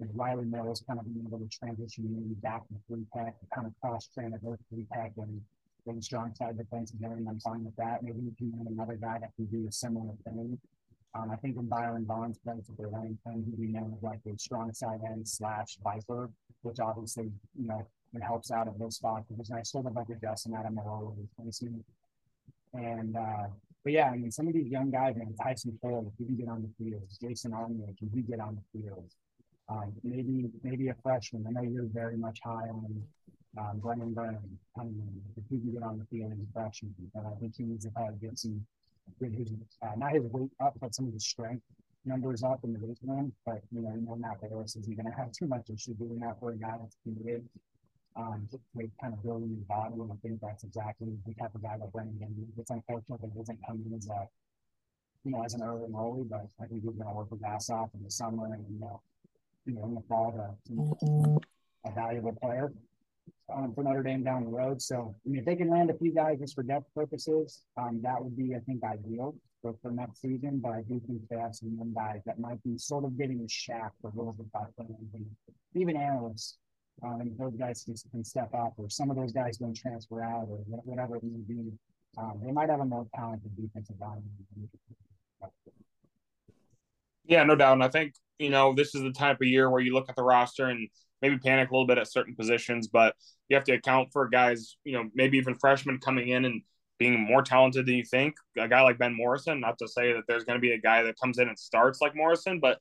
And 0.00 0.10
Rylie 0.10 0.48
Mills 0.48 0.84
kind 0.86 1.00
of 1.00 1.12
being 1.12 1.26
able 1.26 1.40
to 1.40 1.48
transition 1.48 2.04
maybe 2.08 2.34
back 2.40 2.68
to 2.68 2.74
three 2.86 3.04
pack, 3.12 3.34
kind 3.52 3.66
of 3.66 3.72
cross 3.80 4.08
train 4.14 4.32
at 4.32 4.42
both 4.42 4.58
three 4.70 4.86
pack 4.92 5.12
and 5.16 5.40
getting 5.84 6.02
strong 6.02 6.34
side 6.34 6.56
defensive 6.56 7.02
end. 7.02 7.26
I'm 7.28 7.40
fine 7.40 7.64
with 7.64 7.74
that. 7.76 8.02
Maybe 8.02 8.20
you 8.20 8.34
can 8.38 8.52
have 8.58 8.66
another 8.68 8.94
guy 8.94 9.18
that 9.20 9.34
can 9.34 9.46
do 9.46 9.66
a 9.68 9.72
similar 9.72 10.14
thing. 10.24 10.58
Um, 11.14 11.30
I 11.30 11.36
think 11.36 11.56
when 11.56 11.66
Byron 11.66 12.04
Bonds 12.04 12.38
plays 12.38 12.66
for 12.66 12.80
the 12.80 12.88
Remington, 12.88 13.44
he'd 13.44 13.60
be 13.60 13.68
known 13.68 13.94
as 13.96 14.02
like 14.02 14.20
a 14.26 14.38
strong 14.38 14.72
side 14.72 15.00
end 15.06 15.26
slash 15.26 15.78
viper, 15.82 16.30
which 16.62 16.78
obviously, 16.80 17.30
you 17.58 17.66
know, 17.66 17.86
it 18.14 18.22
helps 18.22 18.50
out 18.50 18.68
at 18.68 18.78
those 18.78 18.96
spots 18.96 19.26
because 19.28 19.50
I 19.50 19.62
sort 19.62 19.86
of 19.86 19.94
like 19.94 20.08
adjusting 20.08 20.52
that 20.52 20.64
in 20.66 20.74
my 20.74 20.82
role 20.82 21.16
replacement. 21.18 21.84
And 22.74 23.16
uh, 23.16 23.48
but 23.84 23.92
yeah, 23.92 24.10
I 24.10 24.16
mean 24.16 24.30
some 24.30 24.48
of 24.48 24.54
these 24.54 24.68
young 24.68 24.90
guys, 24.90 25.16
man, 25.16 25.34
Tyson 25.42 25.78
Cole, 25.82 26.10
if 26.12 26.18
he 26.18 26.24
can 26.26 26.36
get 26.36 26.48
on 26.48 26.62
the 26.62 26.84
field, 26.84 27.02
Jason 27.20 27.52
Arnold, 27.52 27.94
can 27.98 28.10
he 28.14 28.22
get 28.22 28.40
on 28.40 28.56
the 28.56 28.80
field? 28.80 29.10
Um, 29.68 29.92
maybe 30.02 30.50
maybe 30.62 30.88
a 30.88 30.94
freshman. 31.02 31.44
I 31.46 31.50
know 31.50 31.62
you're 31.62 31.84
very 31.92 32.16
much 32.16 32.38
high 32.42 32.68
on 32.70 33.02
um, 33.58 33.78
Brennan 33.78 34.14
Brennan. 34.14 34.58
if 35.36 35.44
he 35.50 35.58
can 35.58 35.72
get 35.72 35.82
on 35.82 35.98
the 35.98 36.06
field 36.06 36.32
as 36.32 36.38
a 36.38 36.52
freshman, 36.52 36.94
but 37.14 37.24
I 37.26 37.38
think 37.40 37.56
he 37.56 37.64
needs 37.64 37.84
to 37.84 37.90
probably 37.90 38.18
get 38.20 38.38
some 38.38 38.64
get 39.20 39.32
his 39.32 39.52
uh, 39.82 39.90
not 39.96 40.12
his 40.12 40.24
weight 40.24 40.50
up, 40.60 40.74
but 40.80 40.94
some 40.94 41.08
of 41.08 41.12
his 41.12 41.26
strength 41.26 41.62
numbers 42.04 42.42
up 42.42 42.60
in 42.64 42.72
the 42.72 42.78
weight 42.78 42.98
room. 43.02 43.32
But 43.44 43.60
you 43.70 43.82
know, 43.82 43.92
you 43.94 44.06
know 44.06 44.16
Matt 44.16 44.40
Balis 44.40 44.76
isn't 44.78 44.96
going 44.96 45.10
to 45.10 45.16
have 45.16 45.32
too 45.32 45.46
much 45.46 45.68
issue 45.70 45.94
doing 45.94 46.20
that 46.20 46.40
for 46.40 46.50
a 46.50 46.56
guy 46.56 46.76
that's 46.80 46.96
committed 47.04 47.46
um, 48.16 48.48
to 48.50 48.58
kind 49.00 49.14
of 49.14 49.22
building 49.22 49.50
his 49.50 49.64
body. 49.64 49.94
And 49.94 50.10
I 50.10 50.16
think 50.22 50.40
that's 50.40 50.64
exactly 50.64 51.08
the 51.26 51.34
type 51.34 51.54
of 51.54 51.62
guy 51.62 51.76
that 51.78 51.92
Brennan 51.92 52.18
Gambino. 52.20 52.46
It's 52.58 52.70
unfortunate 52.70 53.20
that 53.20 53.30
he 53.32 53.38
doesn't 53.38 53.58
come 53.66 53.82
in 53.86 53.94
as 53.96 54.08
a, 54.08 54.28
you 55.24 55.32
know, 55.32 55.42
as 55.44 55.54
an 55.54 55.62
early 55.62 55.86
enrollee, 55.86 56.28
but 56.28 56.46
I 56.60 56.66
think 56.66 56.82
he's 56.82 56.92
going 56.92 57.08
to 57.08 57.14
work 57.14 57.30
his 57.30 57.42
ass 57.42 57.70
off 57.70 57.90
in 57.94 58.02
the 58.02 58.10
summer 58.10 58.46
and, 58.52 58.64
you 58.70 58.80
know, 58.80 59.00
you 59.66 59.74
know, 59.74 59.84
in 59.84 59.94
the 59.94 60.02
fall 60.08 60.32
to, 60.32 60.74
to 60.74 61.40
a 61.84 61.92
valuable 61.92 62.32
player 62.40 62.72
um, 63.54 63.74
for 63.74 63.84
Notre 63.84 64.02
Dame 64.02 64.24
down 64.24 64.44
the 64.44 64.50
road. 64.50 64.80
So, 64.80 65.14
I 65.24 65.28
mean, 65.28 65.40
if 65.40 65.44
they 65.44 65.56
can 65.56 65.70
land 65.70 65.90
a 65.90 65.94
few 65.94 66.12
guys 66.14 66.38
just 66.40 66.54
for 66.54 66.62
depth 66.62 66.86
purposes, 66.94 67.62
um, 67.76 68.00
that 68.02 68.22
would 68.22 68.36
be, 68.36 68.54
I 68.54 68.60
think, 68.60 68.82
ideal. 68.84 69.34
for, 69.62 69.74
for 69.82 69.90
next 69.90 70.20
season, 70.20 70.60
but 70.62 70.72
I 70.72 70.82
do 70.82 71.00
think 71.06 71.28
they 71.28 71.36
have 71.36 71.54
some 71.54 71.74
young 71.76 71.92
guys 71.92 72.20
that 72.26 72.38
might 72.38 72.62
be 72.62 72.78
sort 72.78 73.04
of 73.04 73.18
getting 73.18 73.40
a 73.40 73.48
shaft 73.48 73.96
a 74.04 74.08
little 74.08 74.32
bit 74.32 74.50
by 74.52 74.66
even 75.74 75.96
analysts. 75.96 76.58
Um, 77.02 77.32
those 77.38 77.54
guys 77.54 77.84
can, 77.84 77.94
can 78.10 78.24
step 78.24 78.52
up, 78.54 78.74
or 78.76 78.88
some 78.90 79.10
of 79.10 79.16
those 79.16 79.32
guys 79.32 79.56
don't 79.56 79.74
transfer 79.74 80.22
out, 80.22 80.48
or 80.50 80.58
whatever 80.66 81.16
it 81.16 81.22
may 81.22 81.40
be. 81.46 81.72
Um, 82.16 82.40
they 82.44 82.50
might 82.50 82.70
have 82.70 82.80
a 82.80 82.84
more 82.84 83.06
talented 83.14 83.50
defensive 83.56 83.96
line. 84.00 84.22
Yeah, 87.24 87.44
no 87.44 87.54
doubt. 87.54 87.74
And 87.74 87.84
I 87.84 87.88
think, 87.88 88.14
you 88.38 88.50
know, 88.50 88.74
this 88.74 88.94
is 88.94 89.02
the 89.02 89.12
type 89.12 89.36
of 89.40 89.46
year 89.46 89.70
where 89.70 89.80
you 89.80 89.92
look 89.92 90.08
at 90.08 90.16
the 90.16 90.22
roster 90.22 90.66
and 90.66 90.88
maybe 91.22 91.38
panic 91.38 91.70
a 91.70 91.72
little 91.72 91.86
bit 91.86 91.98
at 91.98 92.10
certain 92.10 92.34
positions, 92.34 92.88
but 92.88 93.14
you 93.48 93.56
have 93.56 93.64
to 93.64 93.72
account 93.72 94.08
for 94.12 94.28
guys, 94.28 94.76
you 94.84 94.92
know, 94.92 95.08
maybe 95.14 95.38
even 95.38 95.54
freshmen 95.54 95.98
coming 95.98 96.28
in 96.28 96.44
and 96.44 96.62
being 96.98 97.20
more 97.20 97.42
talented 97.42 97.86
than 97.86 97.94
you 97.94 98.04
think. 98.04 98.34
A 98.58 98.66
guy 98.66 98.82
like 98.82 98.98
Ben 98.98 99.14
Morrison, 99.14 99.60
not 99.60 99.78
to 99.78 99.88
say 99.88 100.12
that 100.14 100.24
there's 100.26 100.44
going 100.44 100.56
to 100.56 100.60
be 100.60 100.72
a 100.72 100.80
guy 100.80 101.02
that 101.02 101.18
comes 101.20 101.38
in 101.38 101.48
and 101.48 101.58
starts 101.58 102.00
like 102.00 102.16
Morrison, 102.16 102.58
but 102.60 102.78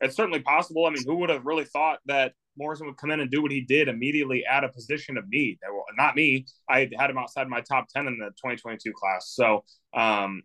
it's 0.00 0.16
certainly 0.16 0.40
possible. 0.40 0.86
I 0.86 0.90
mean, 0.90 1.04
who 1.06 1.16
would 1.16 1.30
have 1.30 1.44
really 1.44 1.64
thought 1.64 2.00
that 2.06 2.32
Morrison 2.56 2.86
would 2.86 2.96
come 2.96 3.10
in 3.10 3.20
and 3.20 3.30
do 3.30 3.42
what 3.42 3.50
he 3.50 3.60
did 3.60 3.88
immediately 3.88 4.44
at 4.44 4.64
a 4.64 4.68
position 4.68 5.16
of 5.16 5.28
need? 5.28 5.58
Well, 5.62 5.84
Not 5.96 6.16
me. 6.16 6.46
I 6.68 6.88
had 6.98 7.10
him 7.10 7.18
outside 7.18 7.48
my 7.48 7.60
top 7.60 7.88
10 7.88 8.06
in 8.06 8.18
the 8.18 8.26
2022 8.30 8.92
class. 8.92 9.32
So, 9.34 9.64
um, 9.94 10.42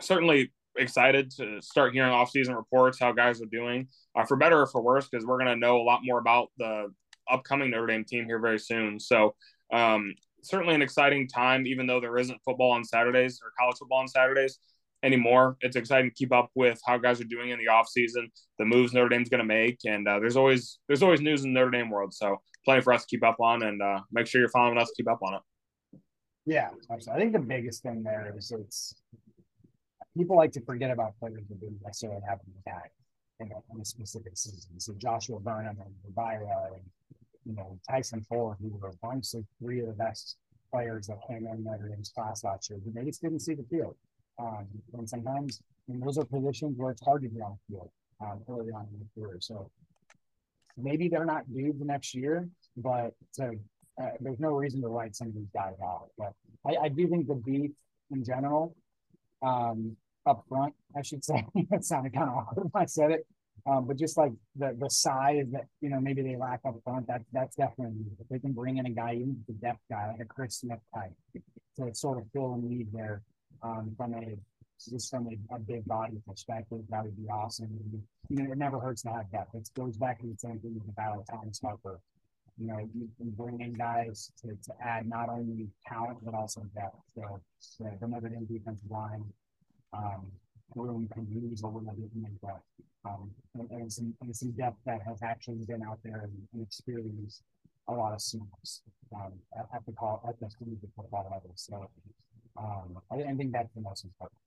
certainly 0.00 0.52
excited 0.76 1.30
to 1.32 1.60
start 1.60 1.92
hearing 1.92 2.12
off-season 2.12 2.54
reports, 2.54 2.98
how 3.00 3.12
guys 3.12 3.42
are 3.42 3.46
doing, 3.46 3.88
uh, 4.14 4.24
for 4.24 4.36
better 4.36 4.60
or 4.60 4.66
for 4.66 4.82
worse, 4.82 5.08
because 5.08 5.26
we're 5.26 5.38
going 5.38 5.50
to 5.50 5.56
know 5.56 5.80
a 5.80 5.82
lot 5.82 6.00
more 6.04 6.18
about 6.18 6.48
the 6.58 6.92
upcoming 7.30 7.70
Notre 7.70 7.86
Dame 7.86 8.04
team 8.04 8.24
here 8.24 8.38
very 8.38 8.58
soon. 8.58 8.98
So, 8.98 9.34
um, 9.72 10.14
certainly 10.42 10.74
an 10.74 10.82
exciting 10.82 11.28
time, 11.28 11.66
even 11.66 11.86
though 11.86 12.00
there 12.00 12.16
isn't 12.18 12.40
football 12.44 12.72
on 12.72 12.84
Saturdays 12.84 13.40
or 13.42 13.52
college 13.58 13.76
football 13.78 13.98
on 13.98 14.08
Saturdays 14.08 14.58
anymore. 15.02 15.56
It's 15.60 15.76
exciting 15.76 16.10
to 16.10 16.14
keep 16.14 16.32
up 16.32 16.50
with 16.54 16.80
how 16.84 16.98
guys 16.98 17.20
are 17.20 17.24
doing 17.24 17.50
in 17.50 17.58
the 17.58 17.66
offseason, 17.66 18.30
the 18.58 18.64
moves 18.64 18.92
Notre 18.92 19.08
Dame's 19.08 19.28
going 19.28 19.40
to 19.40 19.44
make, 19.44 19.80
and 19.84 20.06
uh, 20.06 20.18
there's 20.18 20.36
always 20.36 20.78
there's 20.88 21.02
always 21.02 21.20
news 21.20 21.44
in 21.44 21.52
the 21.52 21.60
Notre 21.60 21.70
Dame 21.70 21.90
world. 21.90 22.14
So 22.14 22.36
plenty 22.64 22.82
for 22.82 22.92
us 22.92 23.04
to 23.04 23.08
keep 23.08 23.24
up 23.24 23.40
on, 23.40 23.62
and 23.62 23.80
uh, 23.80 24.00
make 24.12 24.26
sure 24.26 24.40
you're 24.40 24.50
following 24.50 24.78
us 24.78 24.90
keep 24.96 25.10
up 25.10 25.20
on 25.22 25.34
it. 25.34 25.40
Yeah, 26.46 26.70
I 26.90 27.18
think 27.18 27.32
the 27.32 27.38
biggest 27.38 27.82
thing 27.82 28.02
there 28.02 28.34
is 28.36 28.50
it's 28.50 28.94
people 30.16 30.36
like 30.36 30.52
to 30.52 30.60
forget 30.62 30.90
about 30.90 31.18
players 31.18 31.42
that 31.48 31.60
didn't 31.60 31.80
necessarily 31.84 32.20
have 32.28 32.38
an 32.46 32.52
impact 32.56 32.92
in 33.40 33.50
a, 33.52 33.74
in 33.74 33.80
a 33.80 33.84
specific 33.84 34.36
season. 34.36 34.78
So 34.78 34.94
Joshua 34.98 35.38
Burnham 35.40 35.78
and 35.80 35.94
Rivera 36.04 36.70
and 36.74 36.82
you 37.44 37.54
know 37.54 37.78
Tyson 37.88 38.22
Ford, 38.28 38.56
who 38.60 38.68
were 38.80 38.92
honestly 39.02 39.44
three 39.60 39.80
of 39.80 39.86
the 39.86 39.92
best 39.92 40.36
players 40.72 41.08
that 41.08 41.18
came 41.26 41.46
in 41.46 41.64
Notre 41.64 41.88
Dame's 41.88 42.10
class 42.10 42.44
last 42.44 42.70
year, 42.70 42.78
but 42.84 42.94
they 42.94 43.04
just 43.04 43.22
didn't 43.22 43.40
see 43.40 43.54
the 43.54 43.64
field. 43.64 43.96
Um, 44.40 44.66
and 44.94 45.08
sometimes 45.08 45.62
mean, 45.90 46.00
those 46.00 46.18
are 46.18 46.24
positions 46.24 46.74
where 46.76 46.92
it's 46.92 47.02
hard 47.02 47.22
to 47.22 47.28
get 47.28 47.42
on 47.42 47.58
the 47.68 47.74
field 47.74 47.90
um, 48.20 48.40
early 48.48 48.72
on 48.72 48.86
in 48.92 49.00
the 49.00 49.20
career. 49.20 49.38
So 49.40 49.70
maybe 50.76 51.08
they're 51.08 51.24
not 51.24 51.52
due 51.52 51.74
the 51.78 51.84
next 51.84 52.14
year, 52.14 52.48
but 52.76 53.14
to, 53.34 53.52
uh, 54.00 54.10
there's 54.20 54.40
no 54.40 54.50
reason 54.50 54.80
to 54.82 54.88
write 54.88 55.16
some 55.16 55.28
of 55.28 55.34
these 55.34 55.50
guys 55.54 55.74
out. 55.82 56.10
But 56.16 56.32
I, 56.66 56.84
I 56.84 56.88
do 56.88 57.06
think 57.08 57.26
the 57.26 57.34
beef 57.34 57.72
in 58.10 58.24
general 58.24 58.76
um, 59.42 59.96
up 60.26 60.44
front, 60.48 60.74
I 60.96 61.02
should 61.02 61.24
say. 61.24 61.44
that 61.70 61.84
sounded 61.84 62.12
kind 62.12 62.28
of 62.28 62.36
awkward 62.36 62.68
when 62.70 62.82
I 62.82 62.86
said 62.86 63.10
it. 63.10 63.26
Um, 63.66 63.86
but 63.86 63.98
just 63.98 64.16
like 64.16 64.32
the 64.56 64.74
the 64.80 64.88
size 64.88 65.44
that 65.52 65.66
you 65.82 65.90
know 65.90 66.00
maybe 66.00 66.22
they 66.22 66.34
lack 66.34 66.60
up 66.66 66.76
front, 66.82 67.06
that 67.08 67.20
that's 67.30 67.56
definitely 67.56 68.06
if 68.18 68.26
they 68.30 68.38
can 68.38 68.52
bring 68.52 68.78
in 68.78 68.86
a 68.86 68.90
guy, 68.90 69.12
even 69.12 69.36
the 69.46 69.52
depth 69.52 69.80
guy 69.90 70.08
like 70.08 70.20
a 70.20 70.24
Chris 70.24 70.60
Smith 70.60 70.78
type, 70.94 71.12
to 71.76 71.94
sort 71.94 72.16
of 72.16 72.24
fill 72.32 72.54
a 72.54 72.58
need 72.58 72.88
there 72.90 73.20
um, 73.62 73.94
from 73.96 74.14
a 74.14 74.36
just 74.88 75.10
from 75.10 75.28
a, 75.28 75.54
a, 75.54 75.58
big 75.58 75.84
body 75.84 76.20
perspective, 76.26 76.80
that 76.88 77.04
would 77.04 77.16
be 77.16 77.28
awesome. 77.28 77.66
And, 77.66 78.02
you 78.30 78.44
know, 78.44 78.52
it 78.52 78.58
never 78.58 78.80
hurts 78.80 79.02
to 79.02 79.10
have 79.10 79.30
depth. 79.30 79.54
It 79.54 79.68
goes 79.76 79.96
back 79.96 80.20
to 80.20 80.26
the 80.26 80.36
same 80.38 80.58
thing 80.60 80.74
with 80.74 80.86
the 80.86 80.92
battle 80.92 81.20
of 81.20 81.26
Thomas 81.26 81.60
Harper. 81.62 82.00
You 82.58 82.66
know, 82.68 82.78
you 82.94 83.08
can 83.18 83.30
bring 83.30 83.60
in 83.60 83.74
guys 83.74 84.32
to, 84.42 84.48
to 84.48 84.72
add 84.82 85.06
not 85.06 85.28
only 85.28 85.68
talent 85.86 86.18
but 86.22 86.34
also 86.34 86.62
depth. 86.74 86.96
So, 87.14 87.40
the 87.78 88.08
Notre 88.08 88.28
Dame 88.28 88.46
defensive 88.46 88.90
line 88.90 89.24
um, 89.92 90.26
room 90.74 91.08
can 91.12 91.26
use 91.30 91.62
a 91.62 91.66
little 91.66 91.80
bit 91.80 92.10
more 92.14 92.30
depth. 92.42 92.64
Um, 93.04 93.30
and, 93.54 93.70
and, 93.70 93.92
some, 93.92 94.14
and 94.20 94.36
some 94.36 94.50
depth 94.52 94.76
that 94.84 95.00
has 95.06 95.22
actually 95.22 95.64
been 95.66 95.82
out 95.82 95.98
there 96.04 96.20
and, 96.24 96.32
and 96.52 96.62
experienced 96.62 97.42
a 97.88 97.92
lot 97.92 98.12
of 98.12 98.20
snaps 98.20 98.82
um, 99.14 99.32
at, 99.58 99.66
at, 99.74 99.86
the 99.86 99.92
call 99.92 100.22
at 100.28 100.38
the 100.38 100.48
collegiate 100.56 100.90
football 100.94 101.28
level. 101.32 101.52
So 101.56 101.88
um, 102.58 102.98
I, 103.10 103.16
I, 103.16 103.34
think 103.34 103.52
that's 103.52 103.72
the 103.74 103.80
most 103.80 104.04
important. 104.04 104.38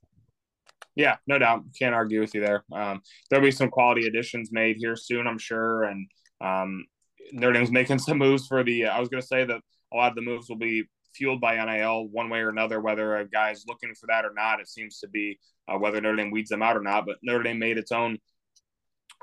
Yeah, 0.96 1.16
no 1.28 1.40
doubt. 1.40 1.64
Can't 1.78 1.96
argue 1.96 2.20
with 2.20 2.36
you 2.36 2.42
there. 2.42 2.64
Um, 2.72 3.02
there'll 3.30 3.46
be 3.46 3.52
some 3.52 3.70
quality 3.70 4.08
additions 4.08 4.52
made 4.52 4.78
here 4.78 4.96
soon, 4.96 5.28
I'm 5.28 5.40
sure. 5.40 5.84
And 5.84 6.08
um, 6.42 6.86
Notre 7.32 7.54
Dame's 7.54 7.72
making 7.72 8.00
some 8.00 8.18
moves 8.18 8.48
for 8.48 8.64
the. 8.64 8.86
I 8.88 9.00
was 9.00 9.10
going 9.10 9.22
to 9.22 9.28
say 9.28 9.44
that 9.46 9.62
a 9.92 9.96
lot 9.96 10.10
of 10.10 10.16
the 10.16 10.22
moves 10.22 10.50
will 10.50 10.58
be 10.58 10.84
fueled 11.16 11.42
by 11.42 11.56
NIL 11.64 12.08
one 12.10 12.30
way 12.30 12.40
or 12.40 12.50
another, 12.50 12.80
whether 12.80 13.18
a 13.18 13.28
guy's 13.28 13.66
looking 13.68 13.94
for 13.96 14.08
that 14.08 14.26
or 14.26 14.34
not. 14.36 14.60
It 14.60 14.68
seems 14.68 15.00
to 15.00 15.08
be 15.08 15.40
uh, 15.68 15.78
whether 15.78 16.02
Notre 16.02 16.18
Dame 16.18 16.32
weeds 16.32 16.50
them 16.50 16.62
out 16.62 16.78
or 16.78 16.82
not. 16.82 17.06
But 17.06 17.18
Notre 17.24 17.44
Dame 17.44 17.60
made 17.60 17.78
its 17.78 17.92
own 17.92 18.18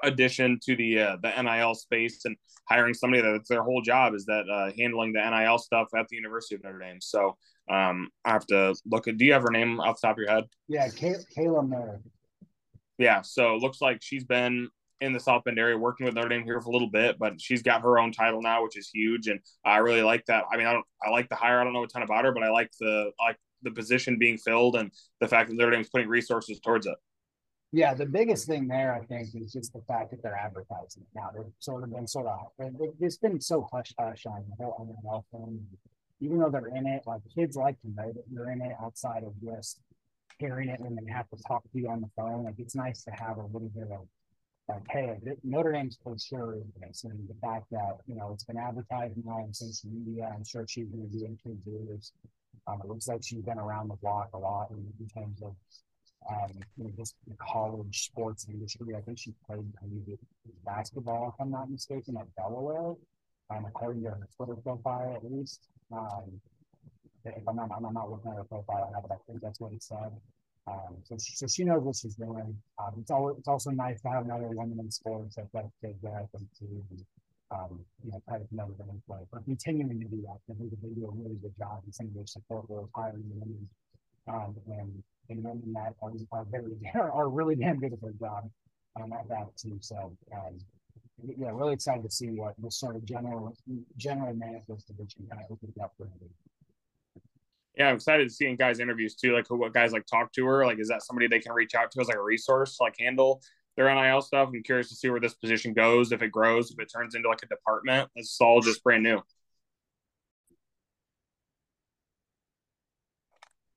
addition 0.02 0.58
to 0.64 0.76
the 0.76 0.98
uh, 0.98 1.16
the 1.22 1.42
NIL 1.42 1.74
space 1.74 2.24
and 2.24 2.36
hiring 2.68 2.94
somebody 2.94 3.22
that's 3.22 3.48
their 3.48 3.62
whole 3.62 3.82
job 3.82 4.14
is 4.14 4.24
that 4.26 4.44
uh, 4.50 4.70
handling 4.78 5.12
the 5.12 5.30
NIL 5.30 5.58
stuff 5.58 5.88
at 5.96 6.08
the 6.08 6.16
University 6.16 6.54
of 6.54 6.64
Notre 6.64 6.78
Dame. 6.78 7.00
So 7.00 7.36
um, 7.70 8.08
I 8.24 8.30
have 8.30 8.46
to 8.46 8.74
look 8.86 9.08
at. 9.08 9.16
Do 9.16 9.24
you 9.24 9.32
have 9.32 9.42
her 9.42 9.50
name 9.50 9.80
off 9.80 10.00
the 10.00 10.08
top 10.08 10.16
of 10.16 10.22
your 10.22 10.30
head? 10.30 10.44
Yeah, 10.68 10.88
Kay- 10.88 11.24
Kayla 11.36 11.68
Miller. 11.68 12.00
Yeah, 12.98 13.22
so 13.22 13.54
it 13.54 13.62
looks 13.62 13.80
like 13.80 13.98
she's 14.02 14.24
been 14.24 14.68
in 15.00 15.12
the 15.12 15.20
South 15.20 15.44
Bend 15.44 15.58
area 15.58 15.78
working 15.78 16.04
with 16.04 16.14
Notre 16.14 16.28
Dame 16.28 16.44
here 16.44 16.60
for 16.60 16.68
a 16.68 16.72
little 16.72 16.90
bit, 16.90 17.18
but 17.18 17.40
she's 17.40 17.62
got 17.62 17.80
her 17.82 17.98
own 17.98 18.12
title 18.12 18.42
now, 18.42 18.62
which 18.62 18.76
is 18.76 18.90
huge. 18.92 19.28
And 19.28 19.40
I 19.64 19.78
really 19.78 20.02
like 20.02 20.26
that. 20.26 20.44
I 20.52 20.58
mean, 20.58 20.66
I 20.66 20.72
don't, 20.74 20.84
I 21.02 21.08
like 21.08 21.28
the 21.30 21.36
hire. 21.36 21.60
I 21.60 21.64
don't 21.64 21.72
know 21.72 21.84
a 21.84 21.88
ton 21.88 22.02
about 22.02 22.24
her, 22.24 22.32
but 22.32 22.42
I 22.42 22.50
like 22.50 22.70
the, 22.78 23.10
I 23.18 23.28
like 23.28 23.38
the 23.62 23.70
position 23.70 24.18
being 24.18 24.36
filled 24.36 24.76
and 24.76 24.90
the 25.20 25.28
fact 25.28 25.48
that 25.48 25.56
Notre 25.56 25.70
Dame's 25.70 25.88
putting 25.88 26.08
resources 26.08 26.60
towards 26.60 26.86
it. 26.86 26.96
Yeah, 27.72 27.94
the 27.94 28.04
biggest 28.04 28.46
thing 28.46 28.66
there, 28.66 28.92
I 28.94 29.06
think, 29.06 29.28
is 29.34 29.52
just 29.52 29.72
the 29.72 29.80
fact 29.86 30.10
that 30.10 30.22
they're 30.22 30.36
advertising 30.36 31.02
it 31.02 31.08
now. 31.14 31.30
They've 31.34 31.52
sort 31.60 31.84
of 31.84 31.94
been 31.94 32.06
sort 32.06 32.26
of, 32.26 32.38
it's 33.00 33.16
been 33.16 33.40
so 33.40 33.66
hush 33.72 33.94
hush 33.98 34.26
on 34.26 34.44
the 34.58 34.64
whole 34.64 34.98
NIL 35.04 35.24
thing. 35.30 35.64
Even 36.20 36.38
though 36.38 36.50
they're 36.50 36.74
in 36.74 36.86
it, 36.86 37.02
like 37.06 37.22
kids 37.34 37.56
like 37.56 37.80
to 37.80 37.88
know 37.88 38.12
that 38.12 38.24
you're 38.30 38.50
in 38.50 38.60
it 38.60 38.72
outside 38.82 39.24
of 39.24 39.32
just 39.42 39.80
hearing 40.38 40.68
it 40.68 40.80
and 40.80 40.96
then 40.96 41.06
have 41.06 41.28
to 41.30 41.36
talk 41.46 41.62
to 41.70 41.78
you 41.78 41.88
on 41.88 42.00
the 42.00 42.10
phone. 42.16 42.44
Like 42.44 42.58
it's 42.58 42.74
nice 42.74 43.04
to 43.04 43.10
have 43.10 43.38
a 43.38 43.46
little 43.46 43.70
bit 43.74 43.88
of 43.90 44.06
like, 44.68 44.82
hey, 44.90 45.18
Notre 45.42 45.72
Dame's 45.72 45.98
for 46.02 46.16
sure 46.18 46.56
is 46.56 46.64
this. 46.80 47.04
And 47.04 47.28
the 47.28 47.34
fact 47.42 47.66
that, 47.72 47.98
you 48.06 48.14
know, 48.14 48.30
it's 48.32 48.44
been 48.44 48.56
advertised 48.56 49.14
now 49.24 49.38
on 49.42 49.52
social 49.52 49.90
media, 49.90 50.30
I'm 50.34 50.44
sure 50.44 50.64
she's 50.68 50.88
going 50.88 51.10
to 51.10 51.18
be 51.18 51.24
introduced. 51.24 52.12
Um, 52.66 52.80
it 52.82 52.88
looks 52.88 53.08
like 53.08 53.20
she's 53.24 53.42
been 53.42 53.58
around 53.58 53.88
the 53.88 53.96
block 53.96 54.28
a 54.32 54.38
lot 54.38 54.70
in, 54.70 54.86
in 55.00 55.08
terms 55.08 55.42
of, 55.42 55.56
um, 56.30 56.50
you 56.76 56.84
know, 56.84 56.90
just 56.96 57.16
the 57.26 57.34
college 57.36 58.04
sports 58.04 58.46
industry. 58.48 58.94
I 58.96 59.00
think 59.00 59.18
she 59.18 59.32
played 59.46 59.64
basketball, 60.64 61.34
if 61.34 61.40
I'm 61.40 61.50
not 61.50 61.70
mistaken, 61.70 62.16
at 62.16 62.32
Delaware, 62.36 62.94
um, 63.50 63.64
according 63.66 64.02
to 64.02 64.10
her 64.10 64.28
Twitter 64.36 64.56
profile 64.56 65.14
at 65.16 65.30
least. 65.30 65.68
Um, 65.92 66.40
if 67.24 67.46
I'm 67.46 67.56
not, 67.56 67.70
I'm 67.74 67.92
not 67.92 68.10
looking 68.10 68.30
at 68.30 68.38
her 68.38 68.44
profile 68.44 68.90
now, 68.92 69.00
but 69.06 69.12
I 69.12 69.18
think 69.26 69.42
that's 69.42 69.60
what 69.60 69.72
he 69.72 69.78
said. 69.78 70.12
Um, 70.66 70.96
so, 71.04 71.16
she, 71.18 71.34
so 71.34 71.46
she 71.46 71.64
knows 71.64 71.82
what 71.82 71.96
she's 71.96 72.14
doing. 72.14 72.56
Um, 72.78 72.92
it's, 73.00 73.10
always, 73.10 73.36
it's 73.38 73.48
also 73.48 73.70
nice 73.70 74.00
to 74.02 74.08
have 74.08 74.24
another 74.24 74.48
woman 74.48 74.78
in 74.78 74.90
sports 74.90 75.36
that 75.36 75.48
that 75.52 75.66
kid 75.80 75.96
there, 76.02 76.16
I 76.16 76.26
think. 76.36 76.48
And, 76.60 77.04
um, 77.50 77.80
you 78.04 78.12
know, 78.12 78.22
kind 78.28 78.42
of 78.42 78.52
know 78.52 78.70
them 78.78 79.02
play. 79.08 79.18
But 79.32 79.44
continuing 79.44 79.88
to 80.00 80.06
do 80.06 80.22
that, 80.22 80.38
I 80.48 80.54
think 80.54 80.70
they 80.70 80.88
do 80.88 81.06
a 81.06 81.10
really 81.10 81.36
good 81.42 81.56
job 81.58 81.82
in 81.84 81.92
some 81.92 82.06
of 82.06 82.14
their 82.14 82.26
support 82.26 82.66
roles, 82.68 82.90
hiring 82.94 83.24
the 83.28 83.40
women, 83.40 83.68
um, 84.28 84.54
and 84.68 85.02
and 85.28 85.44
women 85.44 85.72
that 85.74 85.94
are, 86.02 86.12
are 86.32 86.44
very 86.50 86.72
are 86.94 87.28
really 87.28 87.56
damn 87.56 87.80
good 87.80 87.92
at 87.92 88.00
their 88.00 88.12
job 88.12 88.48
um, 89.00 89.12
at 89.12 89.28
that 89.28 89.48
too. 89.56 89.78
So, 89.80 90.16
um, 90.32 90.58
yeah, 91.38 91.50
really 91.52 91.74
excited 91.74 92.02
to 92.02 92.10
see 92.10 92.28
what 92.28 92.54
this 92.58 92.78
sort 92.78 92.96
of 92.96 93.04
general 93.04 93.56
general 93.96 94.34
manifest 94.34 94.88
division 94.88 95.26
kind 95.30 95.42
of 95.44 95.52
opens 95.52 95.76
up 95.78 95.92
for 95.96 96.04
him 96.04 96.30
yeah, 97.76 97.88
I'm 97.88 97.96
excited 97.96 98.28
to 98.28 98.34
see 98.34 98.46
in 98.46 98.56
guys' 98.56 98.80
interviews 98.80 99.14
too, 99.14 99.32
like 99.32 99.46
who 99.48 99.56
what 99.56 99.72
guys 99.72 99.92
like 99.92 100.06
talk 100.06 100.32
to 100.34 100.44
her. 100.46 100.66
Like, 100.66 100.78
is 100.78 100.88
that 100.88 101.02
somebody 101.02 101.28
they 101.28 101.38
can 101.38 101.52
reach 101.52 101.74
out 101.74 101.90
to 101.92 102.00
as 102.00 102.08
like 102.08 102.16
a 102.16 102.22
resource, 102.22 102.78
like 102.80 102.94
handle 102.98 103.40
their 103.76 103.92
NIL 103.94 104.20
stuff? 104.20 104.50
I'm 104.52 104.62
curious 104.62 104.88
to 104.90 104.96
see 104.96 105.08
where 105.08 105.18
this 105.18 105.34
position 105.34 105.72
goes, 105.72 106.12
if 106.12 106.20
it 106.20 106.30
grows, 106.30 106.70
if 106.70 106.78
it 106.78 106.90
turns 106.94 107.14
into 107.14 107.28
like 107.28 107.42
a 107.42 107.46
department. 107.46 108.10
This 108.14 108.26
is 108.26 108.36
all 108.40 108.60
just 108.60 108.82
brand 108.82 109.02
new. 109.02 109.22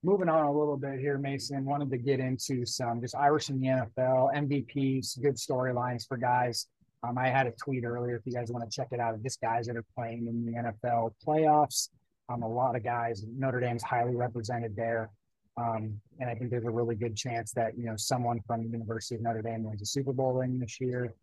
Moving 0.02 0.28
on 0.28 0.44
a 0.44 0.52
little 0.52 0.76
bit 0.76 0.98
here, 0.98 1.16
Mason 1.16 1.64
wanted 1.64 1.88
to 1.90 1.96
get 1.96 2.20
into 2.20 2.66
some 2.66 3.00
just 3.00 3.14
Irish 3.16 3.48
in 3.48 3.58
the 3.58 3.68
NFL 3.68 4.34
MVPs, 4.34 5.22
good 5.22 5.36
storylines 5.36 6.06
for 6.06 6.18
guys. 6.18 6.66
Um, 7.04 7.18
I 7.18 7.28
had 7.28 7.46
a 7.46 7.52
tweet 7.52 7.84
earlier 7.84 8.16
if 8.16 8.22
you 8.24 8.32
guys 8.32 8.50
want 8.50 8.68
to 8.68 8.74
check 8.74 8.88
it 8.92 9.00
out. 9.00 9.20
Just 9.22 9.40
guys 9.40 9.66
that 9.66 9.76
are 9.76 9.84
playing 9.96 10.26
in 10.26 10.46
the 10.46 10.52
NFL 10.52 11.12
playoffs. 11.26 11.88
Um, 12.28 12.42
a 12.42 12.48
lot 12.48 12.76
of 12.76 12.82
guys, 12.82 13.24
Notre 13.36 13.60
Dame's 13.60 13.82
highly 13.82 14.16
represented 14.16 14.74
there. 14.74 15.10
Um, 15.56 16.00
and 16.18 16.30
I 16.30 16.34
think 16.34 16.50
there's 16.50 16.64
a 16.64 16.70
really 16.70 16.94
good 16.94 17.16
chance 17.16 17.52
that, 17.52 17.76
you 17.76 17.84
know, 17.84 17.94
someone 17.96 18.40
from 18.46 18.62
the 18.62 18.68
University 18.70 19.16
of 19.16 19.20
Notre 19.22 19.42
Dame 19.42 19.64
wins 19.64 19.82
a 19.82 19.86
Super 19.86 20.12
Bowl 20.12 20.32
ring 20.32 20.58
this 20.58 20.80
year. 20.80 21.14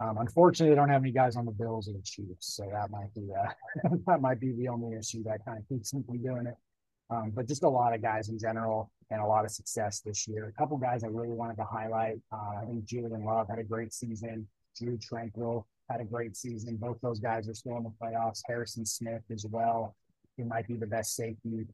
Um, 0.00 0.18
unfortunately, 0.18 0.74
they 0.74 0.76
don't 0.76 0.90
have 0.90 1.02
any 1.02 1.12
guys 1.12 1.36
on 1.36 1.44
the 1.44 1.52
Bills 1.52 1.88
or 1.88 1.92
the 1.92 2.02
Chiefs, 2.02 2.54
so 2.54 2.68
that 2.70 2.90
might 2.90 3.12
be 3.14 3.28
uh, 3.32 3.88
that 4.06 4.20
might 4.20 4.38
be 4.38 4.52
the 4.52 4.68
only 4.68 4.96
issue 4.96 5.24
that 5.24 5.44
kind 5.44 5.58
of 5.58 5.68
keeps 5.68 5.90
them 5.90 6.04
from 6.04 6.22
doing 6.22 6.46
it. 6.46 6.54
Um, 7.10 7.32
but 7.34 7.48
just 7.48 7.64
a 7.64 7.68
lot 7.68 7.94
of 7.94 8.02
guys 8.02 8.28
in 8.28 8.38
general 8.38 8.92
and 9.10 9.20
a 9.20 9.26
lot 9.26 9.44
of 9.44 9.50
success 9.50 10.00
this 10.00 10.28
year. 10.28 10.52
A 10.54 10.60
couple 10.60 10.76
guys 10.76 11.02
I 11.02 11.08
really 11.08 11.34
wanted 11.34 11.56
to 11.56 11.64
highlight. 11.64 12.20
Uh, 12.30 12.60
I 12.62 12.64
think 12.66 12.84
Julian 12.84 13.24
Love 13.24 13.48
had 13.48 13.58
a 13.58 13.64
great 13.64 13.92
season. 13.92 14.46
Drue 14.78 14.98
Tranquill 14.98 15.64
had 15.90 16.00
a 16.00 16.04
great 16.04 16.36
season. 16.36 16.76
Both 16.76 16.98
those 17.00 17.20
guys 17.20 17.48
are 17.48 17.54
still 17.54 17.76
in 17.76 17.84
the 17.84 17.92
playoffs. 18.02 18.40
Harrison 18.46 18.84
Smith 18.84 19.22
as 19.32 19.46
well. 19.50 19.94
He 20.36 20.44
might 20.44 20.68
be 20.68 20.76
the 20.76 20.86
best 20.86 21.16
safety 21.16 21.66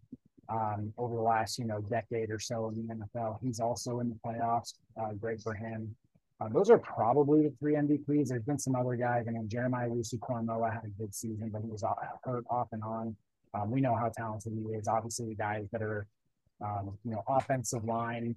um, 0.48 0.92
over 0.98 1.16
the 1.16 1.22
last, 1.22 1.58
you 1.58 1.64
know, 1.64 1.80
decade 1.80 2.30
or 2.30 2.38
so 2.38 2.68
in 2.68 2.86
the 2.86 2.94
NFL. 2.94 3.38
He's 3.42 3.60
also 3.60 4.00
in 4.00 4.08
the 4.08 4.16
playoffs. 4.26 4.74
Uh, 5.00 5.12
great 5.12 5.40
for 5.42 5.54
him. 5.54 5.94
Uh, 6.40 6.48
those 6.48 6.70
are 6.70 6.78
probably 6.78 7.42
the 7.42 7.54
three 7.58 7.74
MVPs. 7.74 8.28
There's 8.28 8.42
been 8.42 8.58
some 8.58 8.74
other 8.74 8.96
guys. 8.96 9.26
I 9.28 9.32
mean, 9.32 9.48
Jeremiah 9.48 9.88
Owusu-Koramoah 9.88 10.72
had 10.72 10.84
a 10.84 11.00
good 11.00 11.14
season, 11.14 11.50
but 11.52 11.62
he 11.62 11.68
was 11.68 11.84
hurt 12.24 12.44
off 12.50 12.68
and 12.72 12.82
on. 12.82 13.16
Um, 13.54 13.70
we 13.70 13.80
know 13.80 13.94
how 13.94 14.08
talented 14.08 14.52
he 14.52 14.74
is. 14.74 14.88
Obviously, 14.88 15.28
the 15.28 15.36
guys 15.36 15.68
that 15.70 15.80
are, 15.80 16.06
um, 16.64 16.98
you 17.04 17.12
know, 17.12 17.22
offensive 17.28 17.84
line 17.84 18.34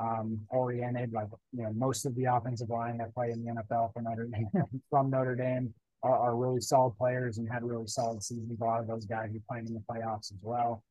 um, 0.00 0.40
oriented, 0.48 1.12
like 1.12 1.28
you 1.52 1.62
know, 1.62 1.72
most 1.74 2.06
of 2.06 2.14
the 2.16 2.24
offensive 2.24 2.70
line 2.70 2.96
that 2.98 3.14
play 3.14 3.30
in 3.30 3.44
the 3.44 3.52
NFL 3.52 3.92
from 3.92 4.04
Notre 4.04 4.26
Dame, 4.26 4.48
from 4.90 5.10
Notre 5.10 5.36
Dame 5.36 5.72
are, 6.02 6.16
are, 6.16 6.36
really 6.36 6.60
solid 6.60 6.96
players 6.96 7.36
and 7.36 7.48
had 7.50 7.62
really 7.62 7.86
solid 7.86 8.22
seasons. 8.22 8.58
A 8.60 8.64
lot 8.64 8.80
of 8.80 8.86
those 8.86 9.04
guys 9.04 9.28
are 9.34 9.42
playing 9.48 9.66
in 9.66 9.74
the 9.74 9.82
playoffs 9.90 10.32
as 10.32 10.38
well. 10.42 10.82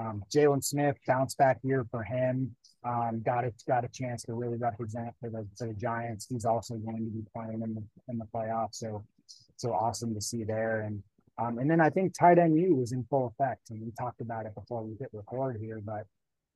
Um, 0.00 0.24
Jaylon 0.34 0.62
Smith 0.62 0.96
bounce 1.06 1.36
back 1.36 1.58
year 1.62 1.86
for 1.90 2.02
him. 2.02 2.54
Um, 2.84 3.22
got 3.24 3.44
a 3.44 3.52
got 3.66 3.84
a 3.84 3.88
chance 3.88 4.22
to 4.24 4.34
really 4.34 4.56
represent 4.56 5.10
for 5.20 5.30
the 5.30 5.46
for 5.56 5.68
the 5.68 5.74
Giants. 5.74 6.26
He's 6.28 6.44
also 6.44 6.74
going 6.74 7.04
to 7.04 7.10
be 7.10 7.24
playing 7.34 7.62
in 7.62 7.74
the 7.74 7.82
in 8.08 8.18
the 8.18 8.26
playoffs. 8.34 8.74
So 8.74 9.04
so 9.56 9.72
awesome 9.72 10.14
to 10.14 10.20
see 10.20 10.42
there. 10.44 10.80
And 10.80 11.02
um, 11.40 11.58
and 11.58 11.70
then 11.70 11.80
I 11.80 11.90
think 11.90 12.14
tight 12.18 12.38
end 12.38 12.58
U 12.58 12.74
was 12.74 12.92
in 12.92 13.04
full 13.08 13.32
effect. 13.38 13.70
And 13.70 13.80
we 13.80 13.92
talked 13.98 14.20
about 14.20 14.46
it 14.46 14.54
before 14.54 14.82
we 14.82 14.96
hit 14.98 15.10
record 15.12 15.58
here, 15.60 15.80
but 15.84 16.06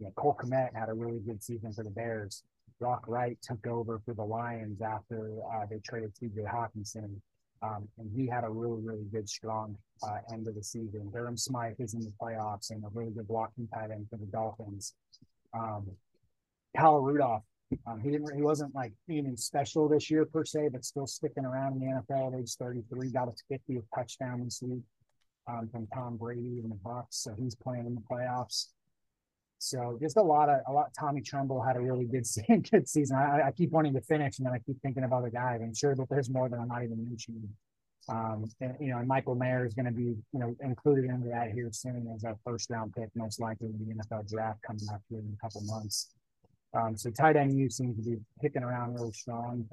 you 0.02 0.08
know, 0.08 0.12
Cole 0.16 0.36
Kmet 0.42 0.74
had 0.74 0.88
a 0.88 0.92
really 0.92 1.20
good 1.20 1.40
season 1.42 1.72
for 1.72 1.84
the 1.84 1.90
Bears. 1.90 2.42
Brock 2.80 3.04
Wright 3.06 3.38
took 3.40 3.64
over 3.68 4.00
for 4.04 4.14
the 4.14 4.24
Lions 4.24 4.82
after 4.82 5.30
uh, 5.54 5.64
they 5.70 5.78
traded 5.78 6.12
TJ 6.14 6.44
Hockenson. 6.44 7.20
Um, 7.62 7.86
and 7.98 8.10
he 8.12 8.26
had 8.26 8.42
a 8.42 8.50
really, 8.50 8.80
really 8.82 9.04
good, 9.12 9.28
strong 9.28 9.78
uh, 10.02 10.18
end 10.32 10.48
of 10.48 10.56
the 10.56 10.64
season. 10.64 11.08
Durham 11.12 11.36
Smythe 11.36 11.78
is 11.78 11.94
in 11.94 12.00
the 12.00 12.12
playoffs 12.20 12.70
and 12.70 12.82
a 12.84 12.88
really 12.92 13.12
good 13.12 13.28
blocking 13.28 13.68
tight 13.72 13.92
end 13.92 14.08
for 14.10 14.16
the 14.16 14.26
Dolphins. 14.26 14.94
Um, 15.54 15.86
Kyle 16.76 16.98
Rudolph, 17.00 17.44
um, 17.86 18.00
he 18.00 18.10
didn't, 18.10 18.34
he 18.34 18.42
wasn't 18.42 18.74
like 18.74 18.92
even 19.08 19.36
special 19.36 19.88
this 19.88 20.10
year 20.10 20.24
per 20.24 20.44
se, 20.44 20.70
but 20.72 20.84
still 20.84 21.06
sticking 21.06 21.44
around 21.44 21.74
in 21.74 21.78
the 21.78 22.02
NFL 22.02 22.34
at 22.34 22.40
age 22.40 22.56
33. 22.56 23.12
Got 23.12 23.28
a 23.28 23.54
50th 23.54 23.84
touchdown 23.94 24.42
this 24.42 24.60
week 24.60 24.82
um, 25.46 25.68
from 25.70 25.86
Tom 25.94 26.16
Brady 26.16 26.58
in 26.64 26.68
the 26.68 26.74
Bucs, 26.84 27.04
so 27.10 27.32
he's 27.38 27.54
playing 27.54 27.86
in 27.86 27.94
the 27.94 28.02
playoffs. 28.10 28.70
So 29.62 29.96
just 30.02 30.16
a 30.16 30.22
lot 30.22 30.48
of 30.48 30.60
a 30.66 30.72
lot. 30.72 30.90
Tommy 30.98 31.20
Tremble 31.20 31.62
had 31.62 31.76
a 31.76 31.80
really 31.80 32.04
good 32.04 32.26
good 32.70 32.88
season. 32.88 33.16
I, 33.16 33.46
I 33.46 33.52
keep 33.52 33.70
wanting 33.70 33.94
to 33.94 34.00
finish, 34.00 34.38
and 34.38 34.46
then 34.46 34.52
I 34.52 34.58
keep 34.58 34.80
thinking 34.82 35.04
of 35.04 35.12
other 35.12 35.30
guys. 35.30 35.60
I'm 35.62 35.72
sure 35.72 35.94
that 35.94 36.08
there's 36.10 36.28
more 36.28 36.48
than 36.48 36.58
I'm 36.58 36.66
not 36.66 36.82
even 36.82 37.04
mentioning. 37.08 37.48
Um, 38.08 38.50
and, 38.60 38.74
you 38.80 38.88
know, 38.88 38.98
and 38.98 39.06
Michael 39.06 39.36
Mayer 39.36 39.64
is 39.64 39.74
going 39.74 39.86
to 39.86 39.92
be, 39.92 40.16
you 40.32 40.40
know, 40.40 40.56
included 40.62 41.04
into 41.04 41.28
that 41.28 41.52
here 41.52 41.70
soon 41.70 42.12
as 42.12 42.24
our 42.24 42.36
first 42.44 42.70
round 42.70 42.92
pick, 42.92 43.08
most 43.14 43.40
likely 43.40 43.68
in 43.68 43.78
the 43.78 43.94
NFL 43.94 44.28
draft 44.28 44.60
coming 44.62 44.82
up 44.92 45.00
here 45.08 45.20
in 45.20 45.32
a 45.32 45.40
couple 45.40 45.60
months. 45.60 46.12
Um, 46.74 46.96
so 46.96 47.10
tight 47.10 47.36
end 47.36 47.56
you 47.56 47.70
seems 47.70 47.96
to 47.96 48.02
be 48.02 48.16
kicking 48.40 48.64
around 48.64 48.94
really 48.94 49.12
strong. 49.12 49.68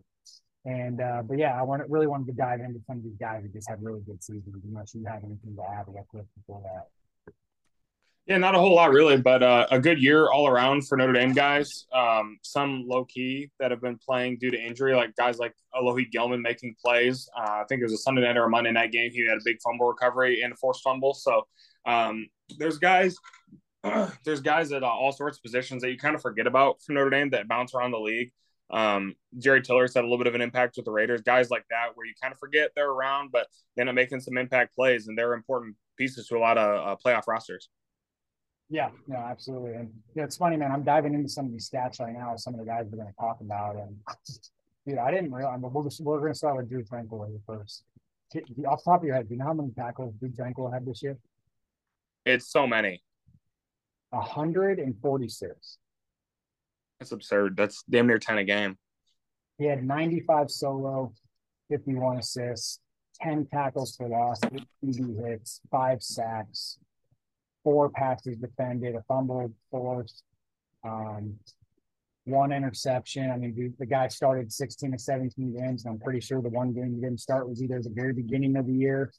And 0.66 1.02
uh, 1.02 1.24
but 1.24 1.40
yeah, 1.40 1.60
I 1.60 1.64
want 1.64 1.82
really 1.90 2.06
wanted 2.06 2.28
to 2.28 2.34
dive 2.34 2.60
into 2.60 2.80
some 2.86 2.98
of 2.98 3.04
these 3.04 3.18
guys 3.20 3.42
who 3.42 3.50
just 3.50 3.68
had 3.68 3.82
really 3.82 4.02
good 4.02 4.24
seasons. 4.24 4.64
Unless 4.68 4.94
you 4.94 5.04
have 5.06 5.24
anything 5.24 5.56
to 5.56 5.64
add 5.64 5.86
real 5.88 6.06
quick 6.12 6.26
before 6.38 6.62
that. 6.62 6.90
Yeah, 8.30 8.38
not 8.38 8.54
a 8.54 8.60
whole 8.60 8.76
lot 8.76 8.92
really, 8.92 9.18
but 9.18 9.42
uh, 9.42 9.66
a 9.72 9.80
good 9.80 10.00
year 10.00 10.30
all 10.30 10.48
around 10.48 10.88
for 10.88 10.96
Notre 11.00 11.14
Dame 11.14 11.34
guys. 11.34 11.88
Um, 11.92 12.38
some 12.44 12.86
low 12.88 13.04
key 13.06 13.50
that 13.60 13.72
have 13.72 13.82
been 13.82 13.98
playing 13.98 14.38
due 14.38 14.52
to 14.52 14.58
injury, 14.58 14.94
like 14.94 15.16
guys 15.16 15.40
like 15.40 15.56
Alohi 15.74 16.12
Gilman 16.12 16.44
making 16.44 16.76
plays. 16.80 17.28
Uh, 17.36 17.42
I 17.42 17.64
think 17.68 17.82
it 17.82 17.86
was 17.86 17.94
a 17.94 17.98
Sunday 17.98 18.22
night 18.22 18.38
or 18.38 18.44
a 18.44 18.50
Monday 18.50 18.72
night 18.72 18.92
game. 18.92 19.10
He 19.12 19.28
had 19.28 19.38
a 19.38 19.42
big 19.44 19.58
fumble 19.64 19.88
recovery 19.88 20.44
and 20.44 20.54
a 20.54 20.56
forced 20.58 20.84
fumble. 20.84 21.16
So 21.16 21.48
um, 21.88 22.28
there's 22.60 22.78
guys, 22.78 23.16
there's 24.24 24.42
guys 24.42 24.72
at 24.74 24.84
uh, 24.84 24.88
all 24.88 25.12
sorts 25.12 25.40
of 25.40 25.42
positions 25.42 25.82
that 25.82 25.90
you 25.90 25.98
kind 25.98 26.14
of 26.14 26.22
forget 26.22 26.46
about 26.46 26.84
from 26.84 26.96
Notre 26.96 27.10
Dame 27.10 27.32
that 27.32 27.48
bounce 27.48 27.74
around 27.74 27.90
the 27.90 28.00
league. 28.00 28.32
Um, 28.70 29.16
Jerry 29.40 29.64
Tillery's 29.64 29.96
had 29.96 30.04
a 30.04 30.08
little 30.08 30.20
bit 30.20 30.28
of 30.28 30.36
an 30.36 30.42
impact 30.42 30.76
with 30.78 30.86
the 30.86 30.92
Raiders. 30.92 31.22
Guys 31.22 31.50
like 31.50 31.66
that, 31.72 31.96
where 31.96 32.06
you 32.06 32.14
kind 32.22 32.32
of 32.32 32.38
forget 32.38 32.70
they're 32.76 32.92
around, 32.92 33.32
but 33.32 33.48
they 33.76 33.82
end 33.82 33.90
up 33.90 33.96
making 33.96 34.20
some 34.20 34.38
impact 34.38 34.76
plays, 34.76 35.08
and 35.08 35.18
they're 35.18 35.34
important 35.34 35.76
pieces 35.98 36.28
to 36.28 36.38
a 36.38 36.40
lot 36.40 36.60
of 36.60 36.88
uh, 36.88 36.96
playoff 37.04 37.24
rosters. 37.28 37.70
Yeah, 38.70 38.90
no, 39.08 39.18
absolutely. 39.18 39.74
And 39.74 39.90
yeah, 40.16 40.24
it's 40.26 40.38
funny, 40.38 40.56
man. 40.56 40.72
I'm 40.72 40.84
diving 40.84 41.16
into 41.16 41.28
some 41.28 41.48
of 41.48 41.52
these 41.52 41.70
stats 41.70 42.00
right 42.00 42.14
now. 42.14 42.36
Some 42.36 42.54
of 42.54 42.60
the 42.60 42.66
guys 42.66 42.86
we're 42.90 42.98
going 43.02 43.12
to 43.12 43.20
talk 43.20 43.42
about, 43.42 43.76
and 43.76 43.96
dude, 44.88 45.00
I 45.00 45.10
didn't 45.10 45.32
realize. 45.32 45.60
We're, 45.60 45.70
we're 46.02 46.20
going 46.20 46.34
to 46.34 46.38
start 46.38 46.58
with 46.58 46.70
Drue 46.70 46.84
Tranquill 46.84 47.28
first. 47.48 47.84
Off 48.68 48.84
top 48.84 49.02
of 49.02 49.06
your 49.06 49.16
head, 49.16 49.28
do 49.28 49.34
you 49.34 49.40
know 49.40 49.46
how 49.46 49.54
many 49.54 49.72
tackles 49.72 50.14
Drue 50.20 50.30
Tranquill 50.30 50.72
had 50.72 50.86
this 50.86 51.02
year? 51.02 51.18
It's 52.26 52.52
so 52.52 52.68
many. 52.68 53.02
146. 54.12 55.78
That's 57.00 57.12
absurd. 57.12 57.58
That's 57.58 57.84
damn 57.90 58.06
near 58.06 58.20
10 58.20 58.38
a 58.38 58.44
game. 58.44 58.78
He 59.58 59.66
had 59.66 59.84
95 59.84 60.52
solo, 60.52 61.12
51 61.70 62.18
assists, 62.18 62.80
10 63.22 63.48
tackles 63.52 63.96
for 63.96 64.08
loss, 64.08 64.40
8 64.44 64.64
QB 64.86 65.28
hits, 65.28 65.62
five 65.72 66.02
sacks, 66.02 66.78
four 67.64 67.90
passes 67.90 68.38
defended, 68.38 68.96
a 68.96 69.04
fumble 69.08 69.52
forced, 69.72 70.24
um, 70.84 71.36
one 72.26 72.52
interception. 72.52 73.32
I 73.32 73.38
mean, 73.38 73.56
the, 73.56 73.72
the, 73.80 73.86
guy 73.86 74.08
started 74.08 74.52
16 74.52 74.92
to 74.92 75.00
17 75.00 75.58
games. 75.58 75.86
And 75.86 75.94
I'm 75.94 76.00
pretty 76.00 76.20
sure 76.20 76.42
the 76.42 76.50
one 76.50 76.74
game 76.74 76.94
he 76.96 77.02
didn't 77.02 77.20
start 77.20 77.50
was 77.50 77.62
either 77.62 77.82
the 77.82 77.90
very 77.90 78.14
beginning 78.14 78.56
of 78.56 78.68
the 78.68 78.74
year 78.74 79.12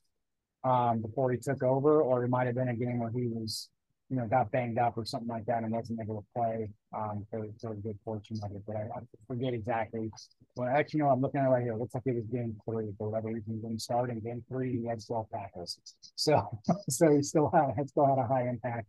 um, 0.65 1.03
before 1.03 1.31
he 1.33 1.39
took 1.39 1.63
over, 1.63 2.03
or 2.03 2.25
it 2.25 2.29
might 2.29 2.47
have 2.47 2.55
been 2.55 2.69
a 2.69 2.77
game 2.77 2.99
where 2.99 3.11
he 3.11 3.27
was 3.27 3.69
you 4.11 4.17
know, 4.17 4.27
got 4.27 4.51
banged 4.51 4.77
up 4.77 4.99
or 4.99 5.05
something 5.05 5.29
like 5.29 5.47
that 5.47 5.63
and 5.63 5.73
wasn't 5.73 6.01
able 6.01 6.21
to 6.21 6.27
play 6.35 6.69
um, 6.93 7.25
for, 7.31 7.47
for 7.61 7.75
good 7.77 7.97
fortune 8.05 8.41
of 8.43 8.51
it. 8.51 8.63
But 8.67 8.77
I, 8.77 8.81
I 8.81 9.01
forget 9.29 9.55
exactly. 9.55 10.11
Well, 10.57 10.69
actually, 10.69 11.01
no, 11.01 11.11
I'm 11.11 11.21
looking 11.21 11.41
at 11.41 11.47
it 11.47 11.51
right 11.51 11.63
here. 11.63 11.75
It 11.75 11.79
looks 11.79 11.95
like 11.95 12.03
it 12.07 12.17
was 12.17 12.25
game 12.25 12.57
three 12.65 12.93
for 12.99 13.09
whatever 13.09 13.29
reason. 13.29 13.55
He 13.55 13.61
didn't 13.61 13.81
start 13.81 14.11
in 14.11 14.19
game 14.19 14.45
three. 14.49 14.81
He 14.81 14.87
had 14.87 15.05
12 15.07 15.27
tackles. 15.31 15.79
So, 16.17 16.61
so 16.91 17.15
he 17.15 17.23
still 17.23 17.51
had, 17.55 17.75
had 17.77 17.89
still 17.89 18.07
had 18.07 18.19
a 18.19 18.27
high 18.27 18.49
impact. 18.49 18.89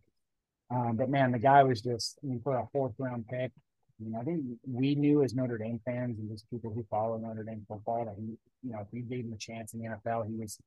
Um, 0.70 0.96
but 0.96 1.08
man, 1.08 1.30
the 1.30 1.38
guy 1.38 1.62
was 1.62 1.80
just, 1.80 2.18
I 2.24 2.26
mean, 2.26 2.40
for 2.42 2.56
a 2.56 2.66
fourth 2.72 2.94
round 2.98 3.26
pick, 3.28 3.52
you 4.00 4.10
know, 4.10 4.20
I 4.20 4.24
think 4.24 4.42
we 4.66 4.96
knew 4.96 5.22
as 5.22 5.34
Notre 5.34 5.58
Dame 5.58 5.80
fans 5.84 6.18
and 6.18 6.28
just 6.30 6.50
people 6.50 6.72
who 6.74 6.84
follow 6.90 7.16
Notre 7.18 7.44
Dame 7.44 7.64
football 7.68 8.06
that 8.06 8.16
he, 8.18 8.36
you 8.62 8.72
know, 8.72 8.80
if 8.80 8.88
we 8.90 9.02
gave 9.02 9.24
him 9.24 9.32
a 9.32 9.36
chance 9.36 9.72
in 9.74 9.80
the 9.80 9.86
NFL, 9.86 10.26
he 10.26 10.34
was 10.34 10.58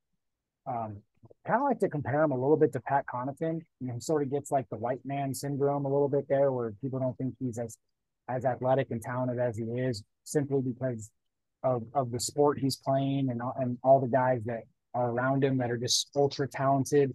um, 0.66 0.96
kind 1.46 1.60
of 1.60 1.64
like 1.64 1.78
to 1.80 1.88
compare 1.88 2.22
him 2.22 2.32
a 2.32 2.38
little 2.38 2.56
bit 2.56 2.72
to 2.72 2.80
Pat 2.80 3.04
Connaughton. 3.06 3.60
You 3.80 3.86
know, 3.88 3.94
he 3.94 4.00
sort 4.00 4.22
of 4.22 4.30
gets 4.30 4.50
like 4.50 4.68
the 4.70 4.76
white 4.76 5.00
man 5.04 5.34
syndrome 5.34 5.84
a 5.84 5.92
little 5.92 6.08
bit 6.08 6.26
there, 6.28 6.52
where 6.52 6.72
people 6.82 6.98
don't 6.98 7.16
think 7.18 7.34
he's 7.40 7.58
as 7.58 7.78
as 8.28 8.44
athletic 8.44 8.88
and 8.90 9.00
talented 9.00 9.38
as 9.38 9.56
he 9.56 9.64
is, 9.64 10.02
simply 10.24 10.60
because 10.60 11.10
of 11.62 11.82
of 11.94 12.10
the 12.10 12.20
sport 12.20 12.58
he's 12.58 12.76
playing 12.76 13.30
and 13.30 13.40
and 13.58 13.78
all 13.82 14.00
the 14.00 14.08
guys 14.08 14.42
that 14.44 14.62
are 14.94 15.10
around 15.10 15.44
him 15.44 15.58
that 15.58 15.70
are 15.70 15.76
just 15.76 16.10
ultra 16.16 16.48
talented 16.48 17.12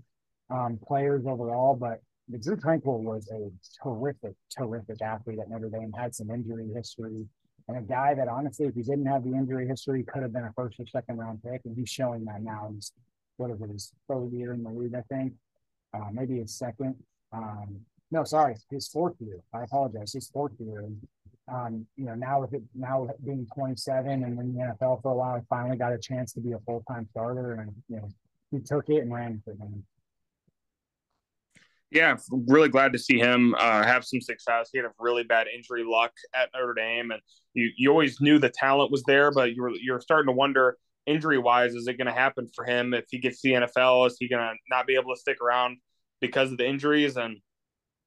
um, 0.49 0.79
players 0.85 1.23
overall. 1.25 1.75
But 1.75 2.01
the 2.29 2.37
Drue 2.37 2.55
Tranquill 2.55 2.99
was 2.99 3.29
a 3.31 3.49
terrific, 3.83 4.35
terrific 4.55 5.01
athlete 5.01 5.39
at 5.39 5.49
Notre 5.49 5.69
Dame. 5.69 5.91
Had 5.91 6.15
some 6.15 6.29
injury 6.29 6.69
history. 6.73 7.25
And 7.67 7.77
a 7.77 7.81
guy 7.81 8.13
that 8.15 8.27
honestly, 8.27 8.67
if 8.67 8.75
he 8.75 8.81
didn't 8.81 9.05
have 9.05 9.23
the 9.23 9.31
injury 9.31 9.67
history, 9.67 10.03
could 10.03 10.23
have 10.23 10.33
been 10.33 10.43
a 10.43 10.53
first 10.55 10.79
or 10.79 10.87
second 10.87 11.17
round 11.17 11.41
pick, 11.43 11.61
and 11.65 11.75
he's 11.75 11.89
showing 11.89 12.25
that 12.25 12.41
now. 12.41 12.69
He's 12.73 12.91
what 13.37 13.51
is 13.51 13.61
it, 13.61 13.69
his 13.69 13.91
third 14.07 14.31
year 14.31 14.53
in 14.53 14.63
the 14.63 14.69
league, 14.69 14.95
I 14.95 15.01
think. 15.13 15.33
Uh, 15.93 16.07
maybe 16.11 16.39
his 16.39 16.57
second. 16.57 16.95
Um, 17.33 17.81
no, 18.11 18.23
sorry, 18.23 18.55
his 18.69 18.87
fourth 18.87 19.15
year. 19.19 19.39
I 19.53 19.63
apologize, 19.63 20.13
his 20.13 20.29
fourth 20.29 20.53
year. 20.59 20.85
Um, 21.51 21.85
you 21.97 22.05
know, 22.05 22.15
now 22.15 22.41
with 22.41 22.53
it 22.53 22.61
now 22.75 23.09
being 23.25 23.47
27 23.53 24.23
and 24.23 24.39
in 24.39 24.53
the 24.53 24.59
NFL 24.59 25.01
for 25.01 25.11
a 25.11 25.15
while, 25.15 25.35
I 25.35 25.41
finally 25.49 25.77
got 25.77 25.93
a 25.93 25.97
chance 25.97 26.33
to 26.33 26.39
be 26.39 26.51
a 26.51 26.59
full 26.59 26.83
time 26.87 27.07
starter, 27.11 27.53
and 27.53 27.73
you 27.89 27.97
know, 27.97 28.09
he 28.51 28.59
took 28.59 28.89
it 28.89 28.99
and 28.99 29.13
ran 29.13 29.41
for 29.43 29.51
him. 29.51 29.83
Yeah, 31.89 32.15
really 32.47 32.69
glad 32.69 32.93
to 32.93 32.99
see 32.99 33.17
him 33.17 33.53
uh, 33.59 33.83
have 33.83 34.05
some 34.05 34.21
success. 34.21 34.69
He 34.71 34.77
had 34.77 34.85
a 34.85 34.91
really 34.97 35.23
bad 35.23 35.47
injury 35.53 35.83
luck 35.85 36.13
at 36.33 36.49
Notre 36.53 36.73
Dame, 36.73 37.11
and 37.11 37.21
you, 37.53 37.69
you 37.75 37.89
always 37.89 38.21
knew 38.21 38.39
the 38.39 38.49
talent 38.49 38.91
was 38.91 39.03
there, 39.03 39.29
but 39.29 39.53
you 39.53 39.61
were 39.61 39.71
you're 39.71 39.99
starting 39.99 40.27
to 40.27 40.35
wonder 40.35 40.77
injury 41.05 41.37
wise 41.37 41.73
is 41.73 41.87
it 41.87 41.97
going 41.97 42.07
to 42.07 42.13
happen 42.13 42.47
for 42.55 42.65
him 42.65 42.93
if 42.93 43.05
he 43.09 43.19
gets 43.19 43.41
the 43.41 43.53
NFL? 43.53 44.07
Is 44.07 44.17
he 44.19 44.29
going 44.29 44.41
to 44.41 44.53
not 44.69 44.87
be 44.87 44.95
able 44.95 45.13
to 45.13 45.19
stick 45.19 45.41
around 45.41 45.77
because 46.19 46.51
of 46.51 46.57
the 46.57 46.67
injuries? 46.67 47.17
And 47.17 47.37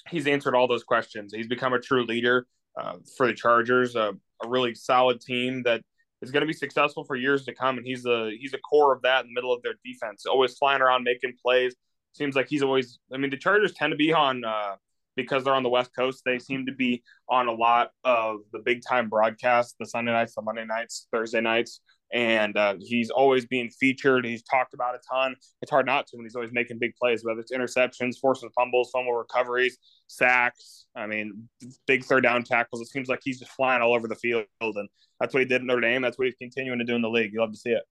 he's 0.09 0.27
answered 0.27 0.55
all 0.55 0.69
those 0.69 0.85
questions. 0.85 1.33
He's 1.35 1.49
become 1.49 1.73
a 1.73 1.81
true 1.81 2.05
leader 2.05 2.47
uh, 2.79 2.95
for 3.17 3.27
the 3.27 3.35
Chargers, 3.35 3.97
a, 3.97 4.15
a 4.43 4.49
really 4.49 4.75
solid 4.75 5.21
team 5.21 5.63
that 5.65 5.83
is 6.23 6.31
going 6.31 6.43
to 6.43 6.47
be 6.47 6.53
successful 6.53 7.05
for 7.05 7.17
years 7.17 7.45
to 7.45 7.55
come. 7.55 7.79
And 7.79 7.87
he's 7.87 8.07
a 8.07 8.31
he's 8.39 8.55
a 8.55 8.59
core 8.59 8.95
of 8.95 9.03
that 9.03 9.25
in 9.25 9.29
the 9.29 9.35
middle 9.35 9.53
of 9.53 9.63
their 9.63 9.75
defense, 9.85 10.27
always 10.27 10.57
flying 10.57 10.83
around 10.83 11.05
making 11.05 11.35
plays. 11.43 11.75
Seems 12.13 12.37
like 12.37 12.49
he's 12.49 12.63
always. 12.63 12.99
I 13.13 13.17
mean, 13.17 13.31
the 13.31 13.37
Chargers 13.37 13.75
tend 13.75 13.91
to 13.91 13.97
be 13.97 14.13
on 14.13 14.45
uh, 14.45 14.77
because 15.17 15.45
they're 15.45 15.55
on 15.55 15.65
the 15.65 15.69
West 15.69 15.91
Coast. 15.97 16.23
They 16.25 16.39
seem 16.39 16.67
to 16.67 16.73
be 16.73 17.03
on 17.29 17.49
a 17.49 17.53
lot 17.53 17.91
of 18.05 18.41
the 18.53 18.61
big 18.61 18.83
time 18.87 19.09
broadcasts, 19.09 19.75
the 19.81 19.87
Sunday 19.87 20.13
nights, 20.13 20.35
the 20.35 20.43
Monday 20.43 20.65
nights, 20.65 21.09
Thursday 21.13 21.41
nights 21.41 21.81
and 22.15 22.57
uh, 22.57 22.77
he's 22.79 23.11
always 23.11 23.45
being 23.45 23.69
featured. 23.69 24.25
He's 24.25 24.45
talked 24.45 24.73
about 24.73 24.95
a 24.95 25.01
ton. 25.11 25.35
It's 25.61 25.71
hard 25.71 25.85
not 25.85 26.07
to 26.07 26.17
when 26.17 26.25
he's 26.25 26.37
always 26.37 26.53
making 26.53 26.79
big 26.79 26.95
plays, 26.95 27.25
whether 27.25 27.41
it's 27.41 27.53
interceptions, 27.53 28.19
forcing 28.21 28.51
fumbles, 28.55 28.91
fumble 28.91 29.15
recoveries, 29.15 29.79
sacks. 30.07 30.87
I 30.95 31.07
mean, 31.07 31.49
big 31.89 32.05
third 32.05 32.23
down 32.23 32.45
tackles. 32.45 32.81
It 32.81 32.89
seems 32.89 33.09
like 33.09 33.19
he's 33.25 33.41
just 33.41 33.51
flying 33.51 33.83
all 33.83 33.95
over 33.95 34.07
the 34.07 34.15
field, 34.15 34.47
and 34.61 34.89
that's 35.19 35.35
what 35.35 35.41
he 35.41 35.45
did 35.45 35.63
in 35.63 35.67
Notre 35.67 35.81
Dame. 35.81 36.03
That's 36.03 36.17
what 36.17 36.27
he's 36.27 36.37
continuing 36.37 36.79
to 36.79 36.85
do 36.85 36.95
in 36.95 37.03
the 37.03 37.11
league. 37.11 37.33
You 37.33 37.41
love 37.41 37.51
to 37.51 37.59
see 37.59 37.71
it. 37.71 37.83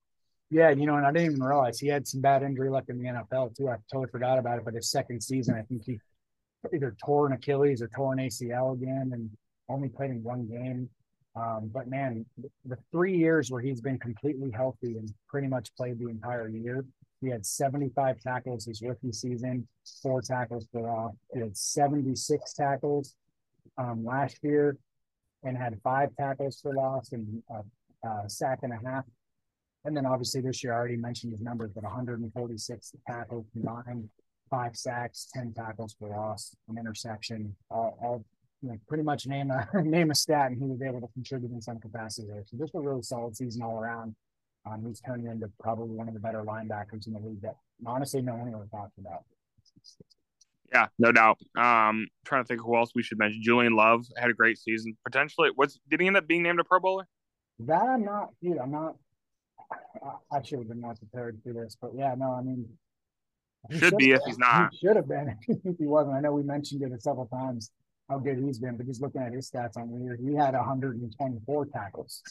Yeah, 0.49 0.69
you 0.69 0.86
know, 0.86 0.95
and 0.95 1.05
I 1.05 1.11
didn't 1.11 1.32
even 1.32 1.43
realize 1.43 1.80
he 1.80 1.88
had 1.88 2.07
some 2.07 2.21
bad 2.21 2.43
injury 2.43 2.69
luck 2.69 2.86
in 2.88 2.99
the 2.99 3.09
NFL 3.09 3.57
too. 3.57 3.69
I 3.69 3.76
totally 3.91 4.09
forgot 4.09 4.39
about 4.39 4.57
it. 4.57 4.63
But 4.63 4.76
his 4.76 4.89
second 4.89 5.21
season, 5.21 5.55
I 5.55 5.63
think 5.63 5.84
he 5.84 5.99
either 6.74 6.95
tore 7.03 7.28
an 7.28 7.34
Achilles 7.34 7.82
or 7.82 7.89
tore 7.89 8.13
an 8.13 8.19
ACL 8.19 8.74
again, 8.74 9.11
and 9.13 9.30
only 9.67 9.89
played 9.89 10.11
in 10.11 10.24
one 10.24 10.47
game. 10.47 10.89
Um, 11.36 11.72
but 11.74 11.88
man, 11.88 12.26
the 12.66 12.78
three 12.92 13.18
years 13.18 13.50
where 13.50 13.62
he's 13.62 13.82
been 13.82 13.98
completely 13.98 14.52
healthy 14.52 14.98
and 14.98 15.12
pretty 15.28 15.48
much 15.48 15.76
played 15.76 16.00
the 16.00 16.10
entire 16.10 16.48
year, 16.48 16.86
he 17.22 17.30
had 17.30 17.46
75 17.46 18.20
tackles 18.20 18.66
his 18.66 18.82
rookie 18.82 19.12
season, 19.12 19.68
four 20.02 20.22
tackles 20.22 20.68
for 20.72 20.90
off. 20.90 21.14
He 21.34 21.40
had 21.40 21.56
76 21.56 22.54
tackles 22.54 23.16
um, 23.78 24.06
last 24.06 24.38
year 24.44 24.78
and 25.44 25.58
had 25.58 25.80
five 25.84 26.10
tackles 26.18 26.60
for 26.62 26.74
loss 26.74 27.12
and 27.14 27.42
a, 27.50 28.08
a, 28.08 28.30
sack 28.30 28.60
and 28.64 28.74
a 28.74 28.80
half. 28.86 29.06
And 29.86 29.96
then 29.96 30.06
obviously 30.06 30.42
this 30.42 30.64
year, 30.64 30.74
I 30.74 30.78
already 30.78 30.98
mentioned 30.98 31.32
his 31.32 31.42
numbers, 31.42 31.72
but 31.74 31.84
146 31.84 32.92
tackles 33.08 33.46
combined, 33.54 34.10
five 34.50 34.76
sacks, 34.76 35.30
10 35.34 35.54
tackles 35.54 35.96
for 35.98 36.10
loss, 36.10 36.56
an 36.70 36.78
interception, 36.78 37.56
all, 37.72 37.98
all 38.02 38.26
know, 38.70 38.78
pretty 38.88 39.03
much 39.03 39.28
name 39.28 39.51
a 39.51 39.68
name 39.84 40.11
a 40.11 40.16
stat, 40.16 40.51
and 40.51 40.61
he 40.61 40.68
was 40.68 40.82
able 40.82 41.01
to 41.01 41.07
contribute 41.14 41.51
in 41.51 41.61
some 41.61 41.80
capacity 41.80 42.28
there. 42.28 42.43
So 42.45 42.57
just 42.57 42.76
a 42.76 42.80
really 42.80 43.01
solid 43.01 43.36
season 43.36 43.61
all 43.61 43.80
around. 43.80 44.16
Um, 44.66 44.86
he's 44.88 45.01
turning 45.01 45.28
into 45.28 45.51
probably 45.59 45.95
one 45.95 46.07
of 46.07 46.14
the 46.14 46.20
better 46.20 46.41
linebackers 46.43 47.07
in 47.07 47.14
the 47.14 47.20
league 47.20 47.41
that 47.41 47.57
honestly 47.86 48.22
no 48.22 48.36
one 48.36 48.47
ever 48.47 48.68
talks 48.72 48.97
about. 48.97 49.24
Yeah, 50.72 50.88
no 50.97 51.11
doubt. 51.11 51.38
Um, 51.57 52.07
trying 52.26 52.43
to 52.43 52.47
think 52.47 52.61
who 52.61 52.76
else 52.78 52.91
we 52.95 53.03
should 53.03 53.20
mention. 53.20 53.41
Julian 53.43 53.76
Love 53.76 54.05
had 54.18 54.30
a 54.30 54.34
great 54.34 54.57
season. 54.57 54.97
Potentially, 55.03 55.49
what's 55.55 55.80
did 55.89 56.01
he 56.01 56.07
end 56.07 56.18
up 56.18 56.28
being 56.28 56.43
named 56.43 56.59
a 56.59 56.64
Pro 56.64 56.80
Bowler? 56.80 57.07
That 57.59 57.84
I'm 57.84 58.03
not, 58.05 58.30
dude. 58.41 58.57
I'm 58.57 58.72
not. 58.72 58.95
I, 59.72 60.38
I 60.38 60.41
should 60.41 60.59
have 60.59 60.68
been 60.70 60.82
more 60.82 60.95
prepared 60.95 61.39
for 61.43 61.53
this, 61.53 61.78
but 61.80 61.91
yeah, 61.95 62.16
no. 62.18 62.32
I 62.32 62.41
mean, 62.41 62.68
should 63.72 63.97
be 63.97 64.11
if 64.11 64.22
he's 64.26 64.38
not. 64.38 64.70
He 64.72 64.88
should 64.88 64.95
have 64.95 65.07
been 65.07 65.38
if 65.47 65.78
he 65.78 65.86
wasn't. 65.86 66.16
I 66.16 66.22
know 66.22 66.32
we 66.32 66.43
mentioned 66.43 66.82
it 66.82 66.91
a 66.91 66.99
several 66.99 67.28
times 67.28 67.72
how 68.14 68.20
good 68.20 68.38
he's 68.38 68.59
been, 68.59 68.78
but 68.78 68.86
just 68.86 69.01
looking 69.01 69.22
at 69.22 69.34
his 69.34 69.49
stats 69.49 69.76
on 69.76 69.89
the 69.89 70.18
he 70.24 70.36
had 70.36 70.53
124 70.53 71.66
tackles. 71.68 72.22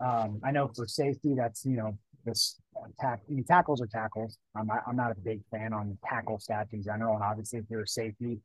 Um, 0.00 0.40
I 0.44 0.52
know 0.52 0.70
for 0.74 0.86
safety, 0.86 1.34
that's 1.36 1.64
you 1.64 1.76
know 1.76 1.98
this 2.24 2.60
tack 3.00 3.20
tackles 3.46 3.80
are 3.80 3.86
tackles. 3.86 4.38
I'm 4.56 4.66
not, 4.66 4.82
I'm 4.86 4.96
not 4.96 5.10
a 5.12 5.14
big 5.16 5.40
fan 5.50 5.72
on 5.72 5.98
tackle 6.08 6.38
stats 6.38 6.72
in 6.72 6.82
general, 6.82 7.14
and 7.14 7.24
obviously 7.24 7.58
if 7.58 7.64
you're 7.68 7.82
a 7.82 7.88
safety, 7.88 8.38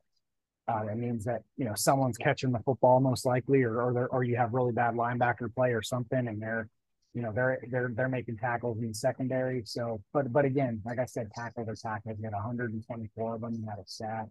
uh, 0.68 0.84
that 0.84 0.98
means 0.98 1.24
that 1.24 1.42
you 1.56 1.64
know 1.64 1.74
someone's 1.74 2.18
catching 2.18 2.52
the 2.52 2.60
football 2.60 3.00
most 3.00 3.24
likely, 3.24 3.62
or 3.62 3.80
or, 3.80 4.06
or 4.08 4.24
you 4.24 4.36
have 4.36 4.52
really 4.52 4.72
bad 4.72 4.94
linebacker 4.94 5.54
play 5.54 5.72
or 5.72 5.82
something, 5.82 6.26
and 6.26 6.42
they're 6.42 6.68
you 7.14 7.22
know 7.22 7.32
they're 7.32 7.60
they're 7.70 7.92
they're 7.94 8.08
making 8.08 8.38
tackles 8.38 8.78
in 8.78 8.92
secondary. 8.92 9.62
So, 9.64 10.02
but 10.12 10.32
but 10.32 10.44
again, 10.44 10.82
like 10.84 10.98
I 10.98 11.06
said, 11.06 11.30
tackles 11.32 11.68
are 11.68 11.76
tackles. 11.76 12.18
You 12.18 12.24
had 12.24 12.34
124 12.34 13.34
of 13.34 13.40
them. 13.40 13.54
You 13.54 13.68
had 13.68 13.78
a 13.78 13.86
sack. 13.86 14.26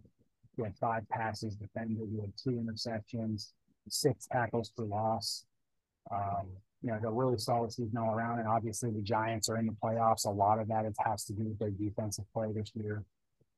He 0.60 0.64
had 0.64 0.76
five 0.76 1.08
passes 1.08 1.56
defended. 1.56 2.08
He 2.12 2.20
had 2.20 2.32
two 2.36 2.50
interceptions, 2.50 3.52
six 3.88 4.26
tackles 4.26 4.70
for 4.76 4.84
loss. 4.84 5.46
Um, 6.12 6.48
you 6.82 6.90
know, 6.90 6.98
a 7.02 7.10
really 7.10 7.38
solid 7.38 7.72
season 7.72 7.96
all 7.96 8.14
around. 8.14 8.40
And 8.40 8.48
obviously, 8.48 8.90
the 8.90 9.00
Giants 9.00 9.48
are 9.48 9.56
in 9.56 9.66
the 9.66 9.76
playoffs. 9.82 10.26
A 10.26 10.30
lot 10.30 10.58
of 10.58 10.68
that 10.68 10.84
has 11.06 11.24
to 11.24 11.32
do 11.32 11.44
with 11.44 11.58
their 11.58 11.70
defensive 11.70 12.26
play 12.34 12.52
this 12.52 12.70
year. 12.74 13.02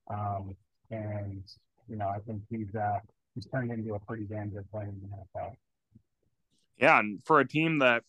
Um, 0.09 0.55
and 0.91 1.43
you 1.89 1.97
know, 1.97 2.07
I 2.07 2.19
think 2.21 2.43
he's 2.51 2.73
uh, 2.75 3.01
he's 3.35 3.47
turned 3.47 3.73
into 3.73 3.95
a 3.95 4.01
pretty 4.01 4.25
damn 4.25 4.51
good 4.51 4.71
player 4.71 4.89
in 4.89 5.01
the 5.01 5.41
NFL. 5.41 5.55
Yeah, 6.79 7.01
and 7.01 7.21
for 7.25 7.41
a 7.41 7.47
team 7.47 7.81
that 7.81 8.05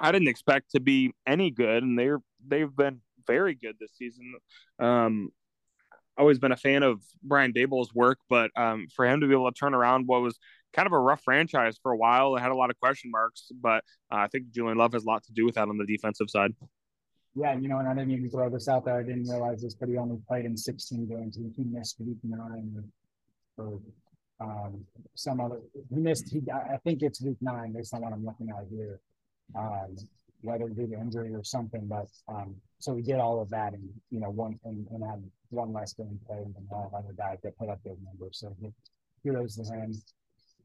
I 0.00 0.10
didn't 0.10 0.28
expect 0.28 0.70
to 0.70 0.80
be 0.80 1.12
any 1.26 1.50
good, 1.50 1.82
and 1.82 1.98
they're 1.98 2.20
they've 2.46 2.74
been 2.74 3.00
very 3.26 3.54
good 3.54 3.76
this 3.78 3.92
season. 3.92 4.34
Um, 4.78 5.32
always 6.18 6.38
been 6.38 6.52
a 6.52 6.56
fan 6.56 6.82
of 6.82 7.02
Brian 7.22 7.52
Daboll's 7.52 7.94
work, 7.94 8.18
but 8.28 8.50
um, 8.56 8.86
for 8.94 9.06
him 9.06 9.20
to 9.20 9.26
be 9.26 9.34
able 9.34 9.50
to 9.50 9.58
turn 9.58 9.74
around 9.74 10.06
what 10.06 10.22
was 10.22 10.38
kind 10.72 10.86
of 10.86 10.92
a 10.92 10.98
rough 10.98 11.22
franchise 11.22 11.78
for 11.82 11.92
a 11.92 11.96
while, 11.96 12.36
it 12.36 12.40
had 12.40 12.50
a 12.50 12.54
lot 12.54 12.70
of 12.70 12.78
question 12.80 13.10
marks. 13.10 13.48
But 13.60 13.84
uh, 14.12 14.16
I 14.16 14.28
think 14.28 14.50
Julian 14.50 14.78
Love 14.78 14.92
has 14.92 15.04
a 15.04 15.06
lot 15.06 15.24
to 15.24 15.32
do 15.32 15.44
with 15.44 15.54
that 15.54 15.68
on 15.68 15.78
the 15.78 15.86
defensive 15.86 16.30
side. 16.30 16.52
Yeah, 17.34 17.54
you 17.54 17.68
know, 17.68 17.78
and 17.78 17.88
I 17.88 17.94
didn't 17.94 18.12
even 18.12 18.30
throw 18.30 18.48
this 18.48 18.66
out 18.66 18.86
there. 18.86 18.98
I 18.98 19.02
didn't 19.02 19.28
realize 19.28 19.62
this, 19.62 19.74
but 19.74 19.88
he 19.88 19.98
only 19.98 20.18
played 20.26 20.46
in 20.46 20.56
16 20.56 21.06
games. 21.06 21.36
He 21.36 21.64
missed 21.64 21.96
week 22.00 22.16
nine 22.22 22.82
or, 23.58 23.78
um, 24.40 24.84
some 25.14 25.40
other. 25.40 25.60
He 25.90 25.96
missed. 25.96 26.28
He, 26.30 26.42
I 26.50 26.78
think 26.78 27.02
it's 27.02 27.20
week 27.20 27.36
nine 27.40 27.72
based 27.72 27.92
on 27.94 28.02
what 28.02 28.12
I'm 28.12 28.24
looking 28.24 28.48
at 28.50 28.66
here. 28.70 29.00
Um, 29.54 29.96
whether 30.42 30.68
due 30.68 30.86
to 30.86 30.94
injury 30.94 31.34
or 31.34 31.42
something, 31.42 31.86
but 31.86 32.06
um, 32.28 32.54
so 32.78 32.92
we 32.92 33.02
did 33.02 33.16
all 33.16 33.40
of 33.40 33.50
that 33.50 33.72
and 33.72 33.88
you 34.10 34.20
know 34.20 34.30
one 34.30 34.58
and, 34.64 34.86
and 34.90 35.02
had 35.02 35.22
one 35.50 35.72
less 35.72 35.92
game 35.92 36.18
played 36.26 36.54
than 36.54 36.66
all 36.70 36.90
other 36.96 37.14
guys 37.16 37.38
that 37.42 37.56
put 37.58 37.68
up 37.68 37.80
those 37.84 37.98
numbers. 38.04 38.38
So 38.38 38.54
kudos 39.22 39.56
to 39.56 39.64
him. 39.64 39.92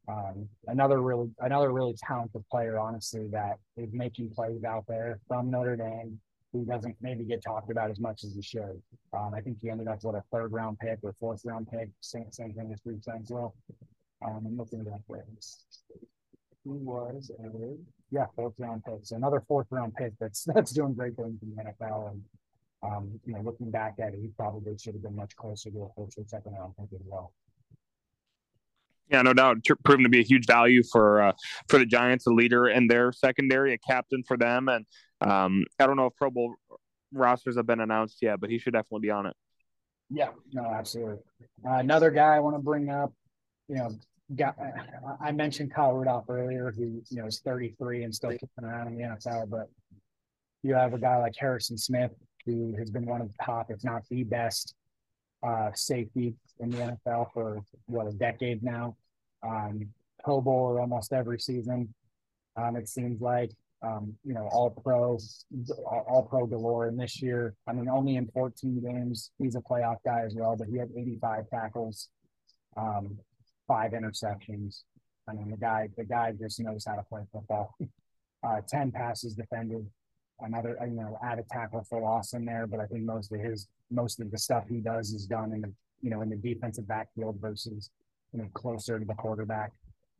Um, 0.08 0.50
another 0.68 1.02
really 1.02 1.30
another 1.40 1.72
really 1.72 1.94
talented 1.94 2.44
player, 2.50 2.80
honestly, 2.80 3.28
that 3.32 3.58
is 3.78 3.94
making 3.94 4.32
plays 4.32 4.64
out 4.64 4.86
there 4.88 5.20
from 5.28 5.52
Notre 5.52 5.76
Dame. 5.76 6.20
Who 6.54 6.66
doesn't 6.66 6.98
maybe 7.00 7.24
get 7.24 7.42
talked 7.42 7.72
about 7.72 7.92
as 7.92 8.00
much 8.00 8.26
as 8.26 8.36
he 8.36 8.42
should. 8.42 8.82
Um, 9.14 9.32
I 9.34 9.40
think 9.40 9.60
he 9.62 9.70
ended 9.70 9.88
up 9.88 10.04
with 10.04 10.16
a 10.16 10.24
third 10.34 10.52
round 10.52 10.80
pick 10.80 11.00
or 11.02 11.16
fourth 11.18 11.42
round 11.46 11.70
pick, 11.72 11.88
same, 12.02 12.30
same 12.32 12.54
thing 12.54 12.72
as 12.74 12.82
Bruce 12.82 13.08
well. 13.30 13.56
Um, 14.26 14.44
I'm 14.46 14.58
looking 14.58 14.82
at 14.82 14.86
that 14.88 15.00
way. 15.08 15.22
He 16.64 16.72
was 16.72 17.32
a 17.40 17.76
yeah 18.12 18.26
fourth 18.36 18.54
round 18.58 18.84
pick. 18.84 19.00
So 19.04 19.16
another 19.16 19.42
fourth 19.48 19.68
round 19.70 19.96
pick 19.96 20.14
that's 20.20 20.44
that's 20.54 20.72
doing 20.72 20.94
great 20.94 21.16
things 21.16 21.42
in 21.42 21.56
the 21.56 21.64
NFL. 21.64 22.12
And 22.12 22.24
um, 22.84 23.20
you 23.26 23.34
know, 23.34 23.42
looking 23.42 23.70
back 23.70 23.96
at 24.00 24.14
it, 24.14 24.20
he 24.22 24.30
probably 24.38 24.78
should 24.78 24.94
have 24.94 25.04
been 25.04 25.16
much 25.16 25.36
closer 25.36 25.70
to 25.70 25.84
a 25.84 25.88
first 25.96 26.18
or 26.18 26.26
second 26.26 26.54
round 26.54 26.74
pick 26.78 26.88
as 26.94 27.06
well. 27.06 27.34
Yeah, 29.10 29.22
no 29.24 29.34
doubt, 29.34 29.58
proven 29.84 30.04
to 30.04 30.10
be 30.10 30.22
a 30.22 30.24
huge 30.24 30.48
value 30.48 30.84
for 30.90 31.22
uh, 31.22 31.34
for 31.68 31.78
the 31.80 31.86
Giants, 31.86 32.26
a 32.28 32.32
leader 32.32 32.70
in 32.70 32.88
their 32.88 33.12
secondary, 33.12 33.74
a 33.74 33.78
captain 33.78 34.24
for 34.26 34.38
them, 34.38 34.70
and 34.70 34.86
um, 35.20 35.66
I 35.80 35.86
don't 35.86 35.98
know 35.98 36.06
if 36.06 36.16
Pro 36.16 36.30
Bowl 36.30 36.56
rosters 37.12 37.58
have 37.58 37.68
been 37.68 37.82
announced 37.82 38.20
yet, 38.22 38.40
but 38.40 38.50
he 38.50 38.58
should 38.58 38.74
definitely 38.74 39.08
be 39.08 39.12
on 39.12 39.26
it. 39.26 39.36
Yeah, 40.10 40.30
no, 40.54 40.66
absolutely. 40.66 41.18
Uh, 41.66 41.74
another 41.74 42.10
guy 42.10 42.36
I 42.36 42.40
want 42.40 42.56
to 42.56 42.62
bring 42.62 42.90
up, 42.90 43.14
you 43.68 43.76
know, 43.76 43.92
got 44.36 44.56
I 45.22 45.32
mentioned 45.32 45.74
Kyle 45.74 45.94
Rudolph 45.94 46.30
earlier, 46.30 46.74
who 46.76 47.02
you 47.10 47.22
know 47.22 47.26
is 47.26 47.42
33 47.42 48.04
and 48.04 48.16
still 48.16 48.32
kicking 48.32 48.50
around 48.64 48.88
in 48.88 48.98
the 48.98 49.04
NFL, 49.04 49.50
but 49.50 49.70
you 50.64 50.74
have 50.74 50.94
a 50.94 50.98
guy 50.98 51.18
like 51.18 51.34
Harrison 51.38 51.78
Smith, 51.78 52.12
who 52.46 52.76
has 52.78 52.89
been 52.89 53.06
one 53.06 53.22
of 53.22 53.28
the 53.28 53.44
top, 53.44 53.70
if 53.70 53.84
not 53.84 54.04
the 54.10 54.24
best, 54.24 54.76
uh, 55.44 55.72
safety 55.74 56.36
in 56.60 56.70
the 56.70 56.98
NFL 57.06 57.34
for 57.34 57.60
what 57.86 58.08
a 58.08 58.12
decade 58.12 58.64
now. 58.64 58.96
Um, 59.44 59.88
Pro 60.24 60.39
Bowl 60.39 60.78
almost 60.80 61.14
every 61.14 61.39
season. 61.39 61.94
Um, 62.56 62.76
it 62.76 62.88
seems 62.88 63.22
like 63.22 63.52
um, 63.82 64.14
you 64.24 64.36
know 64.36 64.48
all 64.52 64.70
pro, 64.70 65.18
all, 65.86 66.28
pro 66.30 66.46
galore. 66.46 66.88
And 66.88 67.00
this 67.00 67.22
year, 67.22 67.56
I 67.68 67.74
mean, 67.74 67.89
only 67.89 68.18
in 68.18 68.28
14 68.28 68.82
games, 68.82 69.32
he's 69.39 69.56
a 69.56 69.62
playoff 69.62 69.98
guy 70.06 70.22
as 70.26 70.36
well. 70.36 70.56
But 70.56 70.68
he 70.68 70.78
had 70.78 70.89
85 70.96 71.50
tackles. 71.50 72.10
Um, 72.78 73.18
five 73.72 73.92
interceptions. 73.92 74.84
I 75.30 75.34
mean, 75.34 75.50
the 75.50 75.58
guy, 75.58 75.88
the 75.98 76.04
guy 76.04 76.34
just 76.38 76.60
knows 76.60 76.84
how 76.86 76.96
to 76.96 77.04
play 77.04 77.22
football. 77.32 77.76
Uh, 78.44 78.60
Ten 78.68 78.92
passes 78.92 79.36
defended, 79.36 79.86
another, 80.42 80.78
you 80.82 80.94
know, 80.94 81.18
add 81.24 81.39
a 81.39 81.44
tackle 81.44 81.84
for 81.89 82.02
loss 82.02 82.34
in 82.34 82.46
there. 82.46 82.68
But 82.68 82.80
I 82.80 82.86
think 82.86 83.04
most 83.04 83.32
of 83.32 83.39
his, 83.39 83.68
most 83.89 84.20
of 84.20 84.32
the 84.32 84.38
stuff 84.38 84.66
he 84.70 84.80
does 84.80 85.14
is 85.14 85.26
done 85.26 85.54
in 85.54 85.62
the, 85.62 85.72
you 86.02 86.10
know, 86.10 86.22
in 86.22 86.30
the 86.30 86.36
defensive 86.36 86.88
backfield 86.88 87.38
versus, 87.39 87.89
you 88.34 88.42
know, 88.42 88.48
closer 88.54 89.00
to 89.00 89.06
the 89.06 89.14
quarterback. 89.14 89.72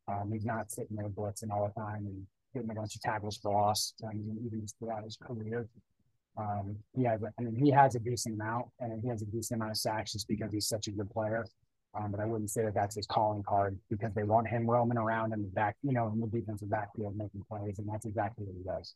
Um, 0.08 0.32
he's 0.32 0.46
not 0.46 0.72
sitting 0.72 0.98
there 0.98 1.10
blitzing 1.10 1.52
all 1.52 1.68
the 1.68 1.80
time 1.80 2.06
and 2.06 2.26
getting 2.54 2.70
a 2.70 2.74
bunch 2.74 2.96
of 2.96 3.02
tackles 3.02 3.38
for 3.38 3.54
loss. 3.54 3.94
I 4.04 4.14
mean, 4.14 4.38
even 4.46 4.66
throughout 4.80 5.04
his 5.04 5.18
career. 5.18 5.68
Um, 6.38 6.78
he 6.96 7.04
has, 7.04 7.22
I 7.24 7.42
mean, 7.42 7.56
he 7.56 7.72
has 7.72 7.96
a 7.96 8.00
decent 8.00 8.36
amount, 8.36 8.68
and 8.80 9.02
he 9.02 9.10
has 9.10 9.22
a 9.22 9.26
decent 9.26 9.58
amount 9.60 9.72
of 9.72 9.78
sacks 9.78 10.14
just 10.14 10.28
because 10.28 10.52
he's 10.52 10.68
such 10.68 10.88
a 10.88 10.92
good 10.92 11.10
player. 11.10 11.46
Um, 11.94 12.12
but 12.12 12.22
I 12.22 12.26
wouldn't 12.26 12.50
say 12.50 12.64
that 12.64 12.74
that's 12.74 12.96
his 12.96 13.06
calling 13.06 13.44
card 13.44 13.78
because 13.90 14.14
they 14.14 14.24
want 14.24 14.48
him 14.48 14.70
roaming 14.70 14.98
around 14.98 15.34
in 15.34 15.42
the 15.42 15.50
back, 15.50 15.76
you 15.84 15.92
know, 15.92 16.08
in 16.08 16.22
the 16.22 16.28
defensive 16.28 16.70
backfield 16.70 17.18
making 17.18 17.44
plays, 17.50 17.80
and 17.80 17.90
that's 17.90 18.06
exactly 18.06 18.46
what 18.46 18.56
he 18.56 18.64
does. 18.64 18.96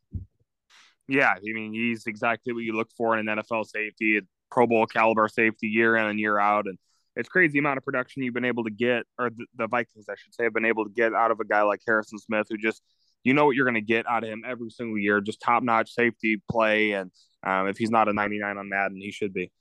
Yeah, 1.07 1.29
I 1.29 1.39
mean, 1.41 1.73
he's 1.73 2.07
exactly 2.07 2.53
what 2.53 2.63
you 2.63 2.73
look 2.73 2.89
for 2.97 3.17
in 3.17 3.27
an 3.27 3.37
NFL 3.37 3.67
safety, 3.67 4.21
Pro 4.51 4.65
Bowl 4.65 4.85
caliber 4.87 5.27
safety 5.27 5.67
year 5.67 5.95
in 5.95 6.05
and 6.05 6.19
year 6.19 6.39
out. 6.39 6.65
And 6.65 6.77
it's 7.15 7.29
crazy 7.29 7.59
amount 7.59 7.77
of 7.77 7.83
production 7.83 8.23
you've 8.23 8.33
been 8.33 8.45
able 8.45 8.63
to 8.63 8.71
get, 8.71 9.05
or 9.19 9.29
the, 9.29 9.45
the 9.55 9.67
Vikings, 9.67 10.05
I 10.09 10.15
should 10.15 10.33
say, 10.33 10.45
have 10.45 10.53
been 10.53 10.65
able 10.65 10.85
to 10.85 10.91
get 10.91 11.13
out 11.13 11.31
of 11.31 11.39
a 11.39 11.45
guy 11.45 11.61
like 11.61 11.81
Harrison 11.85 12.17
Smith, 12.17 12.47
who 12.49 12.57
just, 12.57 12.81
you 13.23 13.33
know 13.33 13.45
what 13.45 13.55
you're 13.55 13.65
going 13.65 13.75
to 13.75 13.81
get 13.81 14.07
out 14.07 14.23
of 14.23 14.29
him 14.29 14.43
every 14.45 14.69
single 14.69 14.97
year, 14.97 15.21
just 15.21 15.41
top 15.41 15.63
notch 15.63 15.91
safety 15.93 16.41
play. 16.49 16.93
And 16.93 17.11
um, 17.45 17.67
if 17.67 17.77
he's 17.77 17.91
not 17.91 18.09
a 18.09 18.13
99 18.13 18.57
on 18.57 18.69
Madden, 18.69 18.97
he 18.97 19.11
should 19.11 19.33
be. 19.33 19.51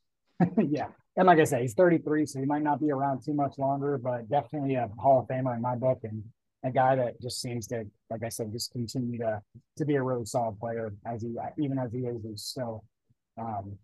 yeah. 0.58 0.88
And 1.16 1.26
like 1.26 1.38
I 1.38 1.44
said, 1.44 1.60
he's 1.60 1.74
33, 1.74 2.26
so 2.26 2.40
he 2.40 2.46
might 2.46 2.62
not 2.62 2.80
be 2.80 2.90
around 2.90 3.22
too 3.24 3.34
much 3.34 3.56
longer, 3.58 3.98
but 3.98 4.28
definitely 4.28 4.74
a 4.74 4.88
Hall 4.98 5.20
of 5.20 5.28
Famer 5.28 5.54
in 5.54 5.62
my 5.62 5.76
book. 5.76 6.00
And 6.02 6.24
a 6.64 6.70
guy 6.70 6.96
that 6.96 7.20
just 7.20 7.40
seems 7.40 7.66
to, 7.68 7.84
like 8.10 8.22
I 8.24 8.28
said, 8.28 8.52
just 8.52 8.72
continue 8.72 9.18
to 9.18 9.40
to 9.76 9.84
be 9.84 9.96
a 9.96 10.02
really 10.02 10.24
solid 10.24 10.58
player 10.58 10.94
as 11.06 11.22
he 11.22 11.34
even 11.58 11.78
as 11.78 11.92
he 11.92 12.06
ages. 12.06 12.52
So, 12.54 12.82
um, 13.38 13.76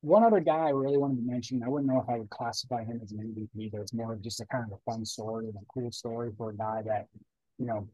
one 0.00 0.24
other 0.24 0.40
guy 0.40 0.66
I 0.66 0.70
really 0.70 0.98
wanted 0.98 1.16
to 1.16 1.30
mention, 1.30 1.62
I 1.62 1.68
wouldn't 1.68 1.90
know 1.92 2.00
if 2.00 2.08
I 2.08 2.18
would 2.18 2.30
classify 2.30 2.84
him 2.84 3.00
as 3.02 3.12
an 3.12 3.18
MVP, 3.18 3.70
but 3.70 3.80
it's 3.80 3.94
more 3.94 4.12
of 4.12 4.22
just 4.22 4.40
a 4.40 4.46
kind 4.46 4.64
of 4.64 4.72
a 4.72 4.90
fun 4.90 5.04
story 5.04 5.46
and 5.46 5.54
a 5.54 5.66
cool 5.72 5.92
story 5.92 6.32
for 6.36 6.50
a 6.50 6.56
guy 6.56 6.82
that, 6.86 7.06
you 7.58 7.66
know, 7.66 7.88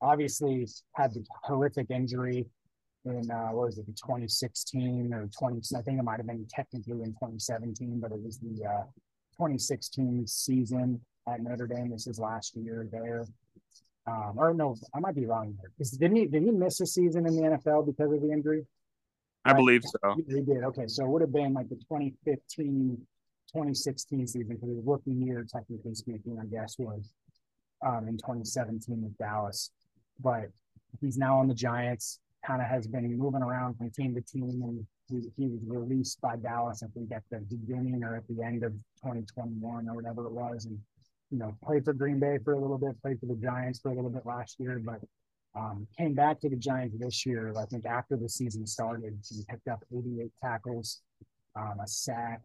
obviously 0.00 0.66
had 0.94 1.14
the 1.14 1.24
horrific 1.44 1.90
injury 1.90 2.46
in 3.04 3.30
uh, 3.30 3.48
what 3.50 3.66
was 3.66 3.78
it, 3.78 3.86
2016 3.86 5.12
or 5.12 5.28
20? 5.38 5.60
I 5.76 5.82
think 5.82 5.98
it 5.98 6.02
might 6.02 6.16
have 6.16 6.26
been 6.26 6.46
technically 6.48 7.02
in 7.02 7.12
2017, 7.12 8.00
but 8.00 8.10
it 8.10 8.20
was 8.20 8.38
the 8.38 8.64
uh, 8.64 8.84
2016 9.36 10.26
season 10.26 11.00
at 11.28 11.40
Notre 11.40 11.66
Dame. 11.66 11.90
This 11.90 12.06
is 12.06 12.18
last 12.18 12.56
year 12.56 12.88
there. 12.90 13.26
Um, 14.06 14.34
or 14.36 14.52
no, 14.52 14.76
I 14.94 15.00
might 15.00 15.14
be 15.14 15.24
wrong 15.24 15.56
there. 15.60 15.70
Didn't 15.98 16.16
he 16.16 16.26
did 16.26 16.42
he 16.42 16.50
miss 16.50 16.80
a 16.80 16.86
season 16.86 17.26
in 17.26 17.36
the 17.36 17.42
NFL 17.42 17.86
because 17.86 18.12
of 18.12 18.20
the 18.20 18.30
injury? 18.30 18.66
I 19.44 19.50
right? 19.50 19.56
believe 19.56 19.82
so. 19.84 20.16
He 20.16 20.40
did. 20.40 20.62
Okay, 20.64 20.86
so 20.86 21.04
it 21.04 21.08
would 21.08 21.22
have 21.22 21.32
been 21.32 21.54
like 21.54 21.68
the 21.68 21.76
2015, 21.76 22.98
2016 23.48 24.26
season 24.26 24.48
because 24.48 24.68
his 24.68 24.84
rookie 24.84 25.12
year, 25.12 25.46
technically 25.50 25.94
speaking, 25.94 26.38
I 26.40 26.46
guess 26.46 26.76
was 26.78 27.12
um, 27.84 28.08
in 28.08 28.16
2017 28.16 29.02
with 29.02 29.16
Dallas. 29.18 29.70
But 30.20 30.50
he's 31.00 31.16
now 31.16 31.38
on 31.38 31.48
the 31.48 31.54
Giants. 31.54 32.20
Kind 32.46 32.60
of 32.60 32.68
has 32.68 32.86
been 32.86 33.16
moving 33.16 33.42
around 33.42 33.78
from 33.78 33.90
team 33.90 34.14
to 34.14 34.20
team, 34.20 34.62
and 34.62 34.86
he, 35.08 35.30
he 35.36 35.48
was 35.48 35.60
released 35.66 36.20
by 36.20 36.36
Dallas. 36.36 36.82
I 36.82 36.88
think 36.88 37.10
at 37.10 37.22
the 37.30 37.38
beginning 37.38 38.04
or 38.04 38.16
at 38.16 38.28
the 38.28 38.42
end 38.42 38.64
of 38.64 38.72
2021 39.02 39.88
or 39.88 39.94
whatever 39.94 40.26
it 40.26 40.32
was, 40.32 40.66
and 40.66 40.78
you 41.34 41.40
know, 41.40 41.56
played 41.64 41.84
for 41.84 41.92
Green 41.92 42.20
Bay 42.20 42.38
for 42.44 42.52
a 42.52 42.60
little 42.60 42.78
bit, 42.78 43.00
played 43.02 43.18
for 43.18 43.26
the 43.26 43.34
Giants 43.34 43.80
for 43.80 43.90
a 43.90 43.94
little 43.94 44.08
bit 44.08 44.24
last 44.24 44.60
year, 44.60 44.80
but 44.84 45.00
um, 45.56 45.88
came 45.98 46.14
back 46.14 46.40
to 46.40 46.48
the 46.48 46.54
Giants 46.54 46.96
this 46.96 47.26
year. 47.26 47.52
I 47.58 47.64
think 47.66 47.86
after 47.86 48.16
the 48.16 48.28
season 48.28 48.68
started, 48.68 49.18
he 49.28 49.42
picked 49.48 49.66
up 49.66 49.82
88 49.92 50.30
tackles, 50.40 51.00
um, 51.56 51.80
a 51.82 51.88
sack, 51.88 52.40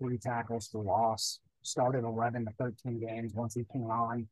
three 0.00 0.18
tackles 0.18 0.66
for 0.66 0.82
loss. 0.82 1.38
Started 1.62 2.02
11 2.02 2.46
to 2.46 2.50
13 2.58 2.98
games 2.98 3.32
once 3.32 3.54
he 3.54 3.64
came 3.72 3.88
on. 3.88 4.26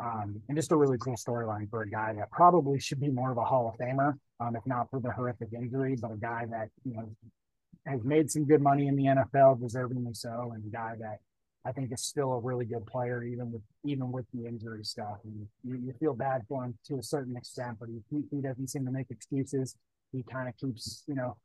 Um, 0.00 0.40
and 0.48 0.56
just 0.56 0.72
a 0.72 0.76
really 0.76 0.96
cool 0.96 1.16
storyline 1.16 1.68
for 1.68 1.82
a 1.82 1.90
guy 1.90 2.14
that 2.14 2.30
probably 2.30 2.80
should 2.80 2.98
be 2.98 3.08
more 3.08 3.30
of 3.30 3.36
a 3.36 3.44
Hall 3.44 3.68
of 3.68 3.78
Famer, 3.78 4.14
um, 4.40 4.56
if 4.56 4.66
not 4.66 4.88
for 4.88 5.00
the 5.00 5.12
horrific 5.12 5.50
injury, 5.52 5.96
but 6.00 6.12
a 6.12 6.16
guy 6.16 6.46
that 6.50 6.70
you 6.82 6.94
know 6.94 7.08
has 7.86 8.02
made 8.02 8.30
some 8.30 8.46
good 8.46 8.62
money 8.62 8.88
in 8.88 8.96
the 8.96 9.04
NFL, 9.04 9.60
deservingly 9.60 10.16
so, 10.16 10.52
and 10.54 10.64
a 10.64 10.68
guy 10.68 10.96
that 10.98 11.18
I 11.66 11.72
think 11.72 11.92
is 11.92 12.02
still 12.02 12.32
a 12.34 12.38
really 12.38 12.66
good 12.66 12.86
player, 12.86 13.22
even 13.22 13.50
with 13.50 13.62
even 13.84 14.12
with 14.12 14.26
the 14.34 14.46
injury 14.46 14.84
stuff. 14.84 15.18
And 15.24 15.46
you, 15.62 15.76
you 15.86 15.94
feel 15.98 16.14
bad 16.14 16.42
for 16.48 16.64
him 16.64 16.76
to 16.86 16.98
a 16.98 17.02
certain 17.02 17.36
extent, 17.36 17.78
but 17.80 17.88
he, 17.88 18.22
he 18.30 18.40
doesn't 18.42 18.68
seem 18.68 18.84
to 18.84 18.92
make 18.92 19.10
excuses. 19.10 19.76
He 20.12 20.22
kind 20.22 20.48
of 20.48 20.56
keeps, 20.58 21.04
you 21.06 21.14
know, 21.14 21.36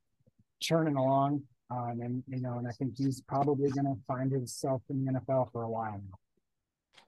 churning 0.59 0.95
along. 0.95 1.43
Um, 1.72 1.99
and 2.01 2.24
you 2.28 2.41
know, 2.41 2.57
and 2.57 2.67
I 2.67 2.72
think 2.72 2.97
he's 2.97 3.22
probably 3.22 3.70
going 3.70 3.86
to 3.86 3.95
find 4.07 4.32
himself 4.32 4.82
in 4.89 5.05
the 5.05 5.13
NFL 5.13 5.51
for 5.51 5.63
a 5.63 5.70
while 5.70 5.93
now. 5.93 6.17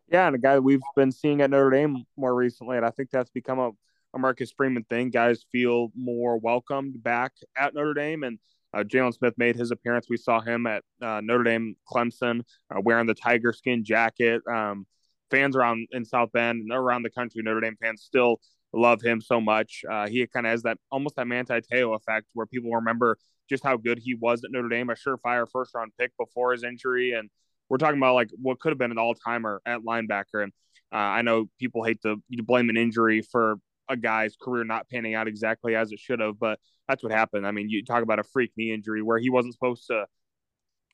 Yeah, 0.08 0.28
and 0.28 0.36
a 0.36 0.40
guy 0.40 0.60
we've 0.60 0.82
been 0.96 1.12
seeing 1.12 1.42
at 1.42 1.50
Notre 1.50 1.70
Dame 1.70 2.06
more 2.18 2.36
recently, 2.36 2.78
and 2.78 2.86
I 2.86 2.92
think 2.92 3.10
that's 3.10 3.30
become 3.30 3.60
a, 3.60 3.72
a 4.14 4.20
Marcus 4.20 4.52
Freeman 4.52 4.84
thing. 4.84 5.10
Guys 5.10 5.46
feel 5.52 5.92
more 5.96 6.38
welcomed 6.38 7.02
back 7.02 7.32
at 7.58 7.74
Notre 7.74 7.94
Dame, 7.94 8.24
and 8.24 8.38
uh, 8.74 8.84
Jaylon 8.84 9.14
Smith 9.14 9.34
made 9.38 9.56
his 9.56 9.72
appearance. 9.72 10.08
We 10.10 10.18
saw 10.18 10.40
him 10.40 10.66
at 10.68 10.84
uh, 11.02 11.22
Notre 11.22 11.44
Dame, 11.44 11.76
Clemson, 11.88 12.42
uh, 12.74 12.82
wearing 12.82 13.08
the 13.08 13.14
tiger 13.14 13.54
skin 13.54 13.84
jacket. 13.84 14.42
Um, 14.48 14.86
fans 15.30 15.56
around 15.56 15.88
in 15.92 16.06
South 16.06 16.32
Bend 16.32 16.62
and 16.62 16.72
around 16.72 17.04
the 17.04 17.10
country, 17.10 17.42
Notre 17.44 17.62
Dame 17.62 17.78
fans 17.82 18.04
still 18.04 18.40
love 18.74 19.02
him 19.02 19.22
so 19.22 19.42
much. 19.42 19.84
Uh, 19.90 20.08
he 20.08 20.26
kind 20.28 20.46
of 20.46 20.52
has 20.52 20.64
that 20.64 20.78
almost 20.92 21.16
that 21.16 21.28
Manti 21.28 21.60
Te'o 21.62 21.96
effect 21.96 22.28
where 22.34 22.46
people 22.46 22.72
remember 22.72 23.18
just 23.50 23.64
how 23.64 23.76
good 23.78 24.00
he 24.00 24.16
was 24.16 24.44
at 24.44 24.52
Notre 24.52 24.70
Dame, 24.70 24.90
a 24.90 24.94
surefire 24.94 25.46
first 25.50 25.74
round 25.76 25.92
pick 26.00 26.12
before 26.18 26.54
his 26.54 26.64
injury. 26.64 27.12
And 27.12 27.30
we're 27.70 27.78
talking 27.78 27.98
about 27.98 28.16
like 28.16 28.30
what 28.42 28.60
could 28.60 28.70
have 28.70 28.78
been 28.78 28.92
an 28.92 28.98
all 28.98 29.14
timer 29.14 29.62
at 29.66 29.82
linebacker. 29.82 30.44
And 30.44 30.54
uh, 30.94 30.98
I 30.98 31.22
know 31.22 31.50
people 31.60 31.84
hate 31.84 32.02
to 32.04 32.22
blame 32.30 32.70
an 32.70 32.78
injury 32.78 33.22
for 33.22 33.56
a 33.92 33.98
guy's 33.98 34.36
career 34.42 34.64
not 34.64 34.90
panning 34.90 35.16
out 35.16 35.28
exactly 35.28 35.76
as 35.76 35.92
it 35.92 36.00
should 36.00 36.20
have, 36.20 36.40
but 36.40 36.60
that's 36.88 37.04
what 37.04 37.12
happened. 37.12 37.46
I 37.46 37.52
mean, 37.52 37.70
you 37.70 37.84
talk 37.84 38.04
about 38.04 38.20
a 38.20 38.24
freak 38.24 38.52
knee 38.58 38.74
injury 38.74 39.02
where 39.02 39.20
he 39.20 39.30
wasn't 39.30 39.54
supposed 39.54 39.86
to 39.88 40.06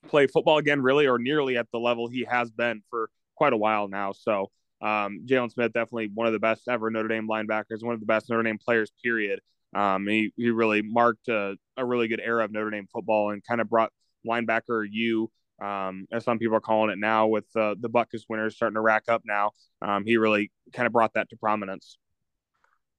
play 0.08 0.28
football 0.28 0.58
again, 0.58 0.82
really, 0.82 1.08
or 1.08 1.20
nearly 1.20 1.58
at 1.58 1.68
the 1.72 1.80
level 1.80 2.08
he 2.08 2.26
has 2.26 2.52
been 2.52 2.82
for 2.90 3.10
quite 3.36 3.54
a 3.54 3.58
while 3.58 3.88
now. 3.88 4.12
So, 4.12 4.52
um, 4.82 5.26
Jaylon 5.26 5.52
Smith, 5.52 5.74
definitely 5.74 6.10
one 6.14 6.28
of 6.28 6.34
the 6.34 6.40
best 6.40 6.68
ever 6.68 6.90
Notre 6.90 7.08
Dame 7.08 7.28
linebackers, 7.28 7.84
one 7.84 7.94
of 7.94 8.00
the 8.00 8.06
best 8.06 8.30
Notre 8.30 8.44
Dame 8.44 8.58
players, 8.58 8.92
period. 9.04 9.40
Um, 9.76 10.08
he, 10.08 10.32
he 10.38 10.50
really 10.50 10.82
marked 10.82 11.28
a, 11.28 11.56
a 11.76 11.86
really 11.86 12.08
good 12.08 12.22
era 12.24 12.44
of 12.44 12.52
Notre 12.52 12.72
Dame 12.72 12.88
football 12.92 13.32
and 13.32 13.44
kind 13.44 13.62
of 13.62 13.70
brought 13.70 13.92
linebacker 14.26 14.86
you 14.90 15.30
um, 15.62 16.06
as 16.12 16.24
some 16.24 16.38
people 16.40 16.56
are 16.56 16.62
calling 16.62 16.92
it 16.92 17.00
now, 17.00 17.28
with 17.28 17.46
uh, 17.56 17.76
the 17.80 17.90
Butkus 17.90 18.24
winners 18.30 18.56
starting 18.56 18.76
to 18.76 18.82
rack 18.82 19.04
up 19.08 19.24
now. 19.26 19.52
Um, 19.82 20.06
he 20.06 20.18
really 20.18 20.52
kind 20.74 20.86
of 20.86 20.94
brought 20.94 21.14
that 21.14 21.30
to 21.30 21.38
prominence. 21.38 21.98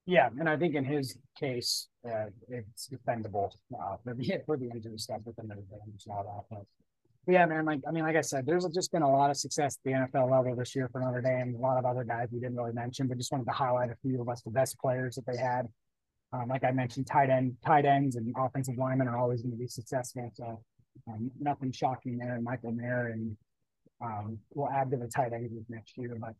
Yeah, 0.09 0.31
and 0.41 0.49
I 0.49 0.57
think 0.57 0.75
in 0.75 0.87
his 0.87 1.19
case, 1.39 1.89
uh, 2.03 2.31
it's 2.49 2.89
defendable 2.89 3.51
uh, 3.79 3.97
for 4.03 4.15
the 4.15 4.41
for 4.47 4.57
the 4.57 4.71
injury 4.71 4.97
stuff 4.97 5.21
with 5.27 5.37
the 5.37 5.43
Dame 5.43 5.59
and. 5.71 6.65
But 7.27 7.33
yeah, 7.35 7.45
man, 7.45 7.67
like 7.67 7.83
I 7.87 7.91
mean, 7.91 8.05
like 8.05 8.17
I 8.17 8.23
said, 8.23 8.47
there's 8.47 8.65
just 8.69 8.91
been 8.91 9.03
a 9.03 9.13
lot 9.13 9.29
of 9.29 9.37
success 9.37 9.77
at 9.77 9.85
the 9.85 10.19
NFL 10.19 10.31
level 10.31 10.57
this 10.57 10.75
year 10.75 10.89
for 10.91 11.03
Notre 11.03 11.21
Dame. 11.21 11.55
A 11.55 11.61
lot 11.61 11.77
of 11.77 11.85
other 11.85 12.05
guys 12.05 12.29
we 12.33 12.41
didn't 12.41 12.57
really 12.57 12.73
mention, 12.73 13.07
but 13.07 13.19
just 13.19 13.31
wanted 13.31 13.45
to 13.49 13.53
highlight 13.53 13.91
a 13.91 13.97
few 13.97 14.19
of 14.19 14.31
us 14.31 14.41
the 14.41 14.51
best 14.51 14.79
players 14.79 15.17
that 15.17 15.27
they 15.27 15.37
had. 15.37 15.69
Um, 16.33 16.49
like 16.49 16.65
I 16.65 16.71
mentioned, 16.71 17.07
tight 17.07 17.29
end, 17.29 17.59
tight 17.63 17.85
ends, 17.85 18.17
and 18.17 18.35
offensive 18.39 18.79
linemen 18.79 19.09
are 19.09 19.19
always 19.19 19.43
going 19.43 19.53
to 19.53 19.59
be 19.59 19.67
successful. 19.67 20.31
So 20.33 20.59
um, 21.07 21.31
nothing 21.39 21.71
shocking 21.71 22.17
there. 22.17 22.41
Michael 22.41 22.73
Mayer 22.73 23.09
and 23.09 23.37
um, 24.03 24.39
we'll 24.55 24.71
add 24.71 24.91
to 24.91 24.97
the 24.97 25.07
tight 25.07 25.35
end 25.35 25.51
group 25.51 25.67
next 25.69 25.99
year. 25.99 26.17
But 26.19 26.33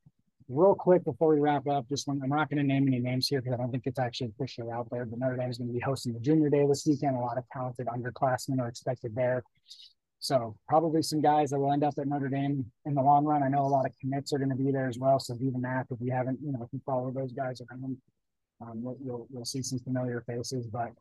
real 0.49 0.75
quick 0.75 1.05
before 1.05 1.35
we 1.35 1.41
wrap 1.41 1.67
up, 1.67 1.89
just 1.89 2.09
one, 2.09 2.21
I'm 2.23 2.31
not 2.31 2.49
going 2.51 2.59
to 2.59 2.65
name 2.65 2.87
any 2.89 2.99
names 2.99 3.29
here 3.29 3.41
because 3.41 3.55
I 3.55 3.57
don't 3.57 3.71
think 3.71 3.85
it's 3.87 3.99
actually 3.99 4.33
officially 4.39 4.71
out 4.71 4.89
there. 4.91 5.05
But 5.05 5.19
Notre 5.19 5.37
Dame 5.37 5.51
is 5.51 5.59
going 5.59 5.69
to 5.69 5.75
be 5.75 5.81
hosting 5.81 6.13
the 6.13 6.21
Junior 6.21 6.51
Day 6.51 6.67
this 6.67 6.87
weekend. 6.87 7.17
A 7.17 7.21
lot 7.21 7.39
of 7.39 7.45
talented 7.53 7.87
underclassmen 7.87 8.61
are 8.61 8.69
expected 8.69 9.15
there. 9.15 9.43
So 10.21 10.57
probably 10.69 11.03
some 11.03 11.21
guys 11.21 11.51
that 11.51 11.59
will 11.59 11.73
end 11.73 11.85
up 11.85 11.95
at 11.99 12.09
Notre 12.09 12.29
Dame 12.29 12.65
in 12.87 12.95
the 12.95 13.03
long 13.03 13.25
run. 13.25 13.43
I 13.43 13.49
know 13.49 13.65
a 13.65 13.69
lot 13.69 13.87
of 13.87 13.93
commits 14.01 14.33
are 14.33 14.39
going 14.39 14.51
to 14.51 14.57
be 14.57 14.73
there 14.73 14.89
as 14.89 14.99
well. 14.99 15.21
So 15.21 15.35
do 15.35 15.51
the 15.51 15.59
math 15.59 15.87
if 15.91 16.01
you 16.01 16.13
haven't, 16.13 16.41
you 16.43 16.53
know, 16.53 16.63
if 16.63 16.69
you 16.73 16.81
follow 16.85 17.11
those 17.11 17.33
guys 17.33 17.61
around, 17.61 17.97
um, 18.61 18.81
you'll, 18.83 18.99
you'll, 19.05 19.29
you'll 19.33 19.45
see 19.45 19.63
some 19.63 19.79
familiar 19.79 20.25
faces. 20.27 20.67
But 20.67 20.93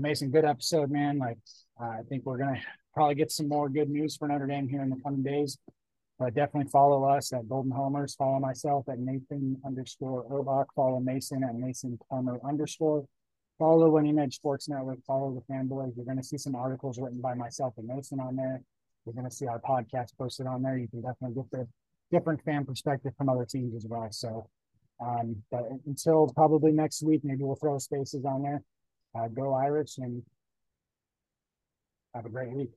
made 0.00 0.18
good 0.32 0.44
episode, 0.44 0.90
man. 0.90 1.18
Like 1.18 1.38
uh, 1.80 1.84
I 1.84 2.00
think 2.08 2.24
we're 2.24 2.38
going 2.38 2.54
to 2.54 2.60
probably 2.94 3.14
get 3.14 3.30
some 3.30 3.48
more 3.48 3.68
good 3.68 3.88
news 3.88 4.16
for 4.16 4.26
Notre 4.26 4.46
Dame 4.46 4.68
here 4.68 4.82
in 4.82 4.90
the 4.90 4.96
coming 5.04 5.22
days. 5.22 5.58
But 6.18 6.34
definitely 6.34 6.70
follow 6.70 7.04
us 7.04 7.32
at 7.32 7.48
Golden 7.48 7.72
Homers. 7.72 8.14
Follow 8.14 8.38
myself 8.38 8.88
at 8.88 8.98
Nathan 8.98 9.60
underscore 9.66 10.24
Obach. 10.30 10.66
Follow 10.76 11.00
Mason 11.00 11.42
at 11.42 11.56
Mason 11.56 11.98
Plummer 12.08 12.38
underscore. 12.44 13.04
Follow 13.58 13.90
Winning 13.90 14.18
Edge 14.18 14.36
Sports 14.36 14.68
Network. 14.68 14.98
Follow 15.06 15.32
the 15.34 15.52
fanboys. 15.52 15.96
You're 15.96 16.04
going 16.04 16.18
to 16.18 16.24
see 16.24 16.38
some 16.38 16.54
articles 16.54 16.98
written 16.98 17.20
by 17.20 17.34
myself 17.34 17.74
and 17.78 17.86
Mason 17.88 18.20
on 18.20 18.36
there. 18.36 18.62
You're 19.04 19.14
going 19.14 19.28
to 19.28 19.34
see 19.34 19.46
our 19.46 19.60
podcast 19.60 20.16
posted 20.16 20.46
on 20.46 20.62
there. 20.62 20.76
You 20.76 20.88
can 20.88 21.02
definitely 21.02 21.34
get 21.34 21.50
the 21.50 21.68
different 22.10 22.42
fan 22.44 22.64
perspective 22.64 23.12
from 23.16 23.28
other 23.28 23.44
teams 23.44 23.74
as 23.74 23.86
well. 23.88 24.08
So, 24.10 24.48
um, 25.04 25.36
but 25.50 25.68
until 25.86 26.32
probably 26.34 26.72
next 26.72 27.02
week, 27.02 27.22
maybe 27.24 27.42
we'll 27.42 27.56
throw 27.56 27.78
spaces 27.78 28.24
on 28.24 28.42
there. 28.42 28.62
Uh, 29.14 29.28
go 29.28 29.52
Irish 29.52 29.98
and 29.98 30.22
have 32.14 32.26
a 32.26 32.28
great 32.28 32.52
week. 32.52 32.70